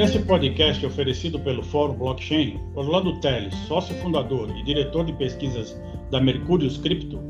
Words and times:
Nesse 0.00 0.18
podcast 0.20 0.86
oferecido 0.86 1.38
pelo 1.38 1.62
Fórum 1.62 1.92
Blockchain, 1.92 2.58
Orlando 2.74 3.20
Teles, 3.20 3.54
sócio 3.68 3.94
fundador 3.96 4.48
e 4.56 4.64
diretor 4.64 5.04
de 5.04 5.12
pesquisas 5.12 5.78
da 6.10 6.18
Mercúrios 6.18 6.78
Cripto, 6.78 7.20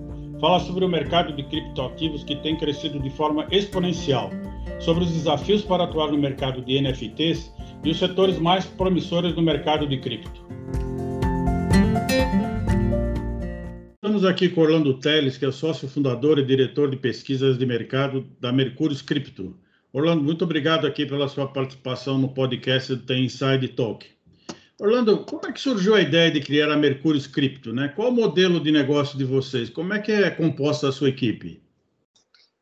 fala 0.41 0.61
sobre 0.61 0.85
o 0.85 0.89
mercado 0.89 1.35
de 1.35 1.43
criptoativos 1.43 2.23
que 2.23 2.37
tem 2.37 2.57
crescido 2.57 3.01
de 3.01 3.11
forma 3.11 3.45
exponencial, 3.51 4.31
sobre 4.79 5.03
os 5.03 5.11
desafios 5.11 5.63
para 5.63 5.83
atuar 5.83 6.13
no 6.13 6.19
mercado 6.19 6.63
de 6.63 6.81
NFTs 6.81 7.53
e 7.83 7.91
os 7.91 7.99
setores 7.99 8.39
mais 8.39 8.65
promissores 8.67 9.35
do 9.35 9.43
mercado 9.43 9.85
de 9.85 9.99
cripto. 9.99 10.41
Estamos 13.95 14.25
aqui 14.25 14.49
com 14.49 14.61
Orlando 14.61 14.95
Teles, 14.95 15.37
que 15.37 15.45
é 15.45 15.51
sócio 15.51 15.89
fundador 15.89 16.39
e 16.39 16.47
diretor 16.47 16.89
de 16.89 16.97
pesquisas 16.97 17.59
de 17.59 17.67
mercado 17.67 18.25
da 18.41 18.53
Mercúrios 18.53 19.03
Cripto. 19.03 19.57
Orlando, 19.93 20.23
muito 20.23 20.45
obrigado 20.45 20.87
aqui 20.87 21.05
pela 21.05 21.27
sua 21.27 21.49
participação 21.49 22.17
no 22.17 22.29
podcast 22.29 22.95
do 22.95 23.03
Tem 23.05 23.25
Inside 23.25 23.67
Talk. 23.71 24.07
Orlando, 24.79 25.25
como 25.25 25.45
é 25.47 25.53
que 25.53 25.61
surgiu 25.61 25.97
a 25.97 26.01
ideia 26.01 26.31
de 26.31 26.41
criar 26.41 26.71
a 26.71 26.77
Mercúrio 26.77 27.21
Cripto? 27.29 27.73
Né? 27.73 27.89
Qual 27.89 28.11
o 28.11 28.13
modelo 28.13 28.61
de 28.61 28.71
negócio 28.71 29.19
de 29.19 29.25
vocês? 29.25 29.69
Como 29.69 29.93
é 29.93 29.99
que 29.99 30.13
é 30.13 30.31
composta 30.31 30.89
a 30.89 30.93
sua 30.93 31.09
equipe? 31.09 31.61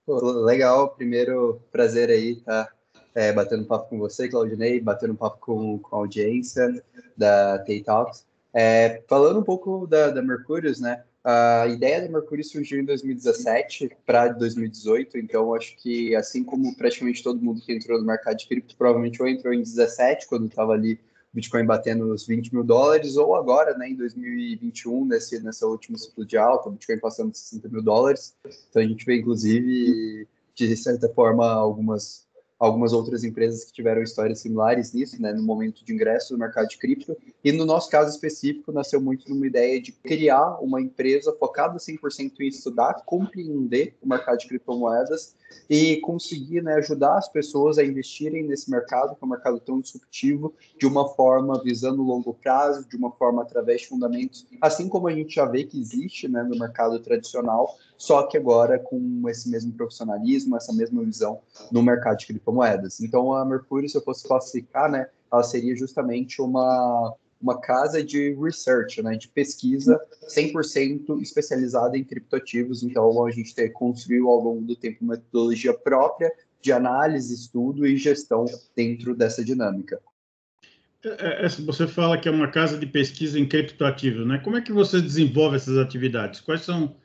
legal, 0.06 0.94
primeiro 0.94 1.60
prazer 1.70 2.08
aí 2.08 2.32
estar 2.32 2.64
tá, 2.64 2.72
é, 3.14 3.30
batendo 3.30 3.66
papo 3.66 3.90
com 3.90 3.98
você, 3.98 4.26
Claudinei, 4.26 4.80
batendo 4.80 5.14
papo 5.14 5.36
com, 5.38 5.78
com 5.80 5.96
a 5.96 5.98
audiência 5.98 6.82
da 7.14 7.58
Tay 7.58 7.82
Talks. 7.82 8.26
É, 8.54 9.02
falando 9.06 9.40
um 9.40 9.44
pouco 9.44 9.86
da, 9.86 10.08
da 10.08 10.22
Mercúrios, 10.22 10.80
né? 10.80 11.04
A 11.30 11.66
ideia 11.66 12.00
da 12.00 12.08
Mercury 12.08 12.42
surgiu 12.42 12.80
em 12.80 12.86
2017 12.86 13.90
para 14.06 14.28
2018, 14.28 15.18
então 15.18 15.52
acho 15.52 15.76
que 15.76 16.16
assim 16.16 16.42
como 16.42 16.74
praticamente 16.74 17.22
todo 17.22 17.42
mundo 17.42 17.60
que 17.60 17.70
entrou 17.70 17.98
no 18.00 18.06
mercado 18.06 18.38
de 18.38 18.46
cripto 18.46 18.74
provavelmente 18.74 19.20
ou 19.20 19.28
entrou 19.28 19.52
em 19.52 19.60
17, 19.60 20.26
quando 20.26 20.46
estava 20.46 20.72
ali 20.72 20.94
o 20.94 20.98
Bitcoin 21.34 21.66
batendo 21.66 22.10
os 22.14 22.26
20 22.26 22.54
mil 22.54 22.64
dólares, 22.64 23.18
ou 23.18 23.36
agora, 23.36 23.76
né, 23.76 23.90
em 23.90 23.94
2021, 23.94 25.04
nesse, 25.04 25.38
nessa 25.40 25.66
última 25.66 25.98
ciclo 25.98 26.24
de 26.24 26.38
alta, 26.38 26.70
o 26.70 26.72
Bitcoin 26.72 26.98
passando 26.98 27.32
de 27.32 27.36
60 27.36 27.68
mil 27.68 27.82
dólares. 27.82 28.34
Então 28.70 28.80
a 28.80 28.86
gente 28.86 29.04
vê, 29.04 29.18
inclusive, 29.18 30.26
de 30.54 30.76
certa 30.78 31.10
forma, 31.10 31.46
algumas 31.46 32.26
algumas 32.58 32.92
outras 32.92 33.22
empresas 33.22 33.64
que 33.64 33.72
tiveram 33.72 34.02
histórias 34.02 34.40
similares 34.40 34.92
nisso, 34.92 35.20
né, 35.22 35.32
no 35.32 35.42
momento 35.42 35.84
de 35.84 35.92
ingresso 35.92 36.32
no 36.32 36.38
mercado 36.40 36.68
de 36.68 36.76
cripto. 36.76 37.16
E 37.44 37.52
no 37.52 37.64
nosso 37.64 37.88
caso 37.88 38.10
específico, 38.10 38.72
nasceu 38.72 39.00
muito 39.00 39.28
numa 39.28 39.46
ideia 39.46 39.80
de 39.80 39.92
criar 39.92 40.58
uma 40.60 40.80
empresa 40.80 41.32
focada 41.38 41.78
100% 41.78 42.40
em 42.40 42.48
estudar, 42.48 43.02
compreender 43.06 43.96
o 44.02 44.08
mercado 44.08 44.38
de 44.38 44.48
criptomoedas 44.48 45.36
e 45.68 45.96
conseguir 45.98 46.62
né, 46.62 46.74
ajudar 46.74 47.16
as 47.16 47.28
pessoas 47.28 47.78
a 47.78 47.84
investirem 47.84 48.46
nesse 48.46 48.70
mercado, 48.70 49.14
que 49.14 49.22
é 49.22 49.26
um 49.26 49.30
mercado 49.30 49.60
tão 49.60 49.80
disruptivo, 49.80 50.54
de 50.78 50.86
uma 50.86 51.08
forma 51.08 51.62
visando 51.62 52.02
longo 52.02 52.34
prazo, 52.34 52.88
de 52.88 52.96
uma 52.96 53.10
forma 53.12 53.42
através 53.42 53.82
de 53.82 53.88
fundamentos, 53.88 54.46
assim 54.60 54.88
como 54.88 55.08
a 55.08 55.12
gente 55.12 55.34
já 55.34 55.44
vê 55.44 55.64
que 55.64 55.80
existe 55.80 56.28
né, 56.28 56.42
no 56.42 56.58
mercado 56.58 56.98
tradicional, 57.00 57.76
só 57.96 58.22
que 58.24 58.36
agora 58.36 58.78
com 58.78 59.28
esse 59.28 59.48
mesmo 59.48 59.72
profissionalismo, 59.72 60.56
essa 60.56 60.72
mesma 60.72 61.02
visão 61.02 61.40
no 61.70 61.82
mercado 61.82 62.18
de 62.18 62.26
criptomoedas. 62.26 62.47
Então, 63.00 63.32
a 63.32 63.44
Mercúrio, 63.44 63.88
se 63.88 63.96
eu 63.96 64.02
fosse 64.02 64.26
classificar, 64.26 64.90
né, 64.90 65.08
ela 65.30 65.42
seria 65.42 65.76
justamente 65.76 66.40
uma 66.40 67.14
uma 67.40 67.60
casa 67.60 68.02
de 68.02 68.34
research, 68.34 69.00
né, 69.02 69.16
de 69.16 69.28
pesquisa 69.28 70.00
100% 70.28 71.22
especializada 71.22 71.96
em 71.96 72.04
criptoativos. 72.04 72.82
Então, 72.82 73.24
a 73.24 73.30
gente 73.30 73.54
construiu 73.70 74.28
ao 74.28 74.40
longo 74.40 74.62
do 74.62 74.76
tempo 74.76 74.98
uma 75.02 75.14
metodologia 75.14 75.72
própria 75.72 76.32
de 76.60 76.72
análise, 76.72 77.32
estudo 77.32 77.86
e 77.86 77.96
gestão 77.96 78.44
dentro 78.74 79.14
dessa 79.14 79.44
dinâmica. 79.44 80.00
É, 81.04 81.46
é, 81.46 81.48
você 81.48 81.86
fala 81.86 82.18
que 82.18 82.28
é 82.28 82.32
uma 82.32 82.48
casa 82.48 82.76
de 82.76 82.86
pesquisa 82.86 83.38
em 83.38 83.46
criptoativos, 83.46 84.26
né? 84.26 84.38
Como 84.38 84.56
é 84.56 84.60
que 84.60 84.72
você 84.72 85.00
desenvolve 85.00 85.56
essas 85.56 85.78
atividades? 85.78 86.40
Quais 86.40 86.62
são 86.62 86.96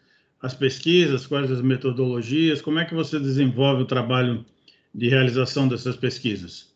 as 0.42 0.56
pesquisas, 0.56 1.28
quais 1.28 1.52
as 1.52 1.62
metodologias? 1.62 2.60
Como 2.60 2.80
é 2.80 2.86
que 2.86 2.96
você 2.96 3.20
desenvolve 3.20 3.84
o 3.84 3.88
trabalho 3.88 4.44
de 4.94 5.10
realização 5.10 5.68
dessas 5.68 5.96
pesquisas? 5.96 6.74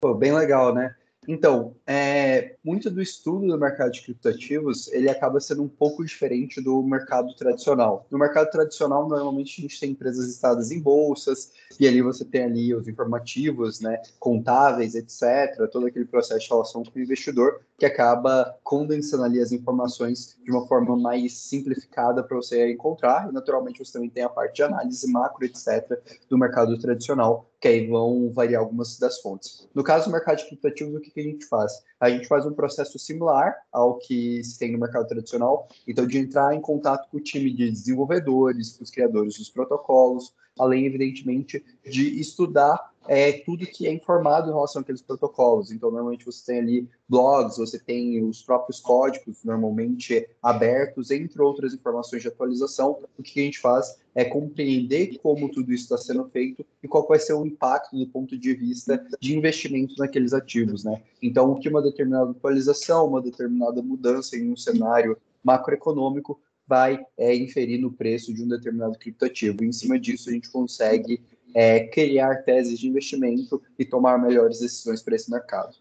Pô, 0.00 0.14
bem 0.14 0.32
legal, 0.32 0.74
né? 0.74 0.96
Então, 1.28 1.76
é, 1.86 2.56
muito 2.64 2.90
do 2.90 3.00
estudo 3.00 3.46
do 3.46 3.58
mercado 3.58 3.92
de 3.92 4.02
criptoativos, 4.02 4.88
ele 4.88 5.08
acaba 5.08 5.38
sendo 5.38 5.62
um 5.62 5.68
pouco 5.68 6.04
diferente 6.04 6.60
do 6.62 6.82
mercado 6.82 7.34
tradicional. 7.34 8.06
No 8.10 8.18
mercado 8.18 8.50
tradicional, 8.50 9.06
normalmente 9.06 9.60
a 9.60 9.62
gente 9.62 9.78
tem 9.78 9.90
empresas 9.90 10.26
listadas 10.26 10.70
em 10.70 10.80
bolsas, 10.80 11.52
e 11.78 11.86
ali 11.86 12.00
você 12.00 12.24
tem 12.24 12.44
ali 12.44 12.74
os 12.74 12.88
informativos, 12.88 13.80
né, 13.80 14.00
contáveis, 14.18 14.94
etc., 14.94 15.68
todo 15.70 15.86
aquele 15.86 16.06
processo 16.06 16.40
de 16.40 16.48
relação 16.48 16.82
com 16.82 16.98
o 16.98 17.02
investidor, 17.02 17.60
que 17.78 17.84
acaba 17.84 18.58
condensando 18.62 19.24
ali 19.24 19.40
as 19.40 19.52
informações 19.52 20.38
de 20.42 20.50
uma 20.50 20.66
forma 20.66 20.96
mais 20.96 21.34
simplificada 21.34 22.22
para 22.22 22.36
você 22.36 22.72
encontrar, 22.72 23.28
e 23.28 23.32
naturalmente 23.32 23.78
você 23.78 23.92
também 23.92 24.10
tem 24.10 24.22
a 24.22 24.28
parte 24.28 24.56
de 24.56 24.62
análise 24.62 25.10
macro, 25.10 25.44
etc., 25.44 26.00
do 26.30 26.38
mercado 26.38 26.78
tradicional, 26.78 27.50
que 27.60 27.68
aí 27.68 27.86
vão 27.86 28.32
variar 28.32 28.62
algumas 28.62 28.98
das 28.98 29.20
fontes. 29.20 29.68
No 29.74 29.84
caso 29.84 30.06
do 30.06 30.12
mercado 30.12 30.38
de 30.38 30.46
criptoativos, 30.46 30.94
o 30.94 31.00
que, 31.00 31.10
que 31.10 31.20
a 31.20 31.24
gente 31.24 31.44
faz? 31.44 31.84
A 32.00 32.08
gente 32.08 32.26
faz 32.26 32.46
um 32.46 32.54
processo 32.54 32.98
similar 32.98 33.54
ao 33.70 33.98
que 33.98 34.42
se 34.42 34.58
tem 34.58 34.72
no 34.72 34.78
mercado 34.78 35.06
tradicional, 35.06 35.68
então 35.86 36.06
de 36.06 36.18
entrar 36.18 36.54
em 36.54 36.60
contato 36.60 37.08
com 37.10 37.18
o 37.18 37.20
time 37.20 37.52
de 37.52 37.70
desenvolvedores, 37.70 38.80
os 38.80 38.90
criadores 38.90 39.36
dos 39.36 39.50
protocolos, 39.50 40.32
além, 40.58 40.86
evidentemente, 40.86 41.64
de 41.84 42.18
estudar 42.18 42.89
é, 43.08 43.32
tudo 43.32 43.66
que 43.66 43.86
é 43.86 43.92
informado 43.92 44.48
em 44.48 44.52
relação 44.52 44.82
àqueles 44.82 45.02
protocolos. 45.02 45.70
Então, 45.70 45.90
normalmente 45.90 46.24
você 46.24 46.44
tem 46.46 46.58
ali 46.58 46.88
blogs, 47.08 47.56
você 47.56 47.78
tem 47.78 48.22
os 48.22 48.42
próprios 48.42 48.80
códigos, 48.80 49.42
normalmente 49.44 50.28
abertos, 50.42 51.10
entre 51.10 51.40
outras 51.40 51.74
informações 51.74 52.22
de 52.22 52.28
atualização. 52.28 52.98
O 53.18 53.22
que 53.22 53.40
a 53.40 53.44
gente 53.44 53.58
faz 53.58 53.98
é 54.14 54.24
compreender 54.24 55.18
como 55.18 55.48
tudo 55.48 55.72
isso 55.72 55.84
está 55.84 55.98
sendo 55.98 56.28
feito 56.28 56.64
e 56.82 56.88
qual 56.88 57.06
vai 57.06 57.18
ser 57.18 57.32
o 57.32 57.46
impacto 57.46 57.96
do 57.96 58.06
ponto 58.06 58.36
de 58.36 58.54
vista 58.54 59.04
de 59.20 59.36
investimento 59.36 59.94
naqueles 59.98 60.32
ativos, 60.32 60.84
né? 60.84 61.02
Então, 61.22 61.50
o 61.50 61.58
que 61.58 61.68
uma 61.68 61.82
determinada 61.82 62.30
atualização, 62.30 63.06
uma 63.06 63.22
determinada 63.22 63.82
mudança 63.82 64.36
em 64.36 64.52
um 64.52 64.56
cenário 64.56 65.16
macroeconômico 65.42 66.40
vai 66.66 67.04
é, 67.18 67.34
inferir 67.34 67.80
no 67.80 67.90
preço 67.90 68.32
de 68.32 68.44
um 68.44 68.48
determinado 68.48 68.96
criptoativo. 68.96 69.64
E, 69.64 69.66
em 69.66 69.72
cima 69.72 69.98
disso, 69.98 70.30
a 70.30 70.32
gente 70.32 70.48
consegue 70.50 71.20
é, 71.54 71.86
criar 71.86 72.42
teses 72.42 72.78
de 72.78 72.88
investimento 72.88 73.62
e 73.78 73.84
tomar 73.84 74.18
melhores 74.18 74.60
decisões 74.60 75.02
para 75.02 75.16
esse 75.16 75.30
mercado. 75.30 75.76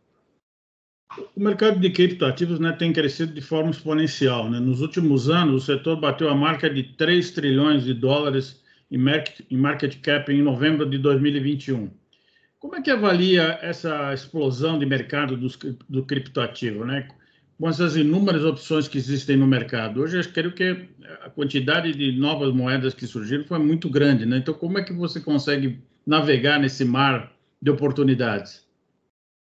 O 1.35 1.39
mercado 1.39 1.79
de 1.79 1.89
criptoativos 1.89 2.59
né, 2.59 2.71
tem 2.71 2.93
crescido 2.93 3.33
de 3.33 3.41
forma 3.41 3.71
exponencial. 3.71 4.49
Né? 4.49 4.59
Nos 4.59 4.81
últimos 4.81 5.29
anos, 5.29 5.63
o 5.63 5.65
setor 5.65 5.99
bateu 5.99 6.29
a 6.29 6.35
marca 6.35 6.69
de 6.69 6.83
3 6.83 7.31
trilhões 7.31 7.83
de 7.83 7.93
dólares 7.93 8.61
em 8.91 8.97
market, 8.97 9.99
cap 10.01 10.31
em 10.31 10.41
novembro 10.41 10.87
de 10.87 10.97
2021. 10.97 11.89
Como 12.59 12.75
é 12.75 12.81
que 12.81 12.91
avalia 12.91 13.57
essa 13.61 14.13
explosão 14.13 14.77
de 14.77 14.85
mercado 14.85 15.37
dos, 15.37 15.57
do 15.87 16.05
criptoativo? 16.05 16.85
Né? 16.85 17.07
Com 17.59 17.67
essas 17.67 17.97
inúmeras 17.97 18.45
opções 18.45 18.87
que 18.87 18.97
existem 18.97 19.35
no 19.35 19.45
mercado. 19.45 20.01
Hoje, 20.01 20.17
eu 20.17 20.31
creio 20.31 20.53
que 20.53 20.87
a 21.21 21.29
quantidade 21.29 21.93
de 21.93 22.17
novas 22.17 22.53
moedas 22.53 22.93
que 22.93 23.05
surgiram 23.05 23.43
foi 23.43 23.59
muito 23.59 23.89
grande, 23.89 24.25
né? 24.25 24.37
Então, 24.37 24.53
como 24.53 24.77
é 24.77 24.83
que 24.83 24.93
você 24.93 25.19
consegue 25.19 25.83
navegar 26.05 26.57
nesse 26.57 26.85
mar 26.85 27.33
de 27.61 27.69
oportunidades? 27.69 28.65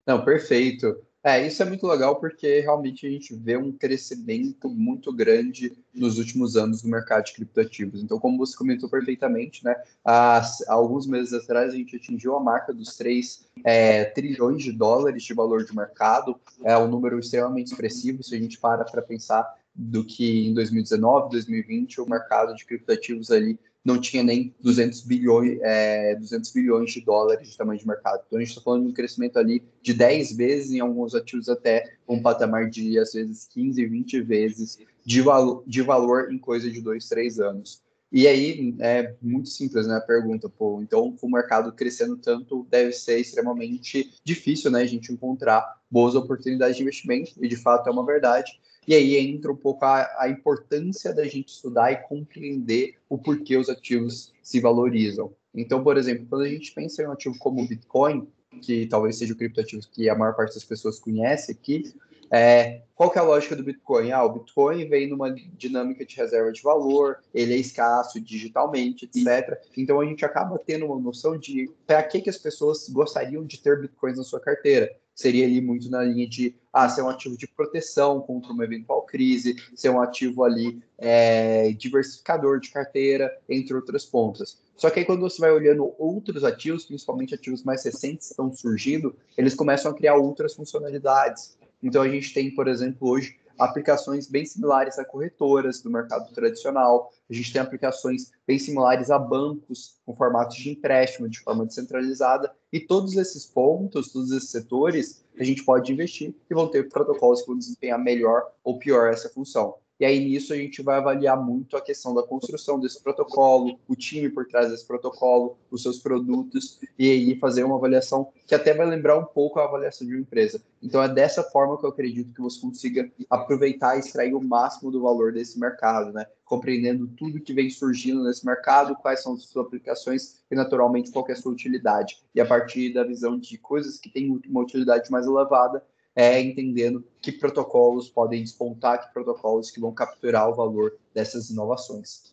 Não, 0.06 0.24
perfeito. 0.24 0.96
É, 1.28 1.46
isso 1.46 1.62
é 1.62 1.66
muito 1.66 1.86
legal 1.86 2.16
porque 2.16 2.60
realmente 2.60 3.06
a 3.06 3.10
gente 3.10 3.34
vê 3.34 3.54
um 3.54 3.70
crescimento 3.70 4.66
muito 4.70 5.12
grande 5.12 5.76
nos 5.94 6.16
últimos 6.16 6.56
anos 6.56 6.82
no 6.82 6.88
mercado 6.88 7.26
de 7.26 7.34
criptoativos. 7.34 8.02
Então, 8.02 8.18
como 8.18 8.38
você 8.38 8.56
comentou 8.56 8.88
perfeitamente, 8.88 9.62
né, 9.62 9.76
há, 10.02 10.40
alguns 10.68 11.06
meses 11.06 11.34
atrás 11.34 11.74
a 11.74 11.76
gente 11.76 11.96
atingiu 11.96 12.34
a 12.34 12.40
marca 12.40 12.72
dos 12.72 12.96
3 12.96 13.44
é, 13.62 14.06
trilhões 14.06 14.62
de 14.62 14.72
dólares 14.72 15.22
de 15.22 15.34
valor 15.34 15.66
de 15.66 15.76
mercado. 15.76 16.40
É 16.64 16.78
um 16.78 16.88
número 16.88 17.18
extremamente 17.18 17.72
expressivo 17.72 18.22
se 18.22 18.34
a 18.34 18.38
gente 18.38 18.58
para 18.58 18.82
para 18.82 19.02
pensar 19.02 19.54
do 19.74 20.02
que 20.02 20.48
em 20.48 20.54
2019, 20.54 21.30
2020 21.30 22.00
o 22.00 22.08
mercado 22.08 22.54
de 22.54 22.64
criptoativos 22.64 23.30
ali 23.30 23.60
não 23.88 23.98
tinha 23.98 24.22
nem 24.22 24.54
200 24.60 25.00
bilhões, 25.00 25.58
é, 25.62 26.14
200 26.16 26.52
bilhões 26.52 26.92
de 26.92 27.00
dólares 27.00 27.48
de 27.48 27.56
tamanho 27.56 27.80
de 27.80 27.86
mercado. 27.86 28.22
Então 28.26 28.38
a 28.38 28.42
gente 28.42 28.50
está 28.50 28.60
falando 28.60 28.84
de 28.84 28.90
um 28.90 28.92
crescimento 28.92 29.38
ali 29.38 29.64
de 29.80 29.94
10 29.94 30.36
vezes, 30.36 30.72
em 30.72 30.80
alguns 30.80 31.14
ativos 31.14 31.48
até 31.48 31.94
um 32.06 32.20
patamar 32.20 32.68
de 32.68 32.98
às 32.98 33.14
vezes 33.14 33.48
15, 33.48 33.86
20 33.86 34.20
vezes 34.20 34.78
de, 35.06 35.22
valo, 35.22 35.64
de 35.66 35.80
valor 35.80 36.30
em 36.30 36.38
coisa 36.38 36.70
de 36.70 36.82
2, 36.82 37.08
3 37.08 37.40
anos. 37.40 37.82
E 38.12 38.26
aí 38.26 38.74
é 38.80 39.14
muito 39.22 39.48
simples 39.48 39.86
né, 39.86 39.96
a 39.96 40.00
pergunta, 40.00 40.48
pô, 40.48 40.80
então 40.82 41.14
o 41.20 41.30
mercado 41.30 41.72
crescendo 41.72 42.16
tanto 42.16 42.66
deve 42.70 42.92
ser 42.92 43.18
extremamente 43.18 44.14
difícil 44.24 44.70
né, 44.70 44.82
a 44.82 44.86
gente 44.86 45.12
encontrar 45.12 45.78
boas 45.90 46.14
oportunidades 46.14 46.76
de 46.76 46.82
investimento, 46.82 47.32
e 47.40 47.48
de 47.48 47.56
fato 47.56 47.88
é 47.88 47.92
uma 47.92 48.04
verdade. 48.04 48.58
E 48.88 48.94
aí 48.94 49.18
entra 49.18 49.52
um 49.52 49.56
pouco 49.56 49.84
a, 49.84 50.08
a 50.18 50.30
importância 50.30 51.14
da 51.14 51.24
gente 51.24 51.50
estudar 51.50 51.92
e 51.92 51.96
compreender 51.96 52.94
o 53.06 53.18
porquê 53.18 53.54
os 53.58 53.68
ativos 53.68 54.32
se 54.42 54.60
valorizam. 54.60 55.30
Então, 55.54 55.84
por 55.84 55.98
exemplo, 55.98 56.26
quando 56.26 56.42
a 56.44 56.48
gente 56.48 56.72
pensa 56.72 57.02
em 57.02 57.06
um 57.06 57.12
ativo 57.12 57.38
como 57.38 57.60
o 57.60 57.68
Bitcoin, 57.68 58.26
que 58.62 58.86
talvez 58.86 59.18
seja 59.18 59.34
o 59.34 59.36
criptoativo 59.36 59.82
que 59.92 60.08
a 60.08 60.14
maior 60.14 60.34
parte 60.34 60.54
das 60.54 60.64
pessoas 60.64 60.98
conhece 60.98 61.52
aqui, 61.52 61.92
é, 62.30 62.80
qual 62.94 63.10
que 63.10 63.18
é 63.18 63.20
a 63.20 63.24
lógica 63.24 63.54
do 63.54 63.62
Bitcoin? 63.62 64.10
Ah, 64.10 64.24
o 64.24 64.32
Bitcoin 64.32 64.88
vem 64.88 65.06
numa 65.06 65.30
dinâmica 65.34 66.04
de 66.06 66.16
reserva 66.16 66.50
de 66.50 66.62
valor, 66.62 67.18
ele 67.34 67.52
é 67.52 67.56
escasso 67.58 68.18
digitalmente, 68.18 69.04
etc. 69.04 69.60
Então 69.76 70.00
a 70.00 70.06
gente 70.06 70.24
acaba 70.24 70.58
tendo 70.58 70.86
uma 70.86 70.98
noção 70.98 71.36
de 71.36 71.70
para 71.86 72.02
que, 72.02 72.22
que 72.22 72.30
as 72.30 72.38
pessoas 72.38 72.88
gostariam 72.88 73.44
de 73.44 73.60
ter 73.60 73.82
Bitcoins 73.82 74.16
na 74.16 74.24
sua 74.24 74.40
carteira. 74.40 74.90
Seria 75.18 75.46
ali 75.46 75.60
muito 75.60 75.90
na 75.90 76.00
linha 76.04 76.28
de 76.28 76.54
ah, 76.72 76.88
ser 76.88 77.02
um 77.02 77.08
ativo 77.08 77.36
de 77.36 77.48
proteção 77.48 78.20
contra 78.20 78.52
uma 78.52 78.62
eventual 78.62 79.02
crise, 79.02 79.56
ser 79.74 79.88
um 79.88 80.00
ativo 80.00 80.44
ali 80.44 80.80
é, 80.96 81.72
diversificador 81.72 82.60
de 82.60 82.70
carteira, 82.70 83.36
entre 83.48 83.74
outras 83.74 84.06
pontas. 84.06 84.60
Só 84.76 84.88
que 84.88 85.00
aí 85.00 85.04
quando 85.04 85.22
você 85.22 85.40
vai 85.40 85.50
olhando 85.50 85.92
outros 85.98 86.44
ativos, 86.44 86.84
principalmente 86.84 87.34
ativos 87.34 87.64
mais 87.64 87.84
recentes 87.84 88.28
que 88.28 88.32
estão 88.34 88.54
surgindo, 88.54 89.12
eles 89.36 89.56
começam 89.56 89.90
a 89.90 89.94
criar 89.94 90.14
outras 90.14 90.54
funcionalidades. 90.54 91.58
Então, 91.82 92.00
a 92.00 92.08
gente 92.08 92.32
tem, 92.32 92.54
por 92.54 92.68
exemplo, 92.68 93.08
hoje 93.08 93.38
aplicações 93.58 94.28
bem 94.28 94.44
similares 94.44 94.98
a 94.98 95.04
corretoras 95.04 95.82
do 95.82 95.90
mercado 95.90 96.32
tradicional. 96.32 97.10
A 97.28 97.34
gente 97.34 97.52
tem 97.52 97.60
aplicações 97.60 98.30
bem 98.46 98.58
similares 98.58 99.10
a 99.10 99.18
bancos 99.18 99.98
com 100.06 100.14
formatos 100.14 100.56
de 100.56 100.70
empréstimo 100.70 101.28
de 101.28 101.40
forma 101.40 101.66
descentralizada. 101.66 102.52
E 102.72 102.80
todos 102.80 103.16
esses 103.16 103.44
pontos, 103.44 104.12
todos 104.12 104.30
esses 104.30 104.50
setores, 104.50 105.24
a 105.38 105.44
gente 105.44 105.64
pode 105.64 105.92
investir 105.92 106.34
e 106.48 106.54
vão 106.54 106.68
ter 106.68 106.88
protocolos 106.88 107.40
que 107.40 107.48
vão 107.48 107.58
desempenhar 107.58 107.98
melhor 107.98 108.50
ou 108.62 108.78
pior 108.78 109.12
essa 109.12 109.28
função. 109.28 109.74
E 110.00 110.04
aí 110.04 110.20
nisso 110.20 110.52
a 110.52 110.56
gente 110.56 110.80
vai 110.80 110.98
avaliar 110.98 111.36
muito 111.36 111.76
a 111.76 111.80
questão 111.80 112.14
da 112.14 112.22
construção 112.22 112.78
desse 112.78 113.02
protocolo, 113.02 113.80
o 113.88 113.96
time 113.96 114.28
por 114.28 114.46
trás 114.46 114.70
desse 114.70 114.86
protocolo, 114.86 115.58
os 115.70 115.82
seus 115.82 115.98
produtos, 115.98 116.78
e 116.96 117.10
aí 117.10 117.38
fazer 117.38 117.64
uma 117.64 117.76
avaliação 117.76 118.28
que 118.46 118.54
até 118.54 118.72
vai 118.72 118.86
lembrar 118.86 119.18
um 119.18 119.24
pouco 119.24 119.58
a 119.58 119.64
avaliação 119.64 120.06
de 120.06 120.14
uma 120.14 120.20
empresa. 120.20 120.62
Então 120.80 121.02
é 121.02 121.08
dessa 121.08 121.42
forma 121.42 121.76
que 121.76 121.84
eu 121.84 121.90
acredito 121.90 122.32
que 122.32 122.40
você 122.40 122.60
consiga 122.60 123.10
aproveitar 123.28 123.96
e 123.96 124.00
extrair 124.00 124.34
o 124.34 124.40
máximo 124.40 124.92
do 124.92 125.02
valor 125.02 125.32
desse 125.32 125.58
mercado, 125.58 126.12
né? 126.12 126.26
Compreendendo 126.44 127.08
tudo 127.08 127.40
que 127.40 127.52
vem 127.52 127.68
surgindo 127.68 128.22
nesse 128.22 128.46
mercado, 128.46 128.94
quais 128.94 129.20
são 129.20 129.34
as 129.34 129.42
suas 129.42 129.66
aplicações 129.66 130.38
e 130.48 130.54
naturalmente 130.54 131.10
qual 131.10 131.26
é 131.28 131.32
a 131.32 131.36
sua 131.36 131.52
utilidade. 131.52 132.22
E 132.34 132.40
a 132.40 132.46
partir 132.46 132.92
da 132.92 133.02
visão 133.02 133.36
de 133.36 133.58
coisas 133.58 133.98
que 133.98 134.08
têm 134.08 134.40
uma 134.48 134.62
utilidade 134.62 135.10
mais 135.10 135.26
elevada, 135.26 135.84
é 136.18 136.40
entendendo 136.40 137.04
que 137.22 137.30
protocolos 137.30 138.08
podem 138.08 138.42
despontar, 138.42 139.06
que 139.06 139.14
protocolos 139.14 139.70
que 139.70 139.78
vão 139.78 139.94
capturar 139.94 140.50
o 140.50 140.54
valor 140.54 140.96
dessas 141.14 141.48
inovações. 141.48 142.32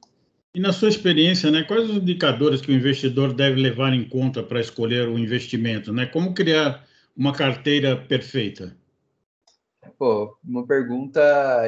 E 0.56 0.60
na 0.60 0.74
sua 0.74 0.90
experiência, 0.90 1.52
né, 1.52 1.62
quais 1.62 1.88
os 1.88 1.98
indicadores 1.98 2.62
que 2.62 2.72
o 2.72 2.74
investidor 2.74 3.32
deve 3.32 3.62
levar 3.62 3.94
em 3.94 4.10
conta 4.10 4.42
para 4.42 4.60
escolher 4.60 5.08
o 5.08 5.20
investimento? 5.20 5.94
Né? 5.94 6.08
Como 6.08 6.34
criar 6.34 6.84
uma 7.16 7.32
carteira 7.32 7.96
perfeita? 7.96 8.76
Pô, 10.00 10.36
uma 10.44 10.66
pergunta 10.66 11.22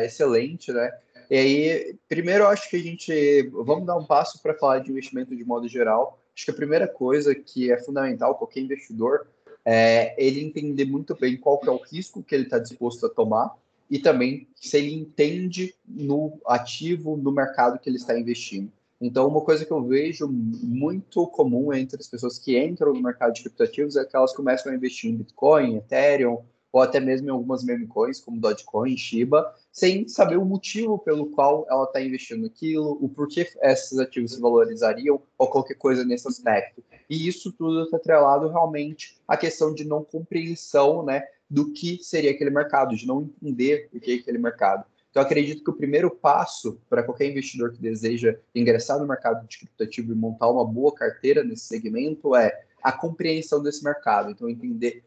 excelente, 0.04 0.72
né? 0.72 0.90
E 1.30 1.38
aí, 1.38 1.96
primeiro, 2.10 2.46
eu 2.46 2.48
acho 2.48 2.68
que 2.68 2.78
a 2.78 2.81
gente 2.81 3.48
vamos 3.54 3.86
dar 3.86 3.96
um 3.96 4.06
passo 4.06 4.42
para 4.42 4.56
falar 4.56 4.80
de 4.80 4.90
investimento 4.90 5.36
de 5.36 5.46
modo 5.46 5.68
geral. 5.68 6.19
Acho 6.36 6.46
que 6.46 6.52
a 6.52 6.56
primeira 6.56 6.88
coisa 6.88 7.36
que 7.36 7.72
é 7.72 7.78
fundamental 7.78 8.34
qualquer 8.36 8.62
investidor 8.62 9.28
é 9.69 10.16
ele 10.18 10.40
entender 10.40 10.86
muito 10.86 11.14
bem 11.14 11.36
qual 11.36 11.60
que 11.60 11.68
é 11.68 11.72
o 11.72 11.75
risco 11.75 12.24
que 12.24 12.34
ele 12.34 12.46
está 12.46 12.58
disposto 12.58 13.06
a 13.06 13.10
tomar 13.10 13.54
e 13.92 14.00
também 14.00 14.48
se 14.56 14.78
ele 14.78 14.94
entende 14.94 15.75
no 15.86 16.40
ativo, 16.46 17.18
no 17.18 17.34
mercado 17.34 17.78
que 17.78 17.90
ele 17.90 17.98
está 17.98 18.18
investindo. 18.18 18.72
Então, 19.00 19.28
uma 19.28 19.42
coisa 19.42 19.66
que 19.66 19.72
eu 19.72 19.84
vejo 19.84 20.25
muito 20.28 21.28
comum 21.28 21.74
entre 21.74 22.00
as 22.00 22.08
pessoas 22.08 22.40
que 22.40 22.58
entram 22.58 22.94
no 22.94 23.02
mercado 23.02 23.34
de 23.34 23.42
criptoativos 23.42 23.98
é 23.98 24.06
que 24.06 24.16
elas 24.16 24.34
começam 24.34 24.72
a 24.72 24.75
investir 24.75 25.12
em 25.12 25.18
Bitcoin, 25.18 25.75
Ethereum, 25.75 26.40
ou 26.72 26.81
até 26.81 27.00
mesmo 27.00 27.28
em 27.28 27.31
algumas 27.31 27.64
meme 27.64 27.88
coins, 27.88 28.19
como 28.19 28.40
Dogecoin, 28.40 28.96
Shiba, 28.98 29.54
sem 29.72 30.08
saber 30.08 30.38
o 30.38 30.46
motivo 30.46 31.00
pelo 31.00 31.28
qual 31.28 31.66
ela 31.69 31.86
está 31.86 32.02
investindo 32.02 32.44
naquilo, 32.44 32.98
o 33.02 33.10
porquê 33.10 33.50
esses 33.62 33.98
ativos 34.00 34.34
se 34.34 34.42
valorizariam, 34.42 35.22
ou 35.38 35.48
qualquer 35.48 35.75
coisa 35.75 36.04
nesse 36.04 36.28
aspecto. 36.28 36.84
E 37.10 37.28
isso 37.28 37.52
tudo 37.52 37.84
está 37.84 37.98
atrelado 37.98 38.50
realmente 38.50 39.18
à 39.28 39.38
questão 39.38 39.74
de 39.74 39.86
não 39.86 40.04
compreensão 40.04 41.04
né, 41.04 41.24
do 41.50 41.72
que 41.72 42.04
seria 42.04 42.31
aquele 42.31 42.50
mercado, 42.50 42.96
de 42.96 43.08
não 43.08 43.22
entender 43.22 43.90
o 43.94 44.00
que 44.00 44.12
é 44.12 44.16
aquele 44.16 44.38
mercado. 44.38 44.86
Então, 45.10 45.25
acredito 45.25 45.64
que 45.64 45.69
o 45.69 45.75
primeiro 45.75 46.12
passo 46.12 46.80
para 46.90 47.02
qualquer 47.02 47.25
investidor 47.28 47.72
que 47.72 47.81
deseja 47.81 48.38
ingressar 48.54 49.00
no 49.00 49.08
mercado 49.08 49.48
de 49.48 49.58
criptoativo 49.58 50.12
e 50.12 50.16
montar 50.16 50.50
uma 50.50 50.66
boa 50.66 50.94
carteira 50.94 51.44
nesse 51.44 51.66
segmento 51.66 52.36
é 52.36 52.66
a 52.84 52.92
compreensão 52.92 53.64
desse 53.64 53.84
mercado. 53.84 54.30
Então, 54.30 54.50
entender 54.50 55.04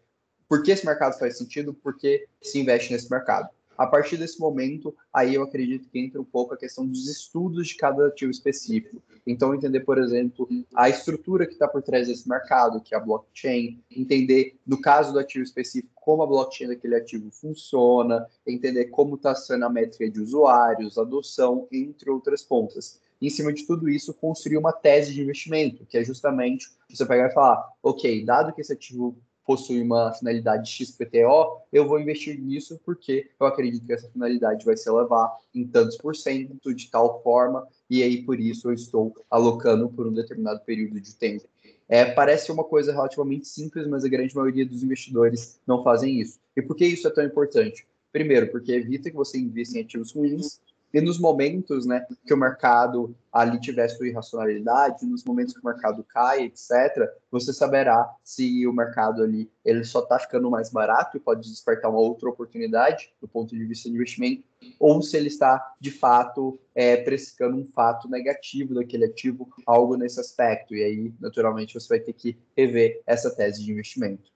por 0.50 0.64
que 0.64 0.73
esse 0.73 0.85
mercado 0.85 1.17
faz 1.17 1.38
sentido, 1.38 1.73
por 1.73 1.97
que 1.97 2.26
se 2.43 2.58
investe 2.58 2.93
nesse 2.93 3.08
mercado. 3.08 3.49
A 3.79 3.87
partir 3.87 4.17
desse 4.17 4.41
momento, 4.41 4.93
aí 5.14 5.37
eu 5.37 5.44
acredito 5.44 5.88
que 5.88 6.00
entra 6.00 6.20
um 6.20 6.25
pouco 6.25 6.52
a 6.52 6.56
questão 6.56 6.85
dos 6.85 7.08
estudos 7.08 7.69
de 7.69 7.76
cada 7.76 8.08
ativo 8.08 8.32
específico. 8.32 9.00
Então, 9.25 9.55
entender, 9.55 9.81
por 9.81 9.97
exemplo, 9.97 10.49
a 10.75 10.88
estrutura 10.88 11.47
que 11.47 11.52
está 11.52 11.69
por 11.69 11.82
trás 11.82 12.08
desse 12.08 12.29
mercado, 12.29 12.81
que 12.81 12.97
é 12.97 12.99
a 12.99 13.00
blockchain, 13.00 13.81
entender, 13.97 14.58
no 14.67 14.81
caso 14.81 15.12
do 15.12 15.20
ativo 15.20 15.44
específico, 15.44 15.93
como 15.94 16.25
a 16.25 16.26
blockchain 16.26 16.67
daquele 16.67 16.97
ativo 16.97 17.31
funciona, 17.31 18.26
entender 18.44 18.87
como 18.87 19.14
está 19.14 19.37
sendo 19.37 19.64
a 19.67 19.70
métrica 19.70 20.11
de 20.11 20.20
usuários, 20.20 20.99
adoção, 20.99 21.69
entre 21.70 22.11
outras 22.11 22.43
pontas. 22.43 23.00
Em 23.23 23.31
cima 23.31 23.52
de 23.52 23.64
tudo 23.67 23.88
isso, 23.88 24.12
construir 24.14 24.56
uma 24.56 24.73
tese 24.73 25.14
de 25.14 25.23
investimento, 25.23 25.87
que 25.87 25.97
é 25.97 26.02
justamente 26.02 26.67
você 26.91 27.06
pegar 27.06 27.29
e 27.29 27.32
falar, 27.32 27.73
ok, 27.82 28.25
dado 28.25 28.52
que 28.52 28.62
esse 28.62 28.73
ativo 28.73 29.17
possui 29.44 29.82
uma 29.82 30.12
finalidade 30.12 30.70
XPTO, 30.70 31.60
eu 31.72 31.87
vou 31.87 32.00
investir 32.00 32.40
nisso 32.40 32.81
porque 32.84 33.31
eu 33.38 33.46
acredito 33.46 33.84
que 33.84 33.92
essa 33.92 34.08
finalidade 34.08 34.64
vai 34.64 34.76
se 34.76 34.88
elevar 34.88 35.37
em 35.54 35.66
tantos 35.66 35.96
por 35.96 36.14
cento, 36.14 36.75
de 36.75 36.90
tal 36.90 37.22
forma, 37.22 37.66
e 37.88 38.02
aí 38.02 38.22
por 38.22 38.38
isso 38.38 38.69
eu 38.69 38.75
estou 38.75 39.14
alocando 39.31 39.88
por 39.88 40.06
um 40.06 40.12
determinado 40.12 40.60
período 40.60 41.00
de 41.00 41.14
tempo. 41.14 41.48
É, 41.88 42.04
parece 42.04 42.52
uma 42.52 42.62
coisa 42.62 42.92
relativamente 42.92 43.48
simples, 43.48 43.87
mas 43.88 44.04
a 44.04 44.08
grande 44.08 44.34
maioria 44.37 44.64
dos 44.64 44.82
investidores 44.84 45.60
não 45.66 45.82
fazem 45.82 46.20
isso. 46.20 46.38
E 46.56 46.62
por 46.62 46.76
que 46.76 46.87
isso 46.87 47.08
é 47.08 47.10
tão 47.10 47.25
importante? 47.25 47.84
Primeiro, 48.12 48.48
porque 48.48 48.70
evita 48.72 49.10
que 49.10 49.16
você 49.16 49.38
invista 49.38 49.76
em 49.76 49.82
ativos 49.82 50.12
ruins, 50.12 50.60
e 50.92 51.00
nos 51.00 51.19
momentos 51.19 51.87
né, 51.87 52.04
que 52.26 52.34
o 52.34 52.37
mercado 52.37 53.14
ali 53.32 53.60
tiver 53.60 53.88
sua 53.88 54.08
irracionalidade, 54.08 55.06
nos 55.06 55.25
momentos 55.25 55.54
que 55.54 55.60
o 55.60 55.64
mercado 55.64 56.04
cai, 56.04 56.44
etc., 56.44 57.08
você 57.31 57.52
saberá 57.52 58.08
se 58.25 58.66
o 58.66 58.72
mercado 58.72 59.22
ali 59.22 59.48
ele 59.64 59.84
só 59.84 60.00
está 60.00 60.18
ficando 60.18 60.50
mais 60.50 60.70
barato 60.70 61.16
e 61.16 61.20
pode 61.20 61.49
despertar 61.49 61.90
uma 61.90 62.00
outra 62.00 62.28
oportunidade 62.28 63.12
do 63.20 63.28
ponto 63.28 63.56
de 63.56 63.64
vista 63.64 63.88
de 63.88 63.94
investimento, 63.94 64.42
ou 64.78 65.00
se 65.00 65.16
ele 65.16 65.28
está, 65.28 65.75
de 65.80 65.90
fato, 65.90 66.59
é, 66.75 66.97
precificando 66.97 67.56
um 67.56 67.66
fato 67.73 68.09
negativo 68.09 68.75
daquele 68.75 69.04
ativo, 69.04 69.49
algo 69.66 69.97
nesse 69.97 70.20
aspecto. 70.20 70.75
E 70.75 70.82
aí, 70.82 71.14
naturalmente, 71.20 71.75
você 71.75 71.88
vai 71.88 72.00
ter 72.00 72.12
que 72.12 72.37
rever 72.56 73.00
essa 73.06 73.35
tese 73.35 73.64
de 73.64 73.70
investimento. 73.70 74.30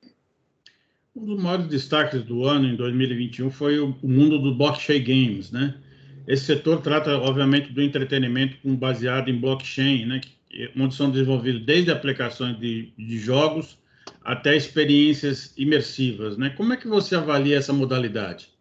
Um 1.15 1.25
dos 1.25 1.41
maiores 1.41 1.69
destaques 1.69 2.25
do 2.25 2.45
ano, 2.45 2.67
em 2.67 2.77
2021, 2.77 3.51
foi 3.51 3.79
o 3.79 3.95
mundo 4.03 4.39
do 4.39 4.55
blockchain 4.55 5.03
games, 5.03 5.53
né? 5.53 5.81
Esse 6.27 6.45
setor 6.47 6.81
trata, 6.81 7.19
obviamente, 7.19 7.73
do 7.73 7.83
entretenimento 7.83 8.57
baseado 8.77 9.29
em 9.29 9.39
blockchain, 9.39 10.07
né, 10.07 10.21
onde 10.79 10.95
são 10.95 11.11
desenvolvidos 11.11 11.65
desde 11.65 11.91
aplicações 11.91 12.59
de, 12.59 12.93
de 12.97 13.19
jogos 13.19 13.79
até 14.23 14.57
experiências 14.57 15.53
imersivas. 15.57 16.39
Né? 16.39 16.51
Como 16.51 16.73
é 16.73 16.77
que 16.77 16.89
você 16.89 17.15
avalia 17.15 17.59
essa 17.59 17.73
modalidade? 17.73 18.55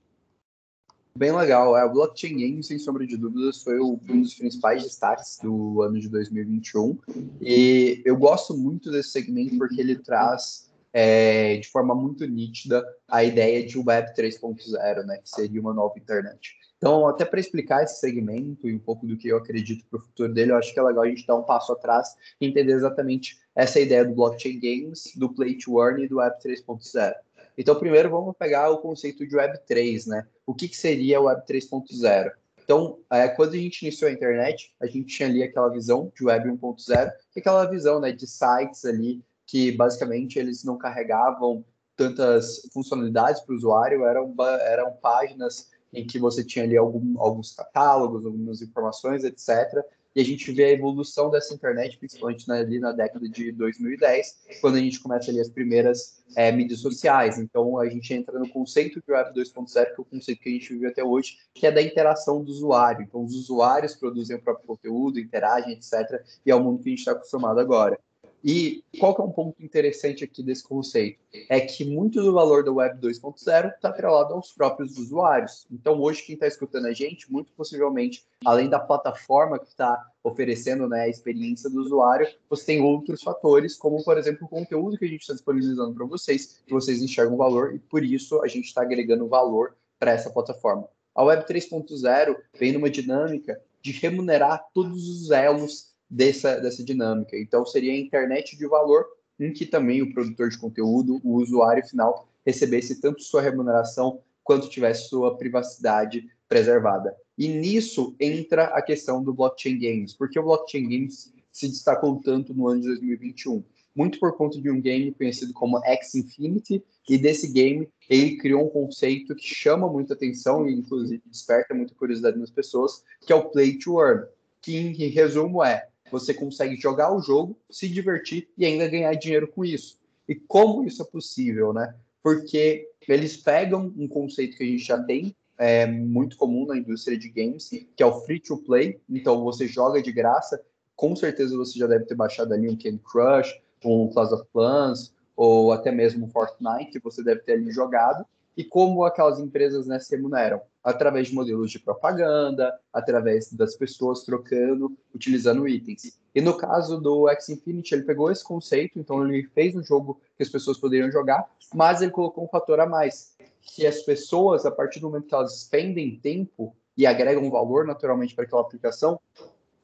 Bem 1.16 1.32
legal. 1.32 1.78
É, 1.78 1.86
o 1.86 1.92
Blockchain 1.92 2.38
Game, 2.38 2.64
sem 2.64 2.80
sombra 2.80 3.06
de 3.06 3.16
dúvidas, 3.16 3.62
foi 3.62 3.80
um 3.80 3.98
dos 4.22 4.34
principais 4.34 4.84
destaques 4.84 5.38
do 5.42 5.82
ano 5.84 6.00
de 6.00 6.10
2021. 6.10 6.98
E 7.40 8.02
eu 8.04 8.18
gosto 8.18 8.58
muito 8.58 8.92
desse 8.92 9.12
segmento 9.12 9.56
porque 9.58 9.80
ele 9.80 9.96
traz 9.96 10.72
é, 10.92 11.58
de 11.58 11.68
forma 11.70 11.94
muito 11.94 12.26
nítida 12.26 12.84
a 13.08 13.24
ideia 13.24 13.64
de 13.66 13.78
Web 13.78 14.14
3.0, 14.16 15.06
né, 15.06 15.18
que 15.18 15.30
seria 15.30 15.62
uma 15.62 15.74
nova 15.74 15.94
internet. 15.98 16.56
Então, 16.84 17.08
até 17.08 17.24
para 17.24 17.40
explicar 17.40 17.82
esse 17.82 18.02
segmento 18.02 18.68
e 18.68 18.76
um 18.76 18.78
pouco 18.78 19.08
do 19.08 19.16
que 19.16 19.30
eu 19.30 19.38
acredito 19.38 19.86
para 19.90 20.00
o 20.00 20.02
futuro 20.02 20.34
dele, 20.34 20.52
eu 20.52 20.58
acho 20.58 20.74
que 20.74 20.78
é 20.78 20.84
legal 20.84 21.06
a 21.06 21.08
gente 21.08 21.26
dar 21.26 21.38
um 21.38 21.44
passo 21.44 21.72
atrás 21.72 22.14
e 22.42 22.46
entender 22.46 22.74
exatamente 22.74 23.40
essa 23.56 23.80
ideia 23.80 24.04
do 24.04 24.14
blockchain 24.14 24.60
games, 24.60 25.14
do 25.16 25.34
play 25.34 25.58
to 25.58 25.82
earn 25.82 26.04
e 26.04 26.10
do 26.10 26.18
Web 26.18 26.36
3.0. 26.44 27.14
Então, 27.58 27.80
primeiro 27.80 28.10
vamos 28.10 28.36
pegar 28.38 28.70
o 28.70 28.80
conceito 28.80 29.26
de 29.26 29.34
Web 29.34 29.62
3, 29.66 30.08
né? 30.08 30.28
O 30.46 30.54
que, 30.54 30.68
que 30.68 30.76
seria 30.76 31.22
o 31.22 31.24
Web 31.24 31.44
3.0? 31.48 32.32
Então, 32.62 33.00
é, 33.10 33.30
quando 33.30 33.54
a 33.54 33.58
gente 33.58 33.84
iniciou 33.84 34.12
a 34.12 34.14
internet, 34.14 34.76
a 34.82 34.86
gente 34.86 35.06
tinha 35.06 35.30
ali 35.30 35.42
aquela 35.42 35.70
visão 35.70 36.12
de 36.14 36.26
Web 36.26 36.50
1.0, 36.50 37.14
que 37.32 37.40
aquela 37.40 37.64
visão 37.64 38.02
né, 38.02 38.12
de 38.12 38.28
sites 38.28 38.84
ali 38.84 39.24
que 39.46 39.72
basicamente 39.72 40.38
eles 40.38 40.66
não 40.66 40.78
carregavam 40.78 41.64
tantas 41.96 42.62
funcionalidades 42.74 43.40
para 43.40 43.54
o 43.54 43.56
usuário, 43.56 44.04
eram, 44.04 44.36
eram 44.68 44.92
páginas 45.02 45.72
em 45.94 46.06
que 46.06 46.20
você 46.20 46.44
tinha 46.44 46.66
ali 46.66 46.76
algum, 46.76 47.20
alguns 47.20 47.54
catálogos, 47.54 48.26
algumas 48.26 48.62
informações, 48.62 49.24
etc. 49.24 49.84
e 50.16 50.22
a 50.22 50.26
gente 50.26 50.52
vê 50.52 50.66
a 50.66 50.72
evolução 50.72 51.30
dessa 51.30 51.54
internet, 51.54 51.98
principalmente 51.98 52.50
ali 52.52 52.80
na 52.80 52.92
década 52.92 53.28
de 53.30 53.52
2010, 53.52 54.60
quando 54.62 54.76
a 54.76 54.80
gente 54.80 55.00
começa 55.00 55.30
ali 55.30 55.40
as 55.40 55.50
primeiras 55.50 56.24
é, 56.36 56.52
mídias 56.52 56.80
sociais. 56.80 57.38
Então, 57.38 57.78
a 57.80 57.88
gente 57.88 58.14
entra 58.14 58.38
no 58.40 58.50
conceito 58.50 59.02
de 59.06 59.14
Web 59.14 59.34
2.0, 59.34 59.72
que 59.72 59.80
é 59.80 59.96
o 59.98 60.06
conceito 60.06 60.42
que 60.42 60.50
a 60.50 60.52
gente 60.52 60.74
vive 60.74 60.88
até 60.88 61.04
hoje, 61.04 61.38
que 61.54 61.68
é 61.68 61.72
da 61.72 61.82
interação 61.82 62.44
do 62.44 62.52
usuário. 62.52 63.04
Então, 63.04 63.24
os 63.24 63.36
usuários 63.36 63.96
produzem 63.96 64.36
o 64.36 64.42
próprio 64.42 64.68
conteúdo, 64.68 65.20
interagem, 65.20 65.74
etc., 65.74 66.24
e 66.46 66.52
é 66.52 66.56
o 66.56 66.64
mundo 66.64 66.82
que 66.82 66.90
a 66.90 66.92
gente 66.92 67.00
está 67.00 67.12
acostumado 67.12 67.60
agora. 67.60 68.00
E 68.44 68.84
qual 69.00 69.16
que 69.16 69.22
é 69.22 69.24
um 69.24 69.32
ponto 69.32 69.64
interessante 69.64 70.24
aqui 70.24 70.44
desse 70.44 70.64
conceito? 70.64 71.18
É 71.50 71.62
que 71.62 71.86
muito 71.86 72.22
do 72.22 72.34
valor 72.34 72.62
da 72.64 72.74
Web 72.74 73.00
2.0 73.00 73.74
está 73.74 73.88
atrelado 73.88 74.34
aos 74.34 74.52
próprios 74.52 74.98
usuários. 74.98 75.66
Então, 75.72 75.98
hoje, 76.02 76.24
quem 76.24 76.34
está 76.34 76.46
escutando 76.46 76.88
a 76.88 76.94
gente, 76.94 77.32
muito 77.32 77.54
possivelmente, 77.54 78.26
além 78.44 78.70
da 78.70 78.80
plataforma 78.80 79.58
que 79.58 79.68
está 79.68 80.06
oferecendo 80.22 80.90
né, 80.90 81.04
a 81.04 81.08
experiência 81.08 81.70
do 81.70 81.80
usuário, 81.80 82.28
você 82.50 82.66
tem 82.66 82.82
outros 82.82 83.24
fatores, 83.24 83.78
como, 83.78 84.04
por 84.04 84.18
exemplo, 84.18 84.46
o 84.46 84.50
conteúdo 84.50 84.98
que 84.98 85.06
a 85.06 85.08
gente 85.08 85.22
está 85.22 85.34
disponibilizando 85.34 85.94
para 85.94 86.06
vocês, 86.06 86.62
que 86.66 86.74
vocês 86.74 87.02
enxergam 87.02 87.38
valor, 87.38 87.74
e 87.74 87.80
por 87.80 88.04
isso 88.04 88.42
a 88.44 88.48
gente 88.48 88.66
está 88.66 88.82
agregando 88.82 89.28
valor 89.28 89.76
para 89.98 90.12
essa 90.12 90.30
plataforma. 90.30 90.90
A 91.16 91.24
Web 91.24 91.46
3.0 91.46 92.36
vem 92.58 92.74
numa 92.74 92.90
dinâmica 92.90 93.62
de 93.82 93.92
remunerar 93.92 94.66
todos 94.74 95.08
os 95.08 95.32
elos 95.32 95.93
dessa, 96.14 96.60
dessa 96.60 96.84
dinâmica. 96.84 97.36
Então, 97.36 97.66
seria 97.66 97.92
a 97.92 97.98
internet 97.98 98.56
de 98.56 98.68
valor 98.68 99.06
em 99.40 99.52
que 99.52 99.66
também 99.66 100.02
o 100.02 100.14
produtor 100.14 100.50
de 100.50 100.60
conteúdo, 100.60 101.20
o 101.24 101.42
usuário 101.42 101.86
final, 101.86 102.28
recebesse 102.46 103.02
tanto 103.02 103.24
sua 103.24 103.42
remuneração 103.42 104.20
quanto 104.44 104.70
tivesse 104.70 105.10
sua 105.10 105.36
privacidade 105.38 106.30
preservada. 106.48 107.16
E 107.36 107.48
nisso 107.48 108.16
entra 108.20 108.66
a 108.66 108.82
questão 108.82 109.24
do 109.24 109.34
blockchain 109.34 109.80
games, 109.80 110.14
porque 110.14 110.38
o 110.38 110.44
blockchain 110.44 110.84
games 110.84 111.34
se 111.52 111.68
destacou 111.68 112.22
tanto 112.24 112.54
no 112.54 112.68
ano 112.68 112.82
de 112.82 112.88
2021, 112.88 113.64
muito 113.96 114.20
por 114.20 114.38
conta 114.38 114.62
de 114.62 114.70
um 114.70 114.80
game 114.80 115.12
conhecido 115.14 115.52
como 115.54 115.84
X 115.84 116.14
Infinity, 116.14 116.84
e 117.10 117.18
desse 117.18 117.52
game 117.52 117.90
ele 118.08 118.38
criou 118.38 118.66
um 118.66 118.70
conceito 118.70 119.36
que 119.36 119.46
chama 119.46 119.88
muita 119.88 120.14
atenção 120.14 120.68
e 120.68 120.74
inclusive 120.74 121.24
desperta 121.26 121.74
muita 121.74 121.96
curiosidade 121.96 122.38
nas 122.38 122.52
pessoas, 122.52 123.04
que 123.26 123.34
é 123.34 123.36
o 123.36 123.50
play 123.50 123.78
to 123.78 124.00
earn, 124.00 124.28
que 124.62 124.78
em 124.78 124.94
resumo 125.10 125.64
é 125.64 125.88
você 126.14 126.32
consegue 126.32 126.76
jogar 126.76 127.12
o 127.12 127.20
jogo, 127.20 127.58
se 127.72 127.90
divertir 127.90 128.48
e 128.56 128.64
ainda 128.64 128.88
ganhar 128.88 129.16
dinheiro 129.16 129.48
com 129.48 129.66
isso. 129.66 129.98
E 130.30 130.36
como 130.36 130.86
isso 130.86 131.02
é 131.02 131.06
possível, 131.06 131.74
né? 131.74 131.96
Porque 132.22 132.88
eles 133.08 133.36
pegam 133.36 133.92
um 133.98 134.08
conceito 134.08 134.56
que 134.56 134.64
a 134.64 134.68
gente 134.68 134.84
já 134.84 135.02
tem, 135.02 135.36
é 135.58 135.88
muito 135.88 136.38
comum 136.38 136.68
na 136.68 136.78
indústria 136.78 137.18
de 137.18 137.30
games, 137.30 137.68
que 137.68 138.04
é 138.04 138.06
o 138.06 138.22
free 138.22 138.40
to 138.40 138.58
play. 138.58 139.00
Então 139.10 139.44
você 139.44 139.68
joga 139.68 140.04
de 140.04 140.12
graça. 140.12 140.64
Com 140.96 141.16
certeza 141.16 141.58
você 141.58 141.80
já 141.80 141.88
deve 141.88 142.06
ter 142.06 142.14
baixado 142.14 142.54
ali 142.54 142.70
um 142.70 142.78
Candy 142.78 143.02
Crush, 143.12 143.60
um 143.84 144.08
Clash 144.10 144.32
of 144.32 144.48
Clans, 144.54 145.12
ou 145.36 145.72
até 145.72 145.92
mesmo 145.92 146.28
um 146.28 146.30
Fortnite, 146.30 147.00
você 147.00 147.24
deve 147.24 147.42
ter 147.42 147.54
ali 147.54 147.72
jogado 147.72 148.24
e 148.56 148.64
como 148.64 149.04
aquelas 149.04 149.40
empresas 149.40 149.88
né, 149.88 149.98
se 149.98 150.16
remuneram? 150.16 150.62
Através 150.84 151.30
de 151.30 151.36
modelos 151.36 151.72
de 151.72 151.80
propaganda, 151.80 152.78
através 152.92 153.52
das 153.54 153.76
pessoas 153.76 154.24
trocando, 154.24 154.98
utilizando 155.16 155.68
itens. 155.68 156.20
E 156.36 156.42
no 156.42 156.58
caso 156.58 157.00
do 157.00 157.30
X 157.30 157.50
Infinity, 157.50 157.94
ele 157.94 158.04
pegou 158.04 158.32
esse 158.32 158.44
conceito, 158.44 159.00
então 159.00 159.26
ele 159.26 159.48
fez 159.54 159.76
um 159.76 159.84
jogo 159.84 160.20
que 160.36 160.44
as 160.44 160.50
pessoas 160.50 160.78
poderiam 160.78 161.12
jogar, 161.12 161.50
mas 161.74 162.02
ele 162.02 162.12
colocou 162.12 162.44
um 162.44 162.50
fator 162.50 162.80
a 162.80 162.86
mais, 162.86 163.36
que 163.62 163.88
as 163.88 164.02
pessoas, 164.02 164.66
a 164.66 164.72
partir 164.72 165.00
do 165.00 165.10
momento 165.10 165.28
que 165.28 165.36
elas 165.36 165.56
expendem 165.56 166.20
tempo 166.20 166.76
e 166.98 167.06
agregam 167.06 167.50
valor 167.50 167.86
naturalmente 167.86 168.36
para 168.36 168.44
aquela 168.44 168.62
aplicação, 168.62 169.20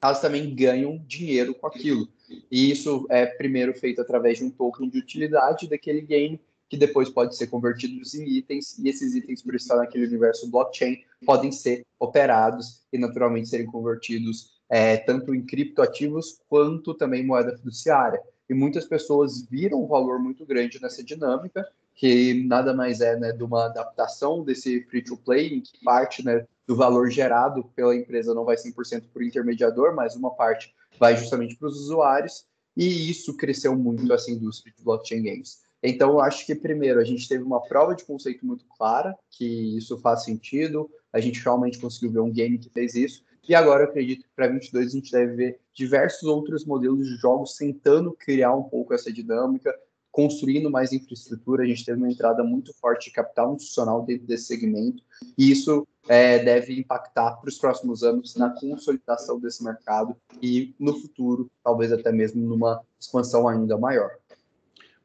elas 0.01 0.21
também 0.21 0.53
ganham 0.53 0.97
dinheiro 1.05 1.53
com 1.53 1.67
aquilo. 1.67 2.07
E 2.51 2.71
isso 2.71 3.05
é 3.09 3.25
primeiro 3.25 3.73
feito 3.73 4.01
através 4.01 4.37
de 4.37 4.45
um 4.45 4.51
token 4.51 4.89
de 4.89 4.99
utilidade 4.99 5.67
daquele 5.67 6.01
game 6.01 6.39
que 6.69 6.77
depois 6.77 7.09
pode 7.09 7.35
ser 7.35 7.47
convertidos 7.47 8.13
em 8.13 8.27
itens, 8.29 8.77
e 8.77 8.87
esses 8.87 9.15
itens, 9.15 9.41
por 9.41 9.55
estar 9.55 9.75
naquele 9.75 10.05
universo 10.05 10.49
blockchain, 10.49 11.03
podem 11.25 11.51
ser 11.51 11.83
operados 11.99 12.83
e 12.93 12.97
naturalmente 12.97 13.49
serem 13.49 13.65
convertidos 13.65 14.59
é, 14.69 14.97
tanto 14.97 15.33
em 15.33 15.43
criptoativos 15.43 16.39
quanto 16.47 16.93
também 16.93 17.25
moeda 17.25 17.57
fiduciária. 17.57 18.21
E 18.47 18.53
muitas 18.53 18.85
pessoas 18.85 19.45
viram 19.49 19.83
um 19.83 19.87
valor 19.87 20.19
muito 20.19 20.45
grande 20.45 20.81
nessa 20.81 21.03
dinâmica, 21.03 21.67
que 21.95 22.45
nada 22.45 22.73
mais 22.73 23.01
é 23.01 23.17
né, 23.17 23.31
de 23.31 23.43
uma 23.43 23.65
adaptação 23.65 24.43
desse 24.43 24.83
free-to-play, 24.83 25.55
em 25.55 25.61
que 25.61 25.83
parte 25.83 26.23
né, 26.23 26.45
do 26.67 26.75
valor 26.75 27.09
gerado 27.09 27.63
pela 27.75 27.95
empresa 27.95 28.33
não 28.33 28.45
vai 28.45 28.55
100% 28.55 29.05
por 29.11 29.23
intermediador, 29.23 29.95
mas 29.95 30.15
uma 30.15 30.33
parte 30.35 30.73
vai 30.99 31.17
justamente 31.17 31.55
para 31.55 31.67
os 31.67 31.79
usuários, 31.79 32.45
e 32.77 33.09
isso 33.09 33.35
cresceu 33.35 33.75
muito 33.75 34.11
essa 34.13 34.31
indústria 34.31 34.73
de 34.75 34.83
blockchain 34.83 35.23
games. 35.23 35.59
Então, 35.81 36.11
eu 36.11 36.19
acho 36.19 36.45
que, 36.45 36.53
primeiro, 36.53 36.99
a 36.99 37.03
gente 37.03 37.27
teve 37.27 37.43
uma 37.43 37.61
prova 37.61 37.95
de 37.95 38.03
conceito 38.03 38.45
muito 38.45 38.65
clara, 38.77 39.15
que 39.31 39.77
isso 39.77 39.97
faz 39.99 40.23
sentido, 40.23 40.89
a 41.11 41.19
gente 41.19 41.41
realmente 41.41 41.79
conseguiu 41.79 42.11
ver 42.11 42.19
um 42.19 42.31
game 42.31 42.57
que 42.57 42.69
fez 42.69 42.95
isso, 42.95 43.23
e 43.47 43.55
agora 43.55 43.83
eu 43.83 43.89
acredito 43.89 44.23
que 44.23 44.29
para 44.35 44.47
22 44.47 44.87
a 44.87 44.89
gente 44.91 45.11
deve 45.11 45.35
ver 45.35 45.59
diversos 45.73 46.23
outros 46.23 46.65
modelos 46.65 47.07
de 47.07 47.15
jogos 47.15 47.55
tentando 47.55 48.11
criar 48.13 48.53
um 48.53 48.61
pouco 48.61 48.93
essa 48.93 49.11
dinâmica, 49.11 49.73
construindo 50.11 50.69
mais 50.69 50.93
infraestrutura. 50.93 51.63
A 51.63 51.65
gente 51.65 51.85
teve 51.85 51.97
uma 51.97 52.11
entrada 52.11 52.43
muito 52.43 52.71
forte 52.73 53.05
de 53.05 53.15
capital 53.15 53.55
institucional 53.55 54.03
dentro 54.03 54.27
desse 54.27 54.45
segmento, 54.45 55.01
e 55.35 55.49
isso 55.49 55.87
é, 56.07 56.37
deve 56.43 56.79
impactar 56.79 57.37
para 57.37 57.49
os 57.49 57.57
próximos 57.57 58.03
anos 58.03 58.35
na 58.35 58.51
consolidação 58.51 59.39
desse 59.39 59.63
mercado 59.63 60.15
e 60.41 60.75
no 60.77 60.93
futuro, 60.99 61.49
talvez 61.63 61.91
até 61.91 62.11
mesmo 62.11 62.41
numa 62.41 62.81
expansão 62.99 63.47
ainda 63.47 63.77
maior. 63.77 64.18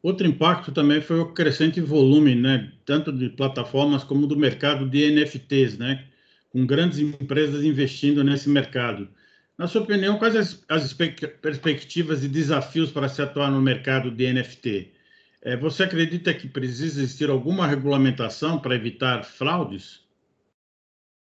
Outro 0.04 0.26
impacto 0.26 0.70
também 0.70 1.00
foi 1.00 1.18
o 1.18 1.32
crescente 1.32 1.80
volume, 1.80 2.34
né, 2.34 2.70
tanto 2.84 3.10
de 3.10 3.30
plataformas 3.30 4.04
como 4.04 4.26
do 4.26 4.36
mercado 4.36 4.86
de 4.86 5.10
NFTs, 5.10 5.78
né, 5.78 6.04
com 6.50 6.66
grandes 6.66 6.98
empresas 6.98 7.64
investindo 7.64 8.22
nesse 8.22 8.50
mercado. 8.50 9.08
Na 9.56 9.66
sua 9.66 9.80
opinião, 9.80 10.18
quais 10.18 10.36
as, 10.36 10.62
as 10.68 10.92
perspectivas 10.92 12.22
e 12.22 12.28
desafios 12.28 12.92
para 12.92 13.08
se 13.08 13.22
atuar 13.22 13.50
no 13.50 13.62
mercado 13.62 14.10
de 14.10 14.30
NFT? 14.30 14.92
É, 15.40 15.56
você 15.56 15.84
acredita 15.84 16.34
que 16.34 16.48
precisa 16.48 16.84
existir 17.00 17.30
alguma 17.30 17.66
regulamentação 17.66 18.58
para 18.58 18.74
evitar 18.74 19.24
fraudes? 19.24 20.04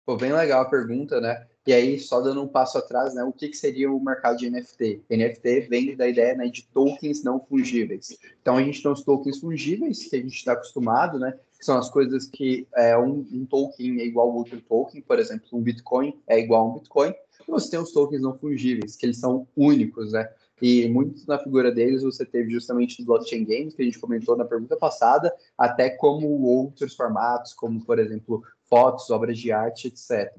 Pô, 0.06 0.16
bem 0.16 0.32
legal 0.32 0.62
a 0.62 0.70
pergunta, 0.70 1.20
né? 1.20 1.46
E 1.66 1.74
aí, 1.74 2.00
só 2.00 2.20
dando 2.22 2.42
um 2.42 2.48
passo 2.48 2.78
atrás, 2.80 3.14
né, 3.14 3.24
o 3.24 3.32
que, 3.32 3.50
que 3.50 3.58
seria 3.58 3.92
o 3.92 4.04
mercado 4.04 4.38
de 4.38 4.50
NFT? 4.50 5.04
NFT 5.10 5.68
vem 5.70 5.96
da 5.96 6.08
ideia 6.08 6.36
né, 6.36 6.48
de 6.48 6.68
tokens 6.68 7.24
não 7.24 7.40
fungíveis. 7.40 8.18
Então, 8.42 8.58
a 8.58 8.64
gente 8.64 8.82
tem 8.82 8.92
os 8.92 9.04
tokens 9.04 9.40
fungíveis, 9.40 10.08
que 10.08 10.16
a 10.16 10.20
gente 10.20 10.36
está 10.36 10.54
acostumado, 10.54 11.20
né, 11.20 11.38
que 11.60 11.64
são 11.64 11.78
as 11.78 11.90
coisas 11.90 12.26
que 12.26 12.68
é, 12.76 12.98
um, 12.98 13.26
um 13.32 13.46
token 13.46 14.00
é 14.02 14.06
igual 14.06 14.32
a 14.32 14.34
outro 14.34 14.60
token, 14.62 15.02
por 15.02 15.20
exemplo, 15.20 15.48
um 15.54 15.62
Bitcoin 15.62 16.20
é 16.26 16.40
igual 16.40 16.66
a 16.66 16.70
um 16.72 16.74
Bitcoin, 16.74 17.14
e 17.48 17.52
você 17.52 17.70
tem 17.70 17.80
os 17.80 17.92
tokens 17.92 18.22
não 18.24 18.36
fungíveis, 18.36 18.96
que 18.96 19.06
eles 19.06 19.20
são 19.20 19.48
únicos, 19.56 20.14
né? 20.14 20.28
E 20.62 20.88
muito 20.90 21.28
na 21.28 21.40
figura 21.40 21.72
deles 21.72 22.04
você 22.04 22.24
teve 22.24 22.52
justamente 22.52 23.00
os 23.00 23.06
blockchain 23.06 23.44
games, 23.46 23.74
que 23.74 23.82
a 23.82 23.86
gente 23.86 24.00
comentou 24.00 24.38
na 24.38 24.46
pergunta 24.46 24.78
passada, 24.78 25.34
até 25.58 25.90
como 25.90 26.28
outros 26.42 26.96
formatos, 26.96 27.54
como, 27.54 27.84
por 27.84 27.98
exemplo, 27.98 28.44
fotos, 28.70 29.10
obras 29.10 29.38
de 29.38 29.52
arte, 29.52 29.88
etc. 29.88 30.32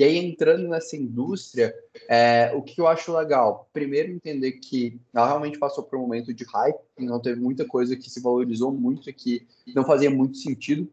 E 0.00 0.02
aí, 0.02 0.16
entrando 0.16 0.66
nessa 0.66 0.96
indústria, 0.96 1.74
é, 2.08 2.54
o 2.54 2.62
que 2.62 2.80
eu 2.80 2.88
acho 2.88 3.14
legal? 3.14 3.68
Primeiro, 3.70 4.10
entender 4.10 4.52
que 4.52 4.98
ela 5.12 5.26
realmente 5.26 5.58
passou 5.58 5.84
por 5.84 5.98
um 5.98 6.00
momento 6.00 6.32
de 6.32 6.42
hype, 6.42 6.80
não 7.00 7.20
teve 7.20 7.38
muita 7.38 7.66
coisa 7.66 7.94
que 7.94 8.08
se 8.08 8.18
valorizou 8.18 8.72
muito, 8.72 9.12
que 9.12 9.46
não 9.74 9.84
fazia 9.84 10.10
muito 10.10 10.38
sentido 10.38 10.90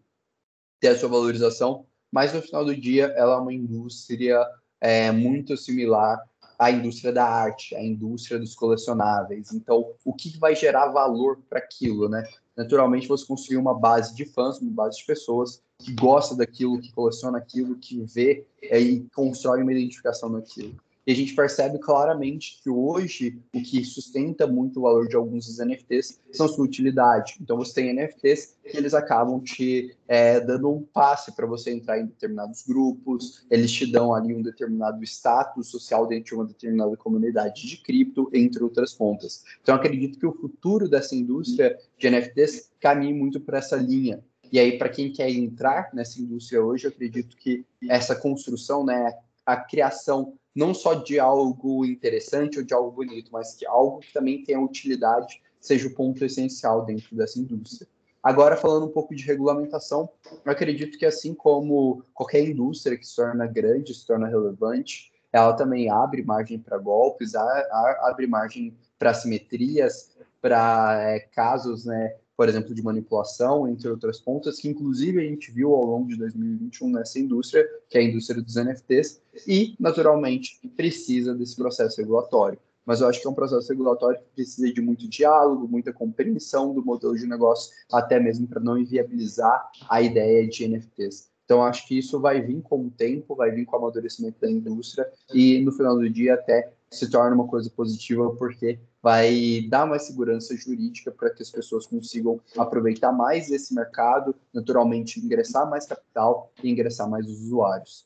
ter 0.81 0.89
a 0.89 0.97
sua 0.97 1.07
valorização, 1.07 1.85
mas 2.11 2.33
no 2.33 2.41
final 2.41 2.65
do 2.65 2.75
dia, 2.75 3.05
ela 3.15 3.35
é 3.35 3.37
uma 3.37 3.53
indústria 3.53 4.45
é, 4.81 5.09
muito 5.09 5.55
similar 5.55 6.21
à 6.59 6.69
indústria 6.69 7.13
da 7.13 7.23
arte, 7.23 7.77
à 7.77 7.81
indústria 7.81 8.37
dos 8.37 8.55
colecionáveis. 8.55 9.53
Então, 9.53 9.93
o 10.03 10.13
que 10.13 10.37
vai 10.37 10.53
gerar 10.53 10.87
valor 10.87 11.39
para 11.49 11.59
aquilo, 11.59 12.09
né? 12.09 12.27
Naturalmente, 12.57 13.07
você 13.07 13.25
construir 13.25 13.55
uma 13.55 13.73
base 13.73 14.13
de 14.13 14.25
fãs, 14.25 14.59
uma 14.59 14.69
base 14.69 14.97
de 14.97 15.05
pessoas 15.05 15.63
que 15.79 15.93
gosta 15.93 16.35
daquilo, 16.35 16.81
que 16.81 16.91
coleciona 16.91 17.37
aquilo, 17.37 17.77
que 17.77 18.01
vê 18.01 18.45
é, 18.61 18.79
e 18.79 19.07
constrói 19.13 19.61
uma 19.61 19.71
identificação 19.71 20.29
naquilo. 20.29 20.75
E 21.07 21.11
a 21.13 21.15
gente 21.15 21.33
percebe 21.33 21.79
claramente 21.79 22.59
que 22.61 22.69
hoje 22.69 23.39
o 23.55 23.61
que 23.61 23.81
sustenta 23.85 24.45
muito 24.45 24.79
o 24.79 24.81
valor 24.83 25.07
de 25.07 25.15
alguns 25.15 25.45
dos 25.45 25.65
NFTs 25.65 26.19
são 26.33 26.49
sua 26.49 26.65
utilidade. 26.65 27.37
Então 27.39 27.55
você 27.55 27.75
tem 27.75 27.93
NFTs 27.93 28.57
que 28.69 28.75
eles 28.75 28.93
acabam 28.93 29.39
te 29.39 29.95
é, 30.05 30.41
dando 30.41 30.69
um 30.69 30.83
passe 30.83 31.33
para 31.33 31.47
você 31.47 31.71
entrar 31.71 31.97
em 31.97 32.07
determinados 32.07 32.61
grupos, 32.63 33.45
eles 33.49 33.71
te 33.71 33.89
dão 33.89 34.13
ali 34.13 34.35
um 34.35 34.41
determinado 34.41 35.01
status 35.05 35.69
social 35.69 36.05
dentro 36.07 36.25
de 36.25 36.35
uma 36.35 36.45
determinada 36.45 36.97
comunidade 36.97 37.65
de 37.65 37.77
cripto, 37.77 38.29
entre 38.33 38.61
outras 38.61 38.93
pontas. 38.93 39.45
Então 39.61 39.75
acredito 39.75 40.19
que 40.19 40.27
o 40.27 40.33
futuro 40.33 40.89
dessa 40.89 41.15
indústria 41.15 41.77
de 41.97 42.09
NFTs 42.09 42.69
caminhe 42.81 43.13
muito 43.13 43.39
para 43.39 43.59
essa 43.59 43.77
linha 43.77 44.21
e 44.51 44.59
aí, 44.59 44.77
para 44.77 44.89
quem 44.89 45.11
quer 45.11 45.29
entrar 45.29 45.89
nessa 45.93 46.21
indústria 46.21 46.63
hoje, 46.63 46.85
eu 46.85 46.91
acredito 46.91 47.35
que 47.37 47.65
essa 47.89 48.15
construção, 48.15 48.85
né, 48.85 49.13
a 49.45 49.57
criação 49.57 50.33
não 50.55 50.73
só 50.73 50.95
de 50.95 51.19
algo 51.19 51.85
interessante 51.85 52.57
ou 52.57 52.65
de 52.65 52.73
algo 52.73 52.91
bonito, 52.91 53.29
mas 53.31 53.53
que 53.53 53.65
algo 53.65 53.99
que 53.99 54.11
também 54.11 54.43
tenha 54.43 54.59
utilidade 54.59 55.41
seja 55.59 55.87
o 55.87 55.93
ponto 55.93 56.23
essencial 56.25 56.83
dentro 56.83 57.15
dessa 57.15 57.39
indústria. 57.39 57.87
Agora, 58.23 58.57
falando 58.57 58.87
um 58.87 58.91
pouco 58.91 59.15
de 59.15 59.23
regulamentação, 59.23 60.09
eu 60.43 60.51
acredito 60.51 60.97
que 60.97 61.05
assim 61.05 61.33
como 61.33 62.03
qualquer 62.13 62.43
indústria 62.43 62.97
que 62.97 63.05
se 63.05 63.15
torna 63.15 63.45
grande, 63.45 63.93
se 63.93 64.05
torna 64.05 64.27
relevante, 64.27 65.11
ela 65.31 65.53
também 65.53 65.89
abre 65.89 66.23
margem 66.23 66.57
para 66.57 66.77
golpes, 66.77 67.35
abre 67.35 68.25
margem 68.25 68.75
para 68.97 69.13
simetrias, 69.13 70.17
para 70.41 70.99
é, 71.01 71.19
casos, 71.19 71.85
né, 71.85 72.15
por 72.37 72.47
exemplo, 72.47 72.73
de 72.73 72.83
manipulação, 72.83 73.67
entre 73.67 73.89
outras 73.89 74.19
pontas, 74.19 74.59
que 74.59 74.69
inclusive 74.69 75.19
a 75.19 75.23
gente 75.23 75.51
viu 75.51 75.73
ao 75.73 75.83
longo 75.83 76.07
de 76.07 76.15
2021 76.15 76.91
nessa 76.91 77.19
indústria, 77.19 77.67
que 77.89 77.97
é 77.97 78.01
a 78.01 78.03
indústria 78.03 78.41
dos 78.41 78.55
NFTs, 78.55 79.19
e, 79.47 79.75
naturalmente, 79.79 80.59
precisa 80.77 81.33
desse 81.33 81.55
processo 81.55 81.99
regulatório 81.99 82.59
mas 82.87 83.01
eu 83.01 83.07
acho 83.09 83.19
que 83.19 83.27
é 83.27 83.29
um 83.29 83.33
processo 83.33 83.67
regulatório 83.67 84.17
que 84.17 84.29
precisa 84.33 84.71
de 84.71 84.79
muito 84.79 85.09
diálogo, 85.09 85.67
muita 85.67 85.91
compreensão 85.91 86.73
do 86.73 86.81
modelo 86.81 87.17
de 87.17 87.27
negócio, 87.27 87.75
até 87.91 88.17
mesmo 88.17 88.47
para 88.47 88.61
não 88.61 88.77
inviabilizar 88.77 89.69
a 89.89 90.01
ideia 90.01 90.47
de 90.47 90.65
NFTs. 90.65 91.29
Então, 91.43 91.63
acho 91.63 91.85
que 91.85 91.97
isso 91.97 92.17
vai 92.17 92.41
vir 92.41 92.61
com 92.61 92.85
o 92.85 92.89
tempo, 92.89 93.35
vai 93.35 93.51
vir 93.51 93.65
com 93.65 93.75
o 93.75 93.79
amadurecimento 93.79 94.39
da 94.39 94.49
indústria 94.49 95.05
e, 95.33 95.61
no 95.65 95.73
final 95.73 95.97
do 95.97 96.09
dia, 96.09 96.35
até 96.35 96.71
se 96.89 97.09
torna 97.09 97.35
uma 97.35 97.47
coisa 97.47 97.69
positiva, 97.69 98.33
porque 98.35 98.79
vai 99.07 99.61
dar 99.69 99.85
mais 99.85 100.01
segurança 100.01 100.53
jurídica 100.57 101.09
para 101.09 101.29
que 101.29 101.41
as 101.41 101.49
pessoas 101.49 101.87
consigam 101.87 102.41
aproveitar 102.57 103.13
mais 103.13 103.49
esse 103.49 103.73
mercado, 103.73 104.35
naturalmente 104.53 105.17
ingressar 105.17 105.69
mais 105.69 105.85
capital 105.85 106.51
e 106.61 106.69
ingressar 106.69 107.09
mais 107.09 107.25
usuários. 107.25 108.05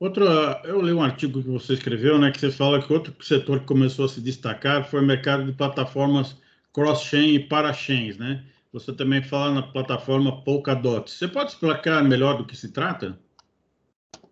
Outra, 0.00 0.62
eu 0.64 0.80
li 0.80 0.90
um 0.90 1.02
artigo 1.02 1.42
que 1.42 1.50
você 1.50 1.74
escreveu, 1.74 2.18
né, 2.18 2.30
que 2.30 2.40
você 2.40 2.50
fala 2.50 2.80
que 2.80 2.90
outro 2.90 3.14
setor 3.22 3.60
que 3.60 3.66
começou 3.66 4.06
a 4.06 4.08
se 4.08 4.22
destacar 4.22 4.88
foi 4.88 5.02
o 5.02 5.06
mercado 5.06 5.44
de 5.44 5.52
plataformas 5.52 6.34
cross-chain 6.72 7.34
e 7.34 7.46
para-chains, 7.46 8.16
né? 8.16 8.46
Você 8.72 8.90
também 8.94 9.22
fala 9.22 9.52
na 9.52 9.62
plataforma 9.62 10.42
Polkadot. 10.44 11.10
Você 11.10 11.28
pode 11.28 11.50
explicar 11.50 12.02
melhor 12.02 12.38
do 12.38 12.46
que 12.46 12.56
se 12.56 12.72
trata? 12.72 13.18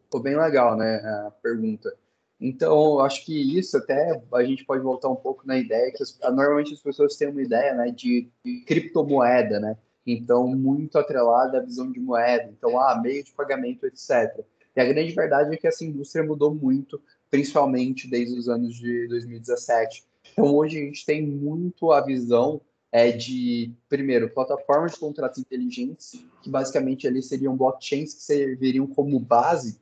Ficou 0.04 0.22
bem 0.22 0.34
legal, 0.34 0.78
né, 0.78 0.96
a 1.26 1.30
pergunta. 1.42 1.94
Então, 2.40 3.00
acho 3.00 3.24
que 3.24 3.58
isso 3.58 3.76
até 3.78 4.20
a 4.32 4.44
gente 4.44 4.64
pode 4.64 4.82
voltar 4.82 5.08
um 5.08 5.16
pouco 5.16 5.46
na 5.46 5.56
ideia 5.56 5.90
que 5.90 6.02
as, 6.02 6.18
normalmente 6.20 6.74
as 6.74 6.82
pessoas 6.82 7.16
têm 7.16 7.28
uma 7.28 7.42
ideia, 7.42 7.74
né, 7.74 7.90
de 7.90 8.28
criptomoeda, 8.66 9.58
né? 9.58 9.76
Então, 10.06 10.46
muito 10.48 10.98
atrelada 10.98 11.58
à 11.58 11.62
visão 11.62 11.90
de 11.90 11.98
moeda. 11.98 12.48
Então, 12.56 12.78
ah, 12.78 13.00
meio 13.00 13.24
de 13.24 13.32
pagamento, 13.32 13.86
etc. 13.86 14.44
E 14.76 14.80
a 14.80 14.84
grande 14.84 15.12
verdade 15.12 15.52
é 15.52 15.56
que 15.56 15.66
essa 15.66 15.84
indústria 15.84 16.24
mudou 16.24 16.54
muito, 16.54 17.00
principalmente 17.30 18.08
desde 18.08 18.38
os 18.38 18.48
anos 18.48 18.76
de 18.76 19.08
2017. 19.08 20.04
Então, 20.32 20.54
hoje 20.54 20.78
a 20.78 20.82
gente 20.82 21.04
tem 21.04 21.26
muito 21.26 21.90
a 21.90 22.00
visão 22.02 22.60
é, 22.92 23.10
de, 23.10 23.72
primeiro, 23.88 24.30
plataformas 24.30 24.92
de 24.92 25.00
contratos 25.00 25.38
inteligentes, 25.38 26.22
que 26.42 26.50
basicamente 26.50 27.08
ali 27.08 27.22
seriam 27.22 27.56
blockchains 27.56 28.14
que 28.14 28.22
serviriam 28.22 28.86
como 28.86 29.18
base 29.18 29.80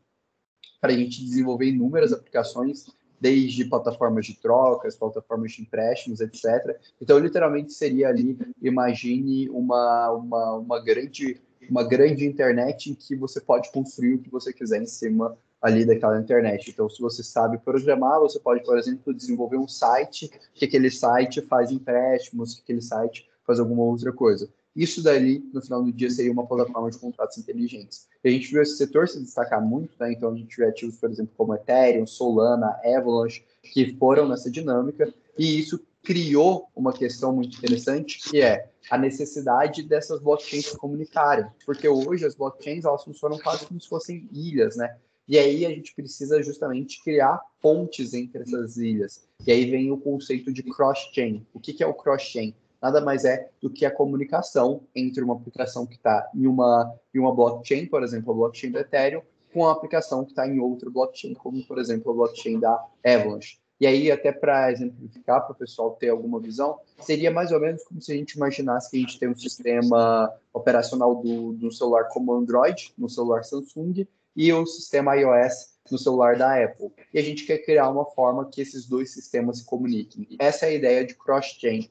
para 0.85 0.93
a 0.93 0.97
gente 0.99 1.25
desenvolver 1.25 1.65
inúmeras 1.65 2.13
aplicações, 2.13 2.85
desde 3.19 3.65
plataformas 3.65 4.27
de 4.27 4.37
trocas, 4.37 4.95
plataformas 4.95 5.53
de 5.53 5.63
empréstimos, 5.63 6.21
etc. 6.21 6.79
Então, 7.01 7.19
literalmente 7.19 7.73
seria 7.73 8.09
ali, 8.09 8.37
imagine 8.61 9.49
uma, 9.49 10.11
uma, 10.11 10.53
uma 10.57 10.85
grande 10.85 11.41
uma 11.71 11.83
grande 11.83 12.27
internet 12.27 12.91
em 12.91 12.95
que 12.95 13.17
você 13.17 13.41
pode 13.41 13.73
construir 13.73 14.17
o 14.17 14.19
que 14.19 14.29
você 14.29 14.53
quiser 14.53 14.83
em 14.83 14.87
cima 14.87 15.35
ali 15.63 15.87
daquela 15.87 16.21
internet. 16.21 16.71
Então, 16.71 16.91
se 16.91 17.01
você 17.01 17.23
sabe 17.23 17.57
programar, 17.57 18.21
você 18.21 18.39
pode, 18.39 18.63
por 18.63 18.77
exemplo, 18.77 19.15
desenvolver 19.15 19.57
um 19.57 19.67
site 19.67 20.31
que 20.53 20.67
aquele 20.67 20.91
site 20.91 21.41
faz 21.41 21.71
empréstimos, 21.71 22.57
que 22.57 22.61
aquele 22.61 22.83
site 22.83 23.27
faz 23.47 23.59
alguma 23.59 23.85
outra 23.85 24.13
coisa. 24.13 24.51
Isso 24.75 25.03
dali, 25.03 25.49
no 25.53 25.63
final 25.63 25.83
do 25.83 25.93
dia, 25.93 26.11
seria 26.11 26.33
uma 26.33 26.47
plataforma 26.47 26.91
de 26.91 26.99
contratos 26.99 27.39
inteligentes. 27.39 28.09
E 28.25 28.29
a 28.29 28.33
gente 28.33 28.51
viu 28.51 28.63
esse 28.63 28.77
setor 28.77 29.09
se 29.09 29.21
destacar 29.21 29.65
muito, 29.65 29.95
né? 30.01 30.13
Então, 30.13 30.33
a 30.33 30.37
gente 30.37 30.57
viu 30.57 30.69
ativos, 30.69 30.97
por 30.97 31.11
exemplo, 31.11 31.33
como 31.37 31.55
Ethereum, 31.55 32.07
Solana, 32.07 32.79
Avalanche, 32.85 33.45
que 33.63 33.95
foram 33.97 34.29
nessa 34.29 34.51
dinâmica, 34.51 35.13
e 35.39 35.59
isso 35.59 35.81
criou 36.03 36.69
uma 36.77 36.93
questão 36.93 37.33
muito 37.33 37.57
interessante, 37.57 38.19
que 38.31 38.41
é 38.41 38.71
a 38.91 38.99
necessidade 38.99 39.83
dessas 39.83 40.21
blockchains 40.21 40.67
se 40.67 40.77
comunicarem, 40.77 41.47
porque 41.65 41.89
hoje 41.89 42.27
as 42.27 42.35
blockchains 42.35 42.85
elas 42.85 43.03
funcionam 43.03 43.39
quase 43.39 43.67
como 43.67 43.81
se 43.81 43.89
fossem 43.89 44.29
ilhas, 44.31 44.77
né? 44.77 44.97
E 45.27 45.39
aí 45.39 45.65
a 45.65 45.71
gente 45.71 45.95
precisa 45.95 46.43
justamente 46.43 47.03
criar 47.03 47.41
pontes 47.61 48.13
entre 48.13 48.43
essas 48.43 48.77
ilhas. 48.77 49.27
E 49.47 49.51
aí 49.51 49.71
vem 49.71 49.91
o 49.91 49.97
conceito 49.97 50.53
de 50.53 50.63
cross-chain. 50.63 51.47
O 51.55 51.59
que, 51.59 51.73
que 51.73 51.83
é 51.83 51.87
o 51.87 51.95
cross-chain? 51.95 52.55
Nada 52.85 53.01
mais 53.01 53.25
é 53.25 53.49
do 53.63 53.71
que 53.71 53.87
a 53.87 53.91
comunicação 53.91 54.83
entre 54.95 55.25
uma 55.25 55.33
aplicação 55.33 55.87
que 55.87 55.95
está 55.95 56.31
em 56.35 56.47
uma, 56.47 56.95
em 57.15 57.19
uma 57.19 57.35
blockchain, 57.35 57.87
por 57.87 58.03
exemplo, 58.03 58.31
a 58.31 58.37
blockchain 58.37 58.73
do 58.73 58.79
Ethereum, 58.79 59.23
com 59.55 59.67
a 59.67 59.73
aplicação 59.73 60.23
que 60.23 60.33
está 60.33 60.47
em 60.47 60.61
outra 60.61 60.91
blockchain, 60.91 61.33
como, 61.33 61.65
por 61.65 61.79
exemplo, 61.79 62.13
a 62.13 62.15
blockchain 62.15 62.61
da 62.61 62.85
Avalanche. 63.03 63.57
E 63.81 63.87
aí, 63.87 64.13
até 64.13 64.31
para 64.33 64.71
exemplificar, 64.71 65.47
para 65.47 65.53
o 65.53 65.55
pessoal 65.55 65.93
ter 65.93 66.11
alguma 66.11 66.39
visão, 66.39 66.79
seria 67.01 67.31
mais 67.31 67.53
ou 67.53 67.61
menos 67.61 67.83
como 67.85 68.03
se 68.03 68.13
a 68.13 68.17
gente 68.17 68.33
imaginasse 68.33 68.91
que 68.91 68.99
a 68.99 69.01
gente 69.01 69.19
tem 69.19 69.31
um 69.31 69.35
sistema 69.35 70.31
operacional 70.53 71.15
do, 71.23 71.55
do 71.55 71.73
celular 71.73 72.09
como 72.09 72.35
Android, 72.35 72.93
no 72.99 73.09
celular 73.09 73.45
Samsung, 73.45 74.07
e 74.37 74.53
o 74.53 74.67
sistema 74.67 75.17
iOS 75.17 75.75
no 75.91 75.99
celular 75.99 76.37
da 76.37 76.63
Apple. 76.63 76.91
E 77.13 77.19
a 77.19 77.23
gente 77.23 77.45
quer 77.45 77.59
criar 77.59 77.89
uma 77.89 78.05
forma 78.05 78.49
que 78.49 78.61
esses 78.61 78.87
dois 78.87 79.11
sistemas 79.11 79.59
se 79.59 79.65
comuniquem. 79.65 80.27
Essa 80.39 80.67
é 80.67 80.69
a 80.71 80.75
ideia 80.75 81.07
de 81.07 81.15
cross-chain. 81.15 81.89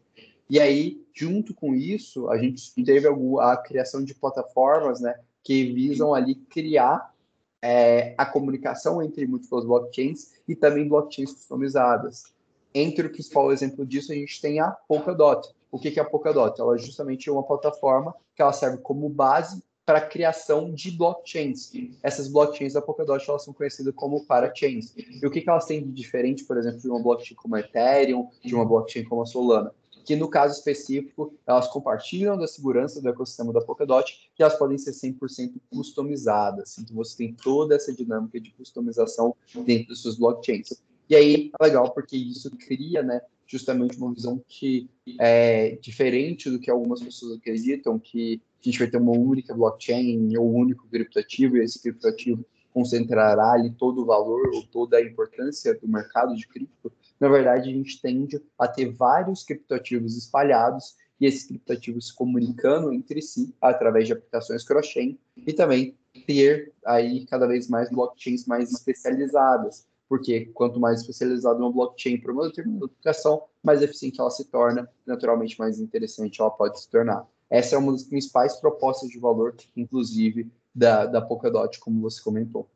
E 0.50 0.60
aí, 0.60 1.02
junto 1.14 1.54
com 1.54 1.74
isso, 1.74 2.30
a 2.30 2.38
gente 2.38 2.74
teve 2.84 3.08
a 3.40 3.58
criação 3.58 4.04
de 4.04 4.14
plataformas 4.14 5.00
né, 5.00 5.16
que 5.42 5.72
visam 5.74 6.14
ali 6.14 6.36
criar 6.36 7.14
é, 7.62 8.14
a 8.18 8.26
comunicação 8.26 9.02
entre 9.02 9.26
múltiplas 9.26 9.66
blockchains 9.66 10.34
e 10.48 10.56
também 10.56 10.88
blockchains 10.88 11.32
customizadas. 11.32 12.34
Entre 12.74 13.08
o 13.08 13.12
principal 13.12 13.52
exemplo 13.52 13.86
disso, 13.86 14.12
a 14.12 14.16
gente 14.16 14.42
tem 14.42 14.60
a 14.60 14.72
Polkadot. 14.72 15.50
O 15.72 15.80
que 15.80 15.98
é 15.98 16.02
a 16.02 16.06
Polkadot? 16.06 16.60
Ela 16.60 16.76
é 16.76 16.78
justamente 16.78 17.30
uma 17.30 17.44
plataforma 17.44 18.14
que 18.36 18.42
ela 18.42 18.52
serve 18.52 18.78
como 18.80 19.08
base 19.08 19.64
para 19.86 20.00
a 20.00 20.06
criação 20.06 20.74
de 20.74 20.92
blockchains. 20.92 21.72
Essas 22.02 22.28
blockchains 22.28 22.74
da 22.74 22.82
Polkadot 22.82 23.24
elas 23.30 23.44
são 23.44 23.54
conhecidas 23.54 23.94
como 23.96 24.26
parachains. 24.26 24.94
E 24.96 25.26
o 25.26 25.32
que, 25.32 25.42
que 25.42 25.50
elas 25.50 25.66
têm 25.66 25.84
de 25.84 25.92
diferente, 25.92 26.44
por 26.44 26.58
exemplo, 26.58 26.80
de 26.80 26.90
uma 26.90 27.02
blockchain 27.02 27.36
como 27.36 27.56
a 27.56 27.60
Ethereum, 27.60 28.30
de 28.44 28.56
uma 28.56 28.66
blockchain 28.66 29.04
como 29.06 29.22
a 29.22 29.26
Solana? 29.26 29.74
Que 30.04 30.16
no 30.16 30.28
caso 30.28 30.58
específico, 30.58 31.34
elas 31.48 31.68
compartilham 31.68 32.38
da 32.38 32.48
segurança 32.48 33.02
do 33.02 33.10
ecossistema 33.10 33.54
da 33.54 33.62
Polkadot 33.62 34.30
e 34.38 34.44
elas 34.44 34.58
podem 34.58 34.78
ser 34.78 34.92
100% 34.92 35.54
customizadas. 35.70 36.78
Então, 36.78 36.96
você 36.96 37.18
tem 37.18 37.34
toda 37.34 37.76
essa 37.76 37.94
dinâmica 37.94 38.40
de 38.40 38.52
customização 38.52 39.36
dentro 39.66 39.90
dos 39.90 40.02
seus 40.02 40.18
blockchains. 40.18 40.82
E 41.10 41.16
aí, 41.16 41.52
é 41.60 41.64
legal 41.64 41.92
porque 41.92 42.18
isso 42.18 42.50
cria, 42.52 43.04
né, 43.04 43.22
justamente 43.46 43.98
uma 43.98 44.14
visão 44.14 44.42
que 44.48 44.90
é 45.20 45.78
diferente 45.82 46.50
do 46.50 46.60
que 46.60 46.72
algumas 46.72 47.02
pessoas 47.02 47.38
acreditam, 47.38 48.00
que 48.00 48.42
a 48.62 48.64
gente 48.64 48.80
vai 48.80 48.90
ter 48.90 48.98
uma 48.98 49.12
única 49.12 49.54
blockchain 49.54 50.36
ou 50.38 50.50
um 50.50 50.56
único 50.56 50.88
criptoativo, 50.88 51.58
e 51.58 51.64
esse 51.64 51.82
criptoativo 51.82 52.46
concentrará 52.74 53.52
ali 53.52 53.70
todo 53.72 54.02
o 54.02 54.06
valor 54.06 54.50
ou 54.54 54.64
toda 54.64 54.98
a 54.98 55.02
importância 55.02 55.78
do 55.80 55.88
mercado 55.88 56.36
de 56.36 56.48
cripto 56.48 56.92
na 57.24 57.30
verdade, 57.30 57.70
a 57.70 57.74
gente 57.74 58.02
tende 58.02 58.44
a 58.60 58.68
ter 58.68 58.92
vários 58.92 59.46
criptoativos 59.46 60.18
espalhados 60.18 60.98
e 61.22 61.26
esses 61.26 61.48
criptoativos 61.48 62.08
se 62.08 62.14
comunicando 62.14 62.92
entre 62.92 63.22
si 63.22 63.56
através 63.62 64.08
de 64.08 64.12
aplicações 64.12 64.66
cross-chain 64.66 65.18
e 65.38 65.54
também 65.54 65.98
ter 66.28 66.74
aí 66.86 67.26
cada 67.26 67.48
vez 67.48 67.70
mais 67.70 67.90
blockchains 67.90 68.46
mais 68.46 68.74
especializadas, 68.74 69.88
porque 70.10 70.48
quanto 70.48 70.82
mais 70.82 71.00
especializada 71.00 71.60
uma 71.60 71.72
blockchain 71.72 72.20
para 72.20 72.34
uma 72.34 72.50
determinada 72.50 72.88
aplicação, 72.88 73.44
mais 73.64 73.82
eficiente 73.82 74.20
ela 74.20 74.30
se 74.30 74.44
torna, 74.44 74.90
naturalmente 75.06 75.58
mais 75.58 75.80
interessante 75.80 76.42
ela 76.42 76.52
pode 76.52 76.82
se 76.82 76.90
tornar. 76.90 77.26
Essa 77.50 77.78
é 77.78 77.80
uma 77.80 77.94
das 77.94 78.04
principais 78.04 78.58
propostas 78.58 79.10
de 79.10 79.18
valor, 79.18 79.56
inclusive, 79.78 80.52
da, 80.76 81.06
da 81.06 81.22
Polkadot, 81.22 81.80
como 81.80 82.02
você 82.02 82.22
comentou. 82.22 82.70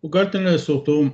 O 0.00 0.08
Gartner 0.08 0.56
soltou 0.60 1.10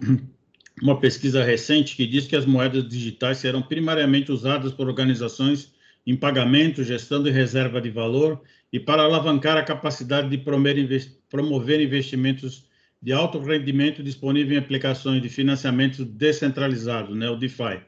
uma 0.83 0.99
pesquisa 0.99 1.43
recente 1.43 1.97
que 1.97 2.07
diz 2.07 2.27
que 2.27 2.37
as 2.37 2.45
moedas 2.45 2.87
digitais 2.87 3.39
serão 3.39 3.63
primariamente 3.63 4.31
usadas 4.31 4.73
por 4.73 4.89
organizações 4.89 5.73
em 6.07 6.15
pagamento, 6.15 6.85
gestão 6.85 7.27
e 7.27 7.31
reserva 7.31 7.81
de 7.81 7.91
valor 7.91 8.41
e 8.73 8.79
para 8.79 9.03
alavancar 9.03 9.57
a 9.57 9.63
capacidade 9.63 10.29
de 10.29 10.39
promover 10.39 11.81
investimentos 11.81 12.67
de 13.03 13.13
alto 13.13 13.39
rendimento 13.39 14.03
disponível 14.03 14.55
em 14.55 14.59
aplicações 14.59 15.23
de 15.23 15.29
financiamento 15.29 16.05
descentralizado, 16.05 17.15
né, 17.15 17.29
o 17.29 17.37
DeFi. 17.37 17.81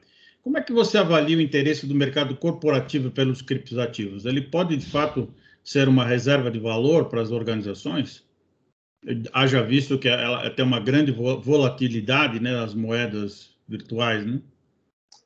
Como 0.43 0.57
é 0.57 0.63
que 0.63 0.73
você 0.73 0.97
avalia 0.97 1.37
o 1.37 1.41
interesse 1.41 1.87
do 1.87 1.95
mercado 1.95 2.35
corporativo 2.37 3.11
pelos 3.11 3.43
criptoativos? 3.43 4.25
Ele 4.25 4.41
pode, 4.41 4.77
de 4.77 4.87
fato, 4.87 5.33
ser 5.63 5.89
uma 5.89 6.05
reserva 6.05 6.51
de 6.51 6.59
valor 6.59 7.07
para 7.07 7.21
as 7.21 7.31
organizações? 7.31 8.28
Haja 9.33 9.63
visto 9.63 9.99
que 9.99 10.09
ela 10.09 10.51
tem 10.51 10.65
uma 10.65 10.81
grande 10.81 11.13
volatilidade, 11.13 12.41
né, 12.41 12.59
as 12.59 12.75
moedas 12.75 13.51
virtuais, 13.67 14.25
né? 14.27 14.41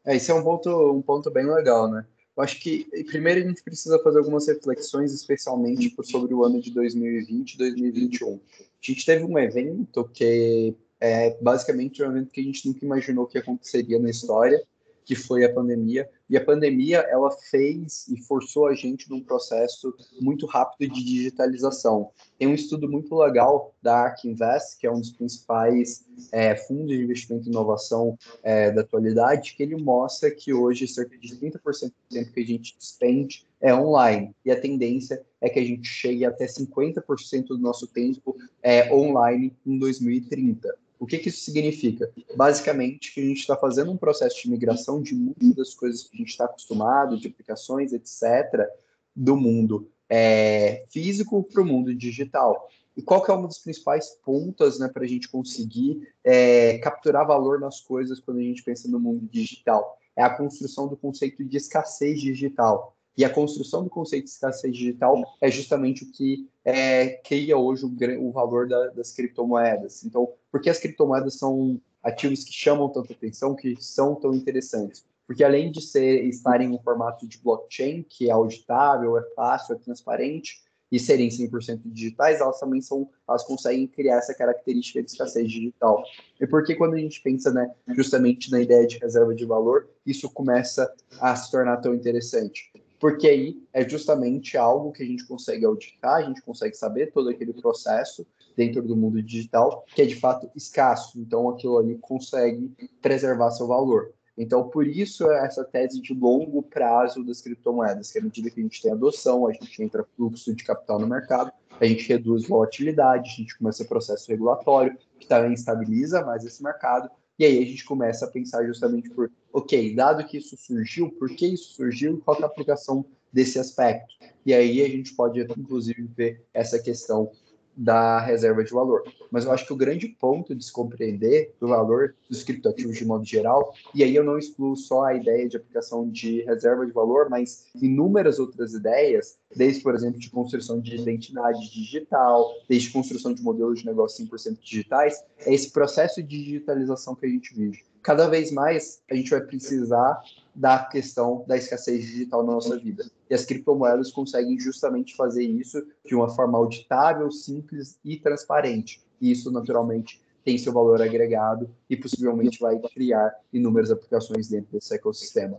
É, 0.05 0.17
esse 0.17 0.31
é 0.31 0.35
um 0.35 0.43
ponto, 0.43 0.93
um 0.93 1.03
ponto 1.03 1.31
bem 1.31 1.47
legal, 1.47 1.91
né? 1.91 2.05
Eu 2.37 2.43
acho 2.43 2.59
que 2.61 2.87
primeiro 3.07 3.45
a 3.45 3.49
gente 3.49 3.63
precisa 3.63 3.99
fazer 4.03 4.19
algumas 4.19 4.47
reflexões, 4.49 5.13
especialmente 5.13 5.95
sobre 6.03 6.35
o 6.35 6.45
ano 6.45 6.61
de 6.61 6.73
2020 6.73 7.55
e 7.55 7.59
2021. 7.59 8.35
A 8.35 8.63
gente 8.81 9.05
teve 9.05 9.25
um 9.25 9.39
evento 9.39 10.09
que 10.13 10.75
é 10.99 11.37
basicamente 11.43 12.03
um 12.03 12.11
evento 12.11 12.31
que 12.31 12.41
a 12.41 12.45
gente 12.45 12.67
nunca 12.67 12.85
imaginou 12.85 13.27
que 13.27 13.37
aconteceria 13.37 13.99
na 13.99 14.09
história, 14.09 14.63
que 15.05 15.15
foi 15.15 15.45
a 15.45 15.53
pandemia. 15.53 16.09
E 16.29 16.37
a 16.37 16.45
pandemia, 16.45 16.99
ela 17.11 17.31
fez 17.31 18.09
e 18.09 18.17
forçou 18.23 18.67
a 18.67 18.75
gente 18.75 19.11
num 19.11 19.23
processo 19.23 19.95
muito 20.21 20.47
rápido 20.47 20.93
de 20.93 21.05
digitalização. 21.05 22.11
Tem 22.39 22.49
um 22.49 22.55
estudo 22.55 22.89
muito 22.89 23.15
legal 23.15 23.75
da 23.83 24.05
ARK 24.05 24.29
Invest, 24.29 24.79
que 24.79 24.87
é 24.87 24.91
um 24.91 24.99
dos 24.99 25.13
principais 25.13 26.05
é, 26.33 26.57
fundos 26.57 26.89
de 26.89 27.03
investimento 27.03 27.47
em 27.47 27.51
inovação 27.51 28.17
é, 28.43 28.71
da 28.71 28.81
atualidade, 28.81 29.55
que 29.55 29.63
ele 29.63 29.77
mostra 29.77 30.31
que 30.31 30.53
hoje 30.53 30.89
cerca 30.89 31.19
de 31.19 31.37
30% 31.37 31.89
do 31.89 31.93
tempo 32.09 32.33
que 32.33 32.41
a 32.41 32.47
gente 32.47 32.77
despende 32.79 33.47
é 33.61 33.75
online. 33.75 34.35
E 34.45 34.51
a 34.51 34.61
tendência 34.61 35.23
é 35.41 35.49
que 35.49 35.59
a 35.59 35.65
gente 35.65 35.87
chegue 35.87 36.25
até 36.25 36.47
50% 36.47 37.49
do 37.49 37.59
nosso 37.59 37.87
tempo 37.87 38.37
é, 38.63 38.93
online 38.93 39.55
em 39.67 39.79
2030. 39.79 40.82
O 41.03 41.07
que, 41.07 41.19
que 41.19 41.31
isso 41.31 41.41
significa? 41.41 42.13
Basicamente, 42.37 43.13
que 43.13 43.21
a 43.21 43.25
gente 43.25 43.41
está 43.41 43.57
fazendo 43.57 43.91
um 43.91 43.97
processo 43.97 44.41
de 44.41 44.49
migração 44.49 45.03
de 45.03 45.17
muitas 45.17 45.57
das 45.57 45.75
coisas 45.75 46.05
que 46.05 46.15
a 46.15 46.19
gente 46.19 46.29
está 46.29 46.45
acostumado, 46.45 47.19
de 47.19 47.27
aplicações, 47.27 47.93
etc., 47.93 48.69
do 49.15 49.37
mundo 49.37 49.91
é, 50.09 50.85
físico 50.89 51.43
para 51.43 51.61
o 51.61 51.67
mundo 51.67 51.93
digital. 51.93 52.69
E 52.97 53.03
qual 53.03 53.21
que 53.21 53.33
é 53.33 53.35
uma 53.35 53.49
das 53.49 53.59
principais 53.59 54.11
pontas 54.25 54.79
né, 54.79 54.87
para 54.87 55.03
a 55.03 55.09
gente 55.09 55.29
conseguir 55.29 56.09
é, 56.23 56.79
capturar 56.79 57.27
valor 57.27 57.59
nas 57.59 57.81
coisas 57.81 58.21
quando 58.21 58.39
a 58.39 58.45
gente 58.45 58.63
pensa 58.63 58.89
no 58.89 59.01
mundo 59.01 59.27
digital? 59.29 59.99
É 60.15 60.23
a 60.23 60.31
construção 60.31 60.87
do 60.87 60.97
conceito 60.97 61.43
de 61.43 61.57
escassez 61.57 62.21
digital. 62.21 62.97
E 63.17 63.25
a 63.25 63.31
construção 63.31 63.85
do 63.85 63.91
conceito 63.91 64.25
de 64.25 64.31
escassez 64.31 64.75
digital 64.75 65.23
é 65.41 65.51
justamente 65.51 66.05
o 66.05 66.11
que 66.11 66.49
é, 66.65 67.09
cria 67.09 67.57
hoje 67.57 67.85
o, 67.85 68.29
o 68.29 68.33
valor 68.33 68.69
da, 68.69 68.89
das 68.89 69.13
criptomoedas. 69.13 70.05
Então, 70.05 70.33
por 70.51 70.61
que 70.61 70.71
as 70.71 70.79
criptomoedas 70.79 71.35
são 71.35 71.81
ativos 72.03 72.45
que 72.45 72.53
chamam 72.53 72.89
tanta 72.89 73.13
atenção, 73.13 73.55
que 73.55 73.77
são 73.81 74.15
tão 74.15 74.35
interessantes? 74.35 75.05
Porque 75.27 75.45
além 75.45 75.71
de 75.71 75.81
ser, 75.81 76.25
estarem 76.25 76.69
no 76.69 76.79
formato 76.81 77.27
de 77.27 77.39
blockchain, 77.39 78.03
que 78.03 78.29
é 78.29 78.33
auditável, 78.33 79.17
é 79.17 79.23
fácil, 79.35 79.75
é 79.75 79.79
transparente, 79.79 80.63
e 80.93 81.01
serem 81.01 81.31
100% 81.31 81.81
digitais, 81.87 82.39
elas 82.39 82.61
também 82.61 82.83
são, 82.83 83.09
elas 83.27 83.43
conseguem 83.45 83.87
criar 83.87 84.19
essa 84.19 84.35
característica 84.35 85.03
de 85.03 85.11
escassez 85.11 85.51
digital. 85.51 86.05
E 86.39 86.47
porque 86.47 86.75
quando 86.75 86.93
a 86.93 86.99
gente 86.99 87.23
pensa, 87.23 87.51
né, 87.51 87.73
justamente 87.97 88.51
na 88.51 88.61
ideia 88.61 88.87
de 88.87 88.99
reserva 88.99 89.35
de 89.35 89.47
valor, 89.47 89.89
isso 90.05 90.29
começa 90.29 90.93
a 91.19 91.35
se 91.35 91.51
tornar 91.51 91.79
tão 91.79 91.95
interessante? 91.95 92.71
Porque 93.03 93.27
aí 93.27 93.61
é 93.73 93.87
justamente 93.89 94.57
algo 94.57 94.93
que 94.93 95.03
a 95.03 95.07
gente 95.07 95.27
consegue 95.27 95.65
auditar, 95.65 96.19
a 96.19 96.23
gente 96.23 96.41
consegue 96.41 96.77
saber 96.77 97.11
todo 97.11 97.31
aquele 97.31 97.53
processo 97.53 98.25
dentro 98.57 98.81
do 98.81 98.95
mundo 98.95 99.21
digital 99.21 99.85
que 99.93 100.03
é 100.03 100.07
de 100.07 100.15
fato 100.15 100.49
escasso, 100.55 101.19
então 101.19 101.49
aquilo 101.49 101.79
ali 101.79 101.99
consegue 101.99 102.73
preservar 103.01 103.51
seu 103.51 103.67
valor. 103.67 104.13
Então, 104.39 104.69
por 104.69 104.87
isso, 104.87 105.29
essa 105.33 105.65
tese 105.65 106.01
de 106.01 106.15
longo 106.15 106.63
prazo 106.63 107.25
das 107.25 107.41
criptomoedas, 107.41 108.13
que 108.13 108.21
à 108.21 108.23
medida 108.23 108.49
que 108.49 108.61
a 108.61 108.63
gente 108.63 108.81
tem 108.81 108.93
adoção, 108.93 109.49
a 109.49 109.53
gente 109.53 109.83
entra 109.83 110.07
fluxo 110.17 110.55
de 110.55 110.63
capital 110.63 111.01
no 111.01 111.09
mercado, 111.09 111.51
a 111.81 111.85
gente 111.85 112.09
reduz 112.09 112.47
volatilidade, 112.47 113.31
a 113.31 113.35
gente 113.35 113.59
começa 113.59 113.83
o 113.83 113.89
processo 113.89 114.31
regulatório, 114.31 114.97
que 115.19 115.27
também 115.27 115.55
estabiliza 115.55 116.25
mais 116.25 116.45
esse 116.45 116.63
mercado, 116.63 117.11
e 117.43 117.45
aí 117.45 117.59
a 117.59 117.67
gente 117.67 117.85
começa 117.85 118.25
a 118.25 118.31
pensar 118.31 118.65
justamente 118.65 119.11
por, 119.11 119.29
ok, 119.53 119.97
dado 119.97 120.25
que 120.25 120.37
isso 120.37 120.57
surgiu, 120.57 121.11
por 121.11 121.29
que 121.35 121.45
isso 121.45 121.73
surgiu, 121.75 122.23
qual 122.25 122.39
é 122.39 122.45
a 122.45 122.47
aplicação 122.47 123.05
desse 123.33 123.59
aspecto? 123.59 124.15
E 124.47 124.55
aí 124.55 124.81
a 124.81 124.89
gente 124.89 125.13
pode, 125.13 125.41
inclusive, 125.41 126.09
ver 126.17 126.47
essa 126.55 126.79
questão 126.79 127.33
da 127.77 128.21
reserva 128.21 128.63
de 128.63 128.73
valor. 128.73 129.03
Mas 129.31 129.45
eu 129.45 129.53
acho 129.53 129.67
que 129.67 129.73
o 129.73 129.77
grande 129.77 130.09
ponto 130.09 130.55
de 130.55 130.65
se 130.65 130.73
compreender 130.73 131.55
do 131.61 131.69
valor 131.69 132.15
dos 132.29 132.43
criptoativos 132.43 132.97
de 132.97 133.05
modo 133.05 133.25
geral, 133.25 133.75
e 133.95 134.03
aí 134.05 134.15
eu 134.15 134.25
não 134.25 134.39
excluo 134.39 134.77
só 134.77 135.05
a 135.05 135.15
ideia 135.15 135.49
de 135.49 135.57
aplicação 135.57 136.09
de 136.09 136.43
reserva 136.43 136.87
de 136.87 136.93
valor, 136.93 137.29
mas 137.31 137.67
inúmeras 137.75 138.39
outras 138.39 138.75
ideias, 138.75 139.39
desde, 139.55 139.83
por 139.83 139.95
exemplo, 139.95 140.19
de 140.19 140.31
construção 140.31 140.81
de 140.81 140.97
identidade 140.97 141.71
digital, 141.71 142.51
desde 142.69 142.91
construção 142.91 143.33
de 143.33 143.43
modelos 143.43 143.81
de 143.81 143.87
negócio 143.87 144.25
100% 144.27 144.59
digitais, 144.63 145.23
é 145.39 145.53
esse 145.53 145.71
processo 145.71 146.23
de 146.23 146.45
digitalização 146.45 147.15
que 147.15 147.27
a 147.27 147.29
gente 147.29 147.55
vive. 147.55 147.83
Cada 148.03 148.29
vez 148.29 148.51
mais 148.51 149.01
a 149.09 149.15
gente 149.15 149.31
vai 149.31 149.41
precisar 149.41 150.21
da 150.55 150.85
questão 150.85 151.45
da 151.47 151.57
escassez 151.57 152.05
digital 152.05 152.45
na 152.45 152.53
nossa 152.53 152.77
vida. 152.77 153.05
E 153.33 153.35
as 153.35 153.45
criptomoedas 153.47 154.13
conseguem 154.13 154.61
justamente 154.61 155.17
fazer 155.17 155.45
isso 155.45 155.83
de 156.05 156.15
uma 156.15 156.29
forma 156.29 156.59
auditável, 156.59 157.31
simples 157.31 157.99
e 158.05 158.19
transparente. 158.19 159.01
E 159.19 159.31
isso, 159.31 159.51
naturalmente, 159.51 160.21
tem 160.45 160.59
seu 160.59 160.71
valor 160.71 161.01
agregado 161.01 161.71
e 161.89 161.97
possivelmente 161.97 162.61
vai 162.61 162.79
criar 162.93 163.33
inúmeras 163.51 163.91
aplicações 163.91 164.49
dentro 164.49 164.71
desse 164.71 164.95
ecossistema. 164.95 165.59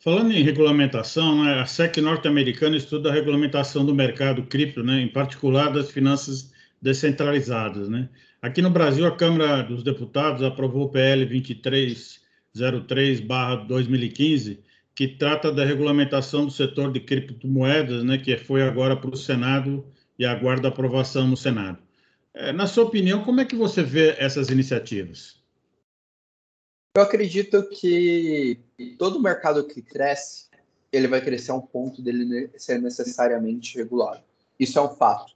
Falando 0.00 0.32
em 0.32 0.42
regulamentação, 0.42 1.42
né, 1.42 1.60
a 1.60 1.66
SEC 1.66 1.96
norte-americana 1.96 2.76
estuda 2.76 3.08
a 3.08 3.12
regulamentação 3.14 3.82
do 3.82 3.94
mercado 3.94 4.42
cripto, 4.42 4.82
né, 4.82 5.00
em 5.00 5.10
particular 5.10 5.72
das 5.72 5.90
finanças 5.90 6.52
descentralizadas. 6.82 7.88
Né? 7.88 8.10
Aqui 8.42 8.60
no 8.60 8.68
Brasil, 8.68 9.06
a 9.06 9.16
Câmara 9.16 9.62
dos 9.62 9.82
Deputados 9.82 10.42
aprovou 10.42 10.88
o 10.88 10.90
PL 10.90 11.26
2303-2015, 12.54 14.58
que 14.94 15.08
trata 15.08 15.50
da 15.50 15.64
regulamentação 15.64 16.44
do 16.44 16.50
setor 16.50 16.92
de 16.92 17.00
criptomoedas, 17.00 18.04
né, 18.04 18.18
que 18.18 18.36
foi 18.36 18.62
agora 18.62 18.96
para 18.96 19.10
o 19.10 19.16
Senado 19.16 19.86
e 20.18 20.26
aguarda 20.26 20.68
aprovação 20.68 21.26
no 21.26 21.36
Senado. 21.36 21.78
É, 22.34 22.52
na 22.52 22.66
sua 22.66 22.84
opinião, 22.84 23.24
como 23.24 23.40
é 23.40 23.44
que 23.44 23.56
você 23.56 23.82
vê 23.82 24.14
essas 24.18 24.48
iniciativas? 24.50 25.40
Eu 26.96 27.02
acredito 27.02 27.68
que 27.70 28.60
todo 28.98 29.22
mercado 29.22 29.66
que 29.66 29.80
cresce, 29.80 30.48
ele 30.92 31.06
vai 31.06 31.20
crescer 31.20 31.52
a 31.52 31.54
um 31.54 31.60
ponto 31.60 32.02
dele 32.02 32.50
ser 32.56 32.80
necessariamente 32.80 33.78
regulado. 33.78 34.22
Isso 34.58 34.78
é 34.78 34.82
um 34.82 34.88
fato. 34.88 35.32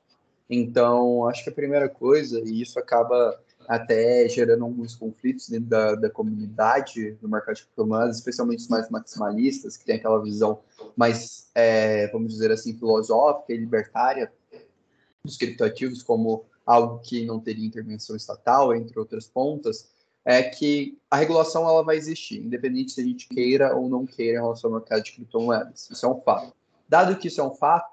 Então, 0.51 1.27
acho 1.29 1.43
que 1.43 1.51
a 1.51 1.55
primeira 1.55 1.89
coisa, 1.89 2.41
e 2.41 2.61
isso 2.61 2.79
acaba 2.79 3.41
até 3.69 4.29
gerando 4.29 4.65
alguns 4.65 4.95
conflitos 4.95 5.49
dentro 5.49 5.69
da, 5.69 5.95
da 5.95 6.11
comunidade 6.11 7.13
do 7.21 7.29
mercado 7.29 7.57
de 7.57 7.63
criptomoedas, 7.63 8.17
especialmente 8.17 8.61
os 8.61 8.69
mais 8.69 8.91
maximalistas, 8.91 9.77
que 9.77 9.85
tem 9.85 9.97
aquela 9.97 10.23
visão 10.23 10.61
mais, 10.97 11.49
é, 11.55 12.09
vamos 12.09 12.33
dizer 12.33 12.51
assim, 12.51 12.77
filosófica 12.77 13.53
e 13.53 13.57
libertária 13.57 14.33
dos 15.25 15.37
criptoativos 15.37 16.03
como 16.03 16.45
algo 16.67 17.01
que 17.01 17.25
não 17.25 17.41
teria 17.41 17.67
intervenção 17.67 18.17
estatal, 18.17 18.75
entre 18.75 18.99
outras 18.99 19.27
pontas, 19.27 19.89
é 20.25 20.43
que 20.43 20.99
a 21.11 21.17
regulação 21.17 21.69
ela 21.69 21.83
vai 21.83 21.97
existir, 21.97 22.43
independente 22.43 22.93
se 22.93 23.01
a 23.01 23.05
gente 23.05 23.29
queira 23.29 23.77
ou 23.77 23.89
não 23.89 24.07
queira 24.07 24.39
em 24.39 24.43
relação 24.43 24.71
ao 24.71 24.79
mercado 24.79 25.03
de 25.03 25.13
criptomoedas. 25.13 25.91
Isso 25.91 26.07
é 26.07 26.09
um 26.09 26.21
fato. 26.21 26.55
Dado 26.89 27.17
que 27.17 27.29
isso 27.29 27.41
é 27.41 27.45
um 27.45 27.55
fato, 27.55 27.93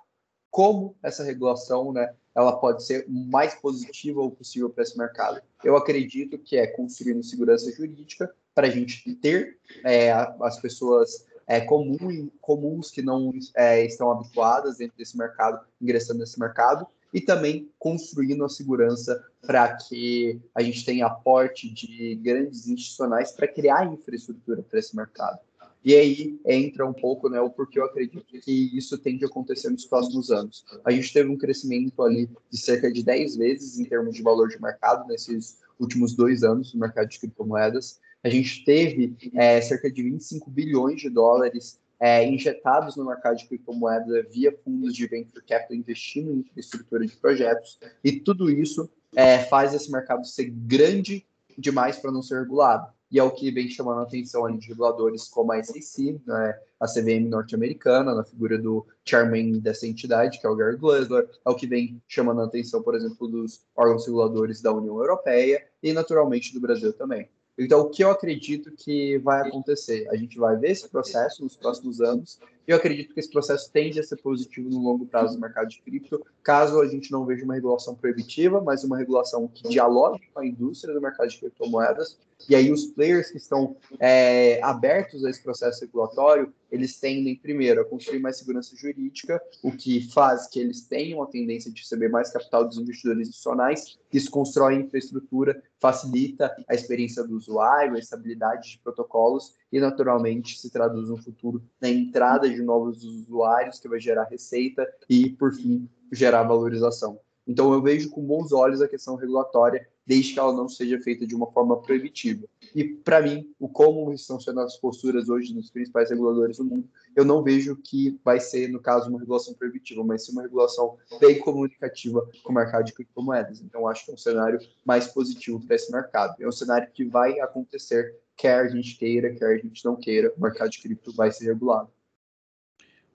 como 0.50 0.96
essa 1.04 1.24
regulação, 1.24 1.92
né, 1.92 2.14
ela 2.36 2.58
pode 2.58 2.86
ser 2.86 3.06
mais 3.08 3.56
positiva 3.56 4.30
possível 4.32 4.70
para 4.70 4.84
esse 4.84 4.98
mercado. 4.98 5.42
Eu 5.64 5.76
acredito 5.76 6.38
que 6.38 6.58
é 6.58 6.68
construindo 6.68 7.24
segurança 7.24 7.72
jurídica 7.72 8.34
para 8.54 8.68
a 8.68 8.70
gente 8.70 9.14
ter 9.16 9.58
é, 9.84 10.12
as 10.12 10.60
pessoas 10.60 11.26
é, 11.48 11.60
comum, 11.62 12.30
comuns 12.40 12.90
que 12.92 13.02
não 13.02 13.34
é, 13.56 13.86
estão 13.86 14.12
habituadas 14.12 14.78
dentro 14.78 14.98
desse 14.98 15.18
mercado, 15.18 15.60
ingressando 15.82 16.20
nesse 16.20 16.40
mercado, 16.40 16.88
e 17.14 17.20
também 17.20 17.70
construindo 17.78 18.46
a 18.46 18.50
segurança 18.50 19.22
para 19.42 19.76
que 19.76 20.40
a 20.56 20.62
gente 20.62 20.86
tenha 20.86 21.08
aporte 21.08 21.70
de 21.70 22.16
grandes 22.16 22.68
institucionais 22.68 23.32
para 23.32 23.48
criar 23.48 23.92
infraestrutura 23.92 24.64
para 24.64 24.80
esse 24.80 24.96
mercado. 24.96 25.40
E 25.84 25.96
aí 25.96 26.40
entra 26.46 26.86
um 26.86 26.94
pouco 26.94 27.28
né, 27.28 27.42
o 27.42 27.50
porquê 27.50 27.80
eu 27.80 27.86
acredito 27.86 28.24
que 28.26 28.78
isso 28.78 28.98
tende 28.98 29.26
a 29.26 29.28
acontecer 29.28 29.70
nos 29.70 29.86
próximos 29.86 30.30
anos. 30.30 30.64
A 30.86 30.92
gente 30.92 31.12
teve 31.12 31.30
um 31.30 31.38
crescimento 31.38 32.02
ali 32.04 32.30
de 32.50 32.58
cerca 32.58 32.92
de 32.92 33.04
10 33.04 33.36
vezes 33.38 33.80
em 33.80 33.86
termos 33.86 34.16
de 34.16 34.22
valor 34.22 34.48
de 34.50 34.62
mercado 34.62 35.08
nesses 35.08 35.60
últimos 35.80 36.14
dois 36.14 36.44
anos 36.44 36.74
no 36.74 36.80
mercado 36.80 37.10
de 37.10 37.20
criptomoedas. 37.20 38.00
A 38.24 38.30
gente 38.30 38.64
teve 38.64 39.16
é, 39.34 39.60
cerca 39.60 39.92
de 39.92 40.04
25 40.04 40.52
bilhões 40.52 41.02
de 41.02 41.10
dólares 41.10 41.80
é, 42.00 42.24
injetados 42.28 42.96
no 42.96 43.06
mercado 43.06 43.38
de 43.38 43.48
criptomoedas 43.48 44.26
via 44.32 44.56
fundos 44.64 44.96
de 44.96 45.08
venture 45.08 45.44
capital 45.46 45.76
investindo 45.76 46.32
em 46.32 46.40
infraestrutura 46.40 47.06
de 47.06 47.16
projetos. 47.16 47.80
E 48.04 48.20
tudo 48.20 48.50
isso 48.52 48.88
é, 49.16 49.40
faz 49.40 49.74
esse 49.74 49.92
mercado 49.92 50.26
ser 50.26 50.46
grande 50.50 51.26
demais 51.58 51.98
para 51.98 52.12
não 52.12 52.22
ser 52.22 52.40
regulado. 52.40 52.92
E 53.12 53.20
é 53.20 53.24
o 53.24 53.32
que 53.32 53.52
vem 53.52 53.68
chamando 53.68 54.00
a 54.00 54.04
atenção 54.04 54.46
ali 54.46 54.58
de 54.58 54.70
reguladores 54.70 55.28
como 55.28 55.52
a 55.52 55.62
SEC, 55.62 56.20
né, 56.26 56.58
a 56.80 56.88
CVM 56.88 57.28
norte-americana, 57.28 58.16
na 58.16 58.24
figura 58.24 58.58
do 58.58 58.86
chairman 59.04 59.60
dessa 59.60 59.86
entidade, 59.86 60.40
que 60.40 60.48
é 60.48 60.50
o 60.50 60.56
Gary 60.56 60.78
Gensler, 60.78 61.30
é 61.46 61.50
o 61.50 61.56
que 61.56 61.68
vem 61.68 62.02
chamando 62.08 62.42
a 62.42 62.46
atenção, 62.46 62.82
por 62.82 62.96
exemplo, 62.96 63.28
dos 63.28 63.62
órgãos 63.76 64.06
reguladores 64.06 64.62
da 64.62 64.72
União 64.72 64.98
Europeia 64.98 65.64
e, 65.84 65.92
naturalmente, 65.92 66.54
do 66.54 66.62
Brasil 66.62 66.94
também. 66.94 67.30
Então, 67.58 67.82
o 67.82 67.90
que 67.90 68.04
eu 68.04 68.10
acredito 68.10 68.72
que 68.72 69.20
vai 69.20 69.48
acontecer? 69.48 70.08
A 70.10 70.16
gente 70.16 70.38
vai 70.38 70.58
ver 70.58 70.72
esse 70.72 70.88
processo 70.90 71.44
nos 71.44 71.56
próximos 71.56 72.02
anos. 72.02 72.40
Eu 72.68 72.78
acredito 72.78 73.14
que 73.14 73.20
esse 73.20 73.30
processo 73.30 73.72
tende 73.72 74.00
a 74.00 74.04
ser 74.04 74.18
positivo 74.18 74.70
no 74.70 74.80
longo 74.80 75.06
prazo 75.06 75.36
do 75.36 75.42
mercado 75.42 75.68
de 75.70 75.82
cripto, 75.82 76.24
caso 76.44 76.80
a 76.80 76.88
gente 76.88 77.12
não 77.12 77.26
veja 77.26 77.44
uma 77.44 77.56
regulação 77.56 77.96
proibitiva, 77.96 78.62
mas 78.62 78.84
uma 78.84 78.98
regulação 78.98 79.48
que 79.48 79.68
dialogue 79.68 80.22
com 80.34 80.40
a 80.40 80.46
indústria 80.46 80.94
do 80.94 81.02
mercado 81.02 81.30
de 81.30 81.38
criptomoedas. 81.38 82.18
E 82.50 82.56
aí, 82.56 82.72
os 82.72 82.86
players 82.86 83.30
que 83.30 83.38
estão 83.38 83.76
é, 84.00 84.62
abertos 84.64 85.24
a 85.24 85.30
esse 85.30 85.42
processo 85.42 85.82
regulatório, 85.82 86.54
eles 86.72 87.00
tendem, 87.00 87.36
primeiro, 87.36 87.82
a 87.82 87.86
construir 87.86 88.20
mais 88.20 88.38
segurança 88.38 88.76
jurídica, 88.76 89.42
o 89.62 89.72
que 89.72 90.10
faz 90.12 90.48
que 90.48 90.60
eles 90.60 90.82
tenham 90.82 91.22
a 91.22 91.28
tendência 91.28 91.72
de 91.72 91.82
receber 91.82 92.10
mais 92.10 92.32
capital 92.32 92.68
dos 92.68 92.78
investidores 92.78 93.28
institucionais. 93.28 94.00
Isso 94.12 94.32
constrói 94.32 94.76
infraestrutura, 94.76 95.62
facilita 95.80 96.56
a 96.68 96.74
experiência 96.74 97.24
do 97.24 97.36
usuário, 97.36 97.96
a 97.96 98.00
estabilidade 98.00 98.72
de 98.72 98.80
protocolos 98.80 99.54
e, 99.72 99.80
naturalmente, 99.80 100.60
se 100.60 100.70
traduz 100.70 101.10
no 101.10 101.18
futuro 101.18 101.62
na 101.80 101.90
entrada 101.90 102.50
de 102.54 102.62
novos 102.62 103.04
usuários, 103.04 103.80
que 103.80 103.88
vai 103.88 104.00
gerar 104.00 104.26
receita 104.26 104.88
e, 105.10 105.30
por 105.30 105.54
fim, 105.54 105.90
gerar 106.12 106.44
valorização. 106.44 107.20
Então, 107.48 107.74
eu 107.74 107.82
vejo 107.82 108.10
com 108.10 108.22
bons 108.22 108.52
olhos 108.52 108.82
a 108.82 108.88
questão 108.88 109.16
regulatória, 109.16 109.88
desde 110.06 110.34
que 110.34 110.40
ela 110.40 110.54
não 110.54 110.70
seja 110.70 111.00
feita 111.02 111.26
de 111.26 111.36
uma 111.36 111.52
forma 111.52 111.82
proibitiva. 111.82 112.46
E, 112.76 112.84
para 112.84 113.22
mim, 113.22 113.52
o 113.60 113.68
como 113.68 114.12
estão 114.14 114.40
sendo 114.40 114.62
as 114.62 114.78
posturas 114.78 115.28
hoje 115.28 115.54
dos 115.54 115.70
principais 115.70 116.10
reguladores 116.10 116.58
do 116.58 116.66
mundo, 116.66 116.88
eu 117.16 117.26
não 117.26 117.44
vejo 117.44 117.76
que 117.76 118.20
vai 118.24 118.40
ser, 118.40 118.70
no 118.70 118.80
caso, 118.80 119.10
uma 119.10 119.20
regulação 119.20 119.54
proibitiva, 119.54 120.04
mas 120.04 120.26
sim 120.26 120.32
uma 120.32 120.44
regulação 120.44 120.98
bem 121.20 121.40
comunicativa 121.40 122.28
com 122.44 122.52
o 122.52 122.56
mercado 122.56 122.86
de 122.86 122.94
criptomoedas. 122.94 123.62
Então, 123.62 123.88
acho 123.88 124.06
que 124.06 124.12
é 124.12 124.14
um 124.14 124.18
cenário 124.18 124.60
mais 124.86 125.08
positivo 125.08 125.60
para 125.66 125.76
esse 125.76 125.92
mercado. 125.92 126.36
É 126.40 126.48
um 126.48 126.52
cenário 126.52 126.90
que 126.94 127.04
vai 127.04 127.40
acontecer, 127.40 128.16
quer 128.38 128.60
a 128.60 128.68
gente 128.68 128.98
queira, 128.98 129.34
quer 129.34 129.56
a 129.56 129.58
gente 129.58 129.84
não 129.84 129.96
queira, 129.96 130.34
o 130.38 130.42
mercado 130.42 130.70
de 130.70 130.82
cripto 130.82 131.12
vai 131.14 131.32
ser 131.32 131.46
regulado. 131.46 131.90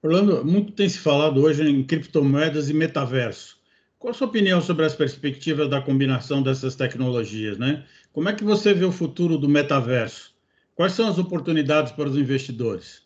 Orlando, 0.06 0.44
muito 0.44 0.72
tem 0.72 0.88
se 0.88 0.98
falado 0.98 1.42
hoje 1.42 1.68
em 1.68 1.84
criptomoedas 1.84 2.70
e 2.70 2.74
metaverso. 2.74 3.58
Qual 3.98 4.12
a 4.12 4.14
sua 4.14 4.28
opinião 4.28 4.60
sobre 4.60 4.86
as 4.86 4.94
perspectivas 4.94 5.68
da 5.68 5.82
combinação 5.82 6.40
dessas 6.40 6.76
tecnologias, 6.76 7.58
né? 7.58 7.84
Como 8.12 8.28
é 8.28 8.32
que 8.32 8.44
você 8.44 8.72
vê 8.72 8.84
o 8.84 8.92
futuro 8.92 9.36
do 9.36 9.48
metaverso? 9.48 10.32
Quais 10.76 10.92
são 10.92 11.08
as 11.08 11.18
oportunidades 11.18 11.90
para 11.90 12.08
os 12.08 12.16
investidores? 12.16 13.04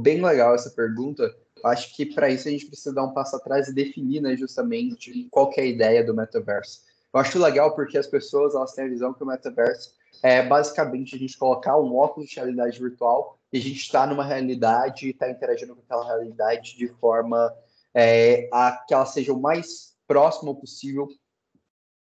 bem 0.00 0.24
legal 0.24 0.54
essa 0.54 0.70
pergunta. 0.70 1.30
Acho 1.62 1.94
que 1.94 2.06
para 2.06 2.30
isso 2.30 2.48
a 2.48 2.50
gente 2.50 2.64
precisa 2.64 2.94
dar 2.94 3.04
um 3.04 3.12
passo 3.12 3.36
atrás 3.36 3.68
e 3.68 3.74
definir, 3.74 4.22
né, 4.22 4.34
justamente 4.34 5.28
qual 5.30 5.52
é 5.54 5.60
a 5.60 5.66
ideia 5.66 6.02
do 6.02 6.14
metaverso. 6.14 6.80
Eu 7.12 7.20
acho 7.20 7.38
legal 7.38 7.74
porque 7.74 7.98
as 7.98 8.06
pessoas 8.06 8.54
elas 8.54 8.72
têm 8.72 8.86
a 8.86 8.88
visão 8.88 9.12
que 9.12 9.22
o 9.22 9.26
metaverso 9.26 9.92
é 10.22 10.42
basicamente 10.42 11.14
a 11.14 11.18
gente 11.18 11.36
colocar 11.36 11.76
um 11.76 11.94
óculos 11.94 12.30
de 12.30 12.36
realidade 12.36 12.80
virtual 12.80 13.38
e 13.54 13.58
a 13.58 13.60
gente 13.60 13.76
está 13.76 14.04
numa 14.04 14.24
realidade 14.24 15.06
e 15.06 15.10
está 15.10 15.30
interagindo 15.30 15.76
com 15.76 15.82
aquela 15.82 16.04
realidade 16.04 16.76
de 16.76 16.88
forma 16.88 17.54
é, 17.94 18.48
a 18.52 18.72
que 18.72 18.92
ela 18.92 19.06
seja 19.06 19.32
o 19.32 19.40
mais 19.40 19.94
próximo 20.08 20.56
possível 20.56 21.06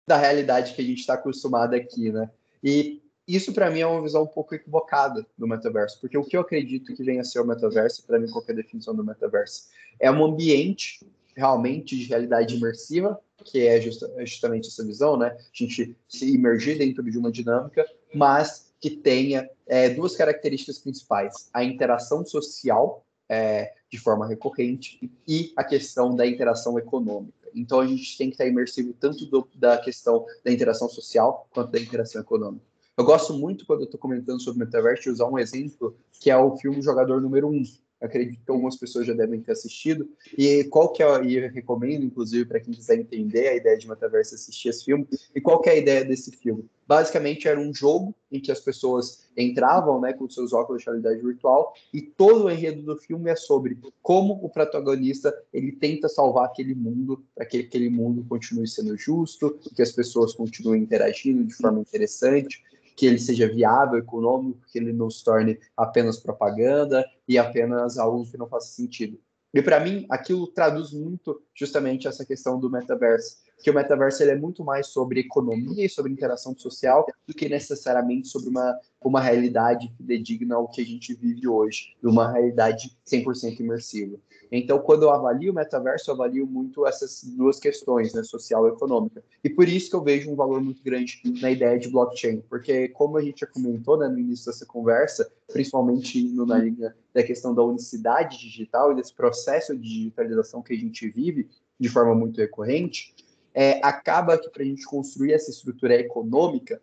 da 0.04 0.16
realidade 0.16 0.74
que 0.74 0.82
a 0.82 0.84
gente 0.84 0.98
está 0.98 1.14
acostumado 1.14 1.76
aqui, 1.76 2.10
né? 2.10 2.28
E 2.60 3.00
isso 3.24 3.52
para 3.52 3.70
mim 3.70 3.78
é 3.78 3.86
uma 3.86 4.02
visão 4.02 4.24
um 4.24 4.26
pouco 4.26 4.52
equivocada 4.52 5.24
do 5.36 5.46
metaverso, 5.46 6.00
porque 6.00 6.18
o 6.18 6.24
que 6.24 6.36
eu 6.36 6.40
acredito 6.40 6.92
que 6.92 7.04
venha 7.04 7.20
a 7.20 7.24
ser 7.24 7.38
o 7.38 7.46
metaverso, 7.46 8.04
para 8.04 8.18
mim 8.18 8.28
qualquer 8.28 8.56
definição 8.56 8.92
do 8.92 9.04
metaverso, 9.04 9.68
é 10.00 10.10
um 10.10 10.24
ambiente 10.24 11.06
realmente 11.36 11.96
de 11.96 12.08
realidade 12.08 12.56
imersiva, 12.56 13.16
que 13.44 13.64
é 13.64 13.80
justa, 13.80 14.12
justamente 14.26 14.66
essa 14.66 14.84
visão, 14.84 15.16
né? 15.16 15.28
A 15.38 15.50
gente 15.52 15.96
se 16.08 16.34
imergir 16.34 16.78
dentro 16.78 17.08
de 17.08 17.16
uma 17.16 17.30
dinâmica, 17.30 17.86
mas 18.12 18.67
que 18.80 18.90
tenha 18.90 19.48
é, 19.66 19.90
duas 19.90 20.16
características 20.16 20.78
principais: 20.78 21.48
a 21.52 21.64
interação 21.64 22.24
social 22.24 23.04
é, 23.28 23.72
de 23.90 23.98
forma 23.98 24.26
recorrente 24.26 25.10
e 25.26 25.52
a 25.56 25.64
questão 25.64 26.14
da 26.14 26.26
interação 26.26 26.78
econômica. 26.78 27.48
Então 27.54 27.80
a 27.80 27.86
gente 27.86 28.16
tem 28.16 28.28
que 28.28 28.34
estar 28.34 28.46
imersivo 28.46 28.92
tanto 28.92 29.26
do, 29.26 29.48
da 29.54 29.78
questão 29.78 30.24
da 30.44 30.52
interação 30.52 30.88
social 30.88 31.46
quanto 31.50 31.72
da 31.72 31.80
interação 31.80 32.20
econômica. 32.20 32.64
Eu 32.96 33.04
gosto 33.04 33.32
muito 33.32 33.64
quando 33.64 33.80
eu 33.80 33.84
estou 33.84 34.00
comentando 34.00 34.40
sobre 34.42 34.64
metaverso 34.64 35.04
de 35.04 35.10
usar 35.10 35.26
um 35.26 35.38
exemplo 35.38 35.96
que 36.20 36.30
é 36.30 36.36
o 36.36 36.56
filme 36.56 36.82
Jogador 36.82 37.20
Número 37.20 37.48
1, 37.48 37.62
acredito 38.00 38.44
que 38.44 38.50
algumas 38.50 38.76
pessoas 38.76 39.06
já 39.06 39.12
devem 39.12 39.40
ter 39.40 39.52
assistido. 39.52 40.08
E 40.36 40.64
qual 40.64 40.92
que 40.92 41.02
é, 41.02 41.24
e 41.24 41.36
eu 41.36 41.50
recomendo, 41.50 42.04
inclusive, 42.04 42.44
para 42.44 42.60
quem 42.60 42.72
quiser 42.72 42.98
entender 42.98 43.48
a 43.48 43.56
ideia 43.56 43.76
de 43.76 43.88
metaverso, 43.88 44.34
assistir 44.34 44.68
esse 44.68 44.84
filme. 44.84 45.06
E 45.34 45.40
qual 45.40 45.60
que 45.60 45.68
é 45.68 45.72
a 45.72 45.76
ideia 45.76 46.04
desse 46.04 46.30
filme? 46.32 46.64
Basicamente 46.86 47.46
era 47.46 47.60
um 47.60 47.74
jogo 47.74 48.14
em 48.32 48.40
que 48.40 48.50
as 48.50 48.60
pessoas 48.60 49.28
entravam, 49.36 50.00
né, 50.00 50.12
com 50.12 50.28
seus 50.28 50.52
óculos 50.54 50.82
de 50.82 50.86
realidade 50.86 51.20
virtual, 51.20 51.74
e 51.92 52.00
todo 52.00 52.46
o 52.46 52.50
enredo 52.50 52.82
do 52.82 52.96
filme 52.96 53.30
é 53.30 53.36
sobre 53.36 53.78
como 54.02 54.34
o 54.42 54.48
protagonista 54.48 55.34
ele 55.52 55.72
tenta 55.72 56.08
salvar 56.08 56.46
aquele 56.46 56.74
mundo, 56.74 57.22
para 57.34 57.44
que 57.44 57.58
aquele 57.58 57.90
mundo 57.90 58.24
continue 58.26 58.66
sendo 58.66 58.96
justo, 58.96 59.58
que 59.76 59.82
as 59.82 59.92
pessoas 59.92 60.34
continuem 60.34 60.82
interagindo 60.82 61.44
de 61.44 61.54
forma 61.54 61.80
interessante, 61.80 62.62
que 62.98 63.06
ele 63.06 63.18
seja 63.18 63.46
viável, 63.46 63.96
econômico, 63.96 64.66
que 64.66 64.76
ele 64.76 64.92
não 64.92 65.08
se 65.08 65.22
torne 65.22 65.56
apenas 65.76 66.18
propaganda 66.18 67.08
e 67.28 67.38
apenas 67.38 67.96
algo 67.96 68.28
que 68.28 68.36
não 68.36 68.48
faça 68.48 68.72
sentido. 68.72 69.20
E 69.54 69.62
para 69.62 69.78
mim, 69.78 70.04
aquilo 70.10 70.48
traduz 70.48 70.92
muito 70.92 71.40
justamente 71.54 72.08
essa 72.08 72.26
questão 72.26 72.58
do 72.58 72.68
metaverso, 72.68 73.36
que 73.58 73.70
o 73.70 73.74
metaverso 73.74 74.22
ele 74.22 74.32
é 74.32 74.36
muito 74.36 74.64
mais 74.64 74.88
sobre 74.88 75.20
economia 75.20 75.84
e 75.84 75.88
sobre 75.88 76.12
interação 76.12 76.56
social 76.56 77.06
do 77.26 77.34
que 77.34 77.48
necessariamente 77.48 78.28
sobre 78.28 78.48
uma, 78.48 78.78
uma 79.00 79.20
realidade 79.20 79.92
fidedigna 79.96 80.56
ao 80.56 80.68
que 80.68 80.80
a 80.80 80.84
gente 80.84 81.14
vive 81.14 81.46
hoje, 81.48 81.94
uma 82.02 82.30
realidade 82.30 82.96
100% 83.06 83.60
imersiva. 83.60 84.18
Então, 84.50 84.78
quando 84.78 85.02
eu 85.02 85.10
avalio 85.10 85.52
o 85.52 85.54
metaverso, 85.54 86.10
eu 86.10 86.14
avalio 86.14 86.46
muito 86.46 86.86
essas 86.86 87.22
duas 87.24 87.58
questões, 87.58 88.14
né, 88.14 88.22
social 88.22 88.66
e 88.66 88.70
econômica. 88.70 89.22
E 89.44 89.50
por 89.50 89.68
isso 89.68 89.90
que 89.90 89.96
eu 89.96 90.02
vejo 90.02 90.30
um 90.30 90.36
valor 90.36 90.62
muito 90.62 90.82
grande 90.82 91.20
na 91.40 91.50
ideia 91.50 91.78
de 91.78 91.88
blockchain, 91.88 92.42
porque 92.48 92.88
como 92.88 93.18
a 93.18 93.22
gente 93.22 93.40
já 93.40 93.46
comentou 93.46 93.98
né, 93.98 94.08
no 94.08 94.18
início 94.18 94.46
dessa 94.46 94.64
conversa, 94.64 95.30
principalmente 95.52 96.22
no, 96.28 96.46
na 96.46 96.58
linha 96.58 96.96
da 97.12 97.22
questão 97.22 97.54
da 97.54 97.62
unicidade 97.62 98.38
digital 98.38 98.92
e 98.92 98.96
desse 98.96 99.14
processo 99.14 99.76
de 99.76 99.82
digitalização 99.82 100.62
que 100.62 100.72
a 100.72 100.78
gente 100.78 101.08
vive 101.10 101.48
de 101.78 101.88
forma 101.88 102.14
muito 102.14 102.38
recorrente, 102.38 103.14
é, 103.60 103.80
acaba 103.82 104.38
que 104.38 104.48
para 104.50 104.62
a 104.62 104.66
gente 104.66 104.84
construir 104.84 105.32
essa 105.32 105.50
estrutura 105.50 105.92
econômica 105.98 106.80